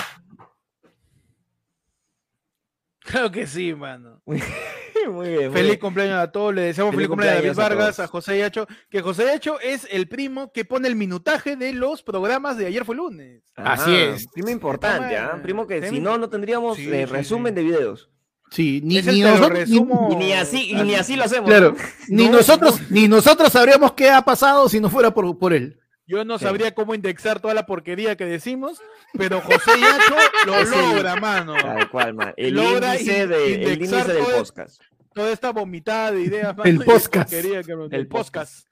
[3.01, 4.21] Claro que sí, mano.
[4.27, 5.13] Muy bien.
[5.13, 5.79] muy Feliz bien.
[5.81, 6.55] cumpleaños a todos.
[6.55, 8.69] Le deseamos Feliz feliz cumpleaños a David a Vargas, a José Yacho.
[8.89, 12.85] Que José Yacho es el primo que pone el minutaje de los programas de ayer
[12.85, 13.43] fue lunes.
[13.57, 14.29] Así es.
[14.29, 15.31] Primo importante, ¿ah?
[15.33, 17.57] Toma, Primo que si no, no tendríamos Sí, eh, sí, resumen sí.
[17.57, 18.11] de videos.
[18.53, 19.81] Sí, ni, ni nosotros, ni-
[20.17, 21.49] ni así, y ni así lo hacemos.
[21.49, 21.75] claro,
[22.09, 25.81] ni No, nosotros, ni nosotros sabríamos qué ha pasado si no fuera por, por él.
[26.07, 26.45] Yo no Sí.
[26.45, 28.79] sabría cómo indexar toda la porquería que decimos,
[29.17, 30.53] pero José Yacho lo
[31.05, 31.55] logra, mano.
[31.55, 32.35] Tal cual, man.
[32.37, 34.83] El Logra índice, de, el índice del podcast.
[35.15, 37.31] Toda esta vomitada de ideas, mano, El podcast.
[37.31, 38.67] porquería que- El el podcast.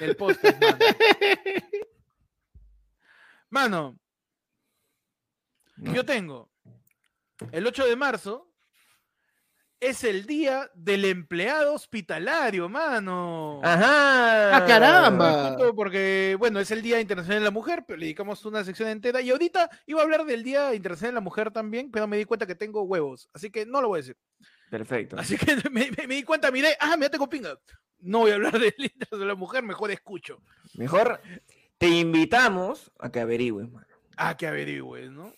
[0.00, 0.78] El podcast, mano.
[3.50, 3.98] Mano,
[5.76, 6.50] yo tengo
[7.52, 8.45] el 8 de marzo
[9.80, 13.60] es el día del empleado hospitalario, mano.
[13.62, 14.56] Ajá.
[14.56, 15.56] ¡Ah, caramba!
[15.74, 19.20] Porque, bueno, es el Día Internacional de la Mujer, pero le dedicamos una sección entera.
[19.20, 22.24] Y ahorita iba a hablar del Día Internacional de la Mujer también, pero me di
[22.24, 24.16] cuenta que tengo huevos, así que no lo voy a decir.
[24.70, 25.16] Perfecto.
[25.18, 27.58] Así que me, me- me di cuenta, miré, ah, mira, tengo pinga.
[28.00, 30.40] No voy a hablar del Día Internacional de la Mujer, mejor escucho.
[30.74, 31.20] Mejor
[31.78, 33.86] te invitamos a que averigües, mano.
[34.16, 35.32] Ah, que averigües, ¿no?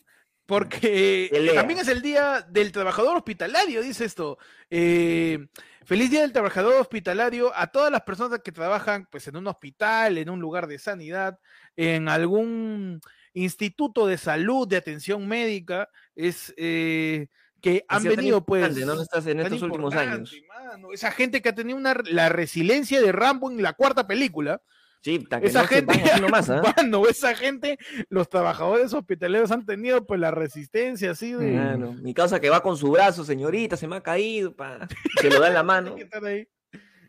[0.49, 4.39] Porque también es el Día del Trabajador Hospitalario, dice esto.
[4.71, 5.47] Eh,
[5.85, 10.17] feliz Día del Trabajador Hospitalario a todas las personas que trabajan pues, en un hospital,
[10.17, 11.39] en un lugar de sanidad,
[11.77, 13.03] en algún
[13.35, 17.27] instituto de salud, de atención médica, es eh,
[17.61, 18.75] que han venido pues...
[18.87, 18.95] ¿no?
[18.95, 20.35] En estas- en estos últimos años.
[20.49, 20.93] mano.
[20.95, 24.63] Esa gente que ha tenido una, la resiliencia de Rambo en la cuarta película,
[25.01, 26.63] Sí, esa no gente, van así nomás, ¿ah?
[27.09, 31.77] esa gente, los trabajadores hospitaleros han tenido pues la resistencia así de...
[32.03, 34.89] Mi causa que va con su brazo, señorita, se me ha caído, pa.
[35.21, 35.95] Se lo da en la mano.
[35.95, 36.49] que estar ahí.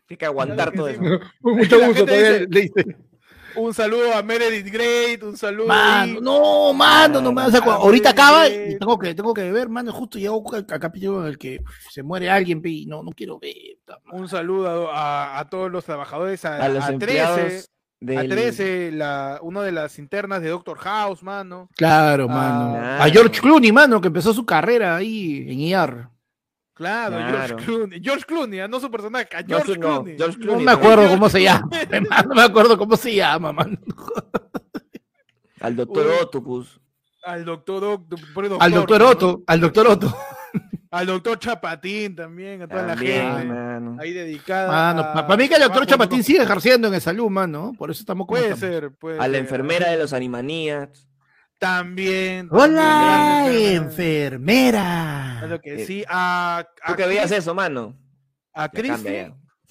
[0.06, 0.94] Tiene que aguantar que todo sí.
[0.94, 1.02] eso.
[1.40, 2.96] Mucho gusto, gente todavía dice- le dice.
[3.56, 6.18] Un saludo a Meredith Great, un saludo Mano, ahí.
[6.22, 9.68] no, mano, no me vas a Ah, Ahorita acaba y tengo que, tengo que ver,
[9.68, 9.92] mano.
[9.92, 11.58] Justo llegó al capítulo en el que
[11.90, 13.52] se muere alguien, y no, no quiero ver.
[14.12, 17.64] un saludo a, a todos los trabajadores, a, A los a 13,
[18.02, 18.28] a del...
[18.30, 21.68] 13, la, una de las internas de Doctor House, mano.
[21.76, 22.70] Claro, Ah, mano.
[22.78, 23.02] claro.
[23.02, 26.08] A George Clooney, mano, que empezó su carrera ahí en IR.
[26.74, 27.36] Claro, Claro.
[27.48, 28.00] George Clooney.
[28.02, 30.16] George Clooney, ah, no su personaje, a George no, Clooney.
[30.16, 31.68] George No me acuerdo cómo se llama.
[32.28, 33.76] No me acuerdo cómo se llama, mano.
[35.60, 36.12] Al doctor Uy.
[36.22, 36.80] Octopus.
[37.22, 39.08] Al doctor, Oct- pone Al doctor ¿no?
[39.10, 40.16] Otto, al doctor Otto.
[40.92, 43.46] Al doctor Chapatín también, a toda También, la gente.
[43.54, 43.96] mano.
[44.00, 44.66] Ahí dedicada.
[44.68, 46.24] Mano, a- para mí que el doctor Chapatín ¿no?
[46.24, 47.72] sigue ejerciendo en el salud, mano.
[47.78, 48.74] Por eso estamos como Puede estamos.
[48.74, 49.36] ser, puede A la ser.
[49.36, 51.06] enfermera de los Animaniacs.
[51.58, 52.48] También.
[52.50, 55.36] Hola, también, enfermera.
[55.40, 56.04] Claro que Eh, sí.
[56.08, 57.96] A, Tú a que veías eso, mano.
[58.52, 59.16] A Cristi.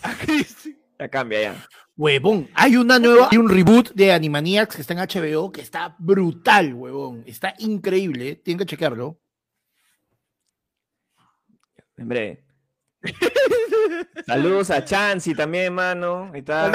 [0.03, 0.77] A Cristi.
[0.99, 1.55] Ya cambia ya.
[1.97, 5.95] Huevón, hay una nueva, hay un reboot de Animaniacs que está en HBO que está
[5.99, 7.23] brutal, huevón.
[7.25, 9.19] Está increíble, tienen que chequearlo.
[11.99, 12.43] En breve.
[14.25, 16.29] Saludos a Chansey también, mano.
[16.33, 16.71] Ahí está.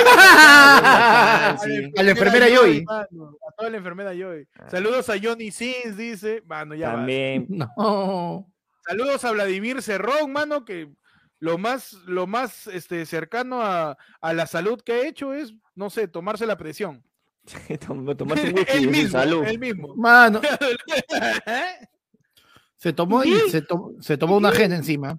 [1.59, 2.85] Saludos A la enfermera Joy.
[2.89, 3.07] A
[3.57, 4.47] toda la enfermera Joy.
[4.71, 6.43] Saludos a Johnny Sins, dice.
[6.47, 6.93] Mano, ya.
[6.93, 7.47] También.
[7.77, 8.51] No.
[8.87, 10.91] Saludos a Vladimir Cerrón, mano, que
[11.39, 15.89] lo más, lo más este, cercano a, a la salud que ha hecho es, no
[15.89, 17.03] sé, tomarse la presión.
[17.87, 19.45] Tom- Tomarse un whisky el y mismo, salud.
[19.47, 19.95] el mismo.
[19.97, 20.41] Mano,
[22.77, 25.19] se tomó y se, to- se tomó una agenda encima.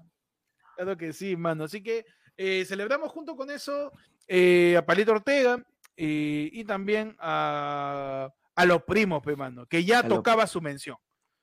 [0.76, 1.64] Claro que sí, mano.
[1.65, 2.06] Así que
[2.38, 3.91] eh, celebramos junto con eso
[4.27, 5.64] eh, a Palito Ortega
[5.95, 10.98] eh, y también a, a los primos, pe, mano, que ya A tocaba su mención.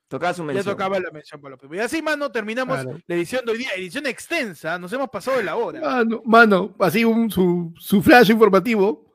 [0.07, 0.75] Tocaba su Ya mención.
[0.75, 1.77] tocaba la mención para los primos.
[1.77, 2.99] Y así, mano, terminamos Claro.
[3.07, 4.77] la edición de hoy día, edición extensa.
[4.77, 5.81] Nos hemos pasado de la hora.
[5.81, 9.11] Mano, mano, así un, su, su flash informativo.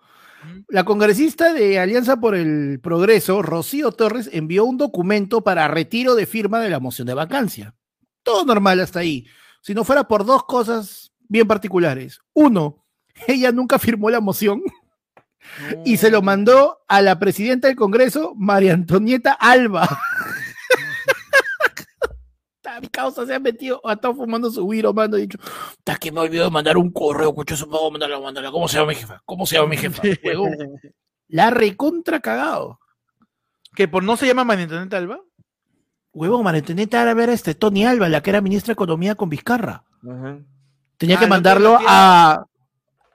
[0.69, 6.27] La congresista de Alianza por el Progreso, Rocío Torres, envió un documento para retiro de
[6.27, 7.75] firma de la moción de vacancia.
[8.23, 9.27] Todo normal hasta ahí.
[9.63, 12.21] Si no fuera por dos cosas bien particulares.
[12.35, 12.85] Uno,
[13.27, 14.63] ella nunca firmó la moción
[15.85, 19.89] y se lo mandó a la presidenta del Congreso, María Antonieta Alba.
[22.81, 25.39] Mi causa se ha metido, ha estado fumando su viro, mano, ha dicho,
[25.79, 28.51] está que me olvidó de mandar un correo, cocho, eso puedo mandarla, mandarla.
[28.51, 29.21] ¿Cómo se llama mi jefa?
[29.25, 30.03] ¿Cómo se llama mi jefa?
[31.29, 32.79] La recontra cagado.
[33.75, 35.21] Que por no se llama María Antonieta Alba.
[36.13, 39.29] Huevón, María Antonieta Alba era este Tony Alba, la que era ministra de Economía con
[39.29, 39.85] Vizcarra.
[40.03, 40.39] Ajá.
[40.97, 42.45] Tenía Ah, que no, mandarlo a,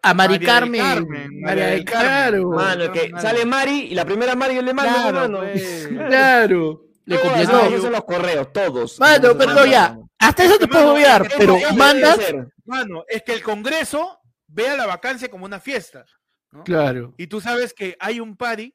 [0.03, 0.79] a Mari Carmen.
[0.81, 2.47] Carmen, María de Carmen.
[2.49, 5.39] Mano, que sale Mari y la primera Mari yo le mando, Claro, mano.
[5.39, 5.89] pues.
[6.07, 6.81] Claro.
[7.05, 7.81] Le Todas, completó.
[7.81, 8.99] son los correos, todos.
[8.99, 9.97] Mano, pero no, ya.
[10.19, 12.19] Hasta eso te puedo obviar, es que pero no mandas.
[12.65, 16.05] Mano, es que el Congreso vea la vacancia como una fiesta.
[16.51, 16.63] ¿no?
[16.63, 17.13] Claro.
[17.17, 18.73] Y tú sabes que hay un party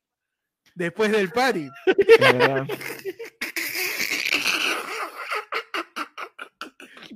[0.74, 1.68] después del party.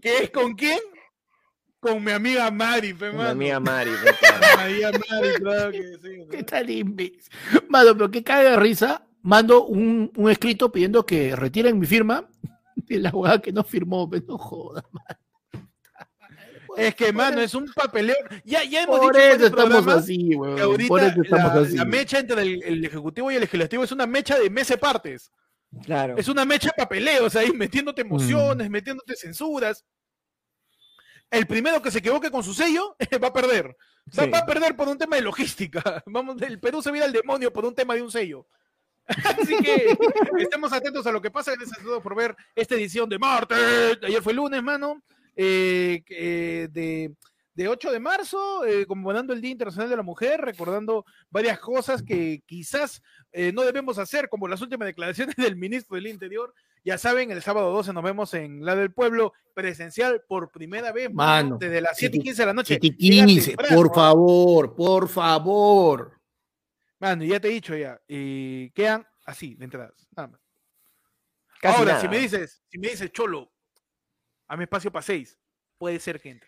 [0.00, 0.78] ¿Qué es con quién?
[1.80, 3.28] Con mi amiga Mari, Mi mano.
[3.30, 3.90] amiga Mari.
[4.02, 4.46] pues, claro.
[4.56, 6.16] Mi amiga Mari, claro que sí.
[6.24, 6.28] ¿no?
[6.28, 7.22] ¿Qué tal imbécil?
[7.68, 9.06] Mano, pero qué caga de risa.
[9.22, 12.28] Mando un, un escrito pidiendo que retiren mi firma
[12.76, 15.18] de la hueá que no firmó, pero no jodas, mano.
[16.74, 18.16] Es que, mano, es un papeleo.
[18.44, 21.76] Ya, ya hemos Por dicho eso estamos así, que ahorita Por eso estamos la, así.
[21.76, 25.30] la mecha entre el, el Ejecutivo y el Legislativo es una mecha de mes partes.
[25.84, 26.16] Claro.
[26.16, 29.84] Es una mecha de papeleos ahí, metiéndote emociones, metiéndote censuras.
[31.30, 33.68] El primero que se equivoque con su sello va a perder.
[34.18, 34.30] Va, Sí.
[34.30, 36.02] va a perder por un tema de logística.
[36.06, 38.46] Vamos, el Perú se viene al demonio por un tema de un sello.
[39.24, 39.96] Así que
[40.38, 41.52] estemos atentos a lo que pasa.
[41.54, 43.58] Gracias a todos por ver esta edición de martes.
[44.02, 45.02] Ayer fue lunes, mano.
[45.34, 47.14] Eh, eh, de,
[47.54, 52.02] de 8 de marzo, eh, conmemorando el Día Internacional de la Mujer, recordando varias cosas
[52.02, 53.02] que quizás
[53.32, 56.54] eh, no debemos hacer, como las últimas declaraciones del ministro del Interior.
[56.84, 61.12] Ya saben, el sábado 12 nos vemos en la del pueblo presencial por primera vez,
[61.12, 62.78] mano, Mano, desde las 7 y 15 de la noche.
[62.80, 66.21] Siete Llega 15, temprano, por favor, por favor.
[67.02, 70.40] Mano, ya te he dicho ya, y quedan así, de entradas, nada más.
[71.60, 72.00] Casi Ahora, nada.
[72.00, 73.52] si me dices, si me dices, Cholo,
[74.46, 75.36] a mi espacio para seis,
[75.78, 76.46] puede ser gente.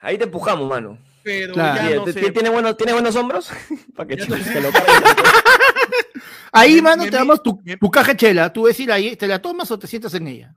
[0.00, 0.98] Ahí te empujamos, mano.
[1.22, 1.76] Pero Claro.
[1.76, 2.12] ya ¿Tiene, no sé.
[2.14, 3.52] ¿tiene, tiene buenos, ¿Tiene buenos hombros?
[3.94, 4.34] Para que lo.
[6.52, 8.52] Ahí, Me- mano, me- te damos tu, me- tu caja chela.
[8.52, 10.56] Tú ves ir ahí, ¿te la tomas o te sientas en ella?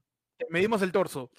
[0.50, 1.30] medimos el torso.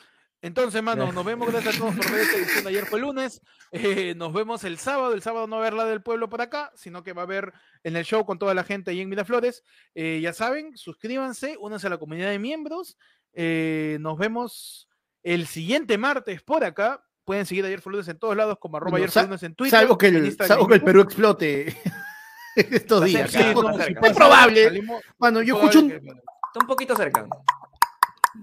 [0.45, 1.51] Entonces, mano, nos vemos.
[1.51, 3.41] Gracias a todos por ver esta edición ayer fue lunes.
[3.73, 5.15] Eh, nos vemos el sábado.
[5.15, 7.25] El sábado no va a haber la del pueblo por acá, sino que va a
[7.25, 7.53] haber
[7.83, 9.65] en el show con toda la gente ahí en Miraflores.
[9.95, 12.99] Eh, ya saben, suscríbanse, únanse a la comunidad de miembros.
[13.33, 14.89] Eh, nos vemos
[15.23, 17.03] el siguiente martes por acá.
[17.25, 19.81] Pueden seguir ayer fue lunes en todos lados, como arroba ayer fue lunes en Twitter.
[19.81, 20.83] Salvo que el, salvo que el.
[20.85, 21.75] Perú explote
[22.55, 23.31] estos días.
[23.31, 24.65] Sí, no, si Es probable.
[24.69, 27.27] salimos- Mano, yo escucho un- Está un poquito cerca.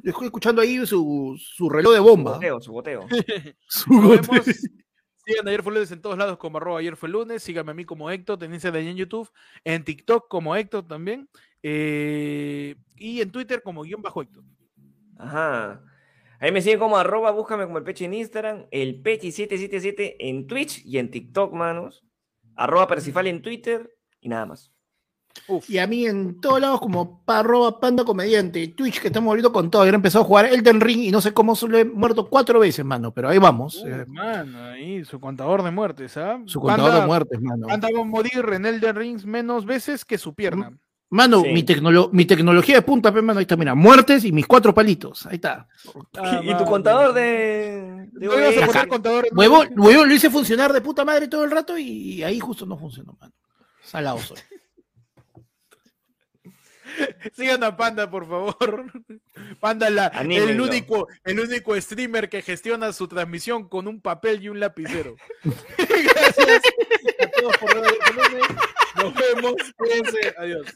[0.04, 2.40] Estoy escuchando ahí su, su reloj de bomba.
[2.60, 3.08] Su boteo.
[3.68, 4.32] Su Nos goteo.
[4.32, 4.46] vemos.
[5.26, 7.44] Sigan ayer fue lunes en todos lados como arroba ayer fue lunes.
[7.44, 9.30] Síganme a mí como Héctor, tenéis de ahí en YouTube,
[9.64, 11.30] en TikTok como Héctor también.
[11.62, 14.44] eh, y en Twitter como guion bajo Héctor.
[15.18, 15.84] Ajá.
[16.40, 20.84] Ahí me siguen como arroba, búscame como el Pechi en Instagram, el Pechi777 en Twitch
[20.84, 22.04] y en TikTok, manos.
[22.56, 24.74] Arroba Percifal en Twitter y nada más.
[25.68, 29.70] Y a mí en todos lados como arroba panda comediante, Twitch que estamos volviendo con
[29.70, 29.82] todo.
[29.82, 32.86] Ayer empezó a jugar Elden Ring y no sé cómo solo he muerto cuatro veces,
[32.86, 33.84] mano, pero ahí vamos.
[33.86, 36.40] eh, Mano, ahí su contador de muertes, ¿ah?
[36.46, 37.68] su contador de muertes, mano.
[37.68, 40.72] Panda va a morir en Elden Rings menos veces que su pierna.
[41.10, 41.50] Mano, Sí.
[41.52, 45.26] mi, tecnolo- mi tecnología de punta, mano, ahí está, mira, muertes y mis cuatro palitos.
[45.26, 45.68] Ahí está.
[46.18, 48.08] Ah, y tu contador de.
[48.14, 48.68] de ¿No ibas a OBS?
[48.68, 49.78] poner contador de Huevo, muertes?
[49.78, 53.18] huevo, lo hice funcionar de puta madre todo el rato y ahí justo no funcionó,
[53.20, 53.34] mano.
[53.84, 54.38] Salado soy.
[57.36, 58.92] Sigan a Panda, por favor.
[59.60, 64.50] Panda, la, el, único, el único streamer que gestiona su transmisión con un papel y
[64.50, 65.16] un lapicero.
[65.78, 66.62] Gracias
[67.20, 67.94] a todos por ver.
[68.96, 69.56] Nos vemos.
[69.78, 70.34] Cuídense.
[70.38, 70.68] Adiós.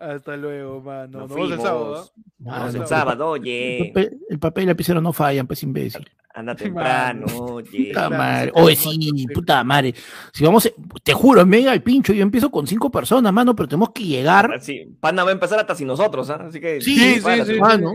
[0.00, 1.20] Hasta luego, mano.
[1.20, 1.84] Nos Nos vemos el sábado.
[1.94, 2.12] fuimos.
[2.16, 2.22] ¿ah?
[2.38, 3.92] Mano, el el sábado, El oye.
[3.94, 6.08] papel, el papel y el lapicero no fallan, pues imbécil.
[6.34, 7.88] Anda temprano, oye.
[7.88, 8.52] Puta madre.
[8.54, 9.94] Oye, sí, puta madre.
[10.32, 10.72] Si vamos,
[11.02, 12.12] te juro, mega el pincho.
[12.12, 14.58] Yo empiezo con cinco personas, mano, pero tenemos que llegar.
[14.62, 16.44] Sí, Panda va a empezar hasta sin nosotros, ¿ah?
[16.48, 16.80] Así que.
[16.80, 17.54] Sí, Sí, sí, prepárate.
[17.54, 17.60] sí.
[17.60, 17.92] Mano,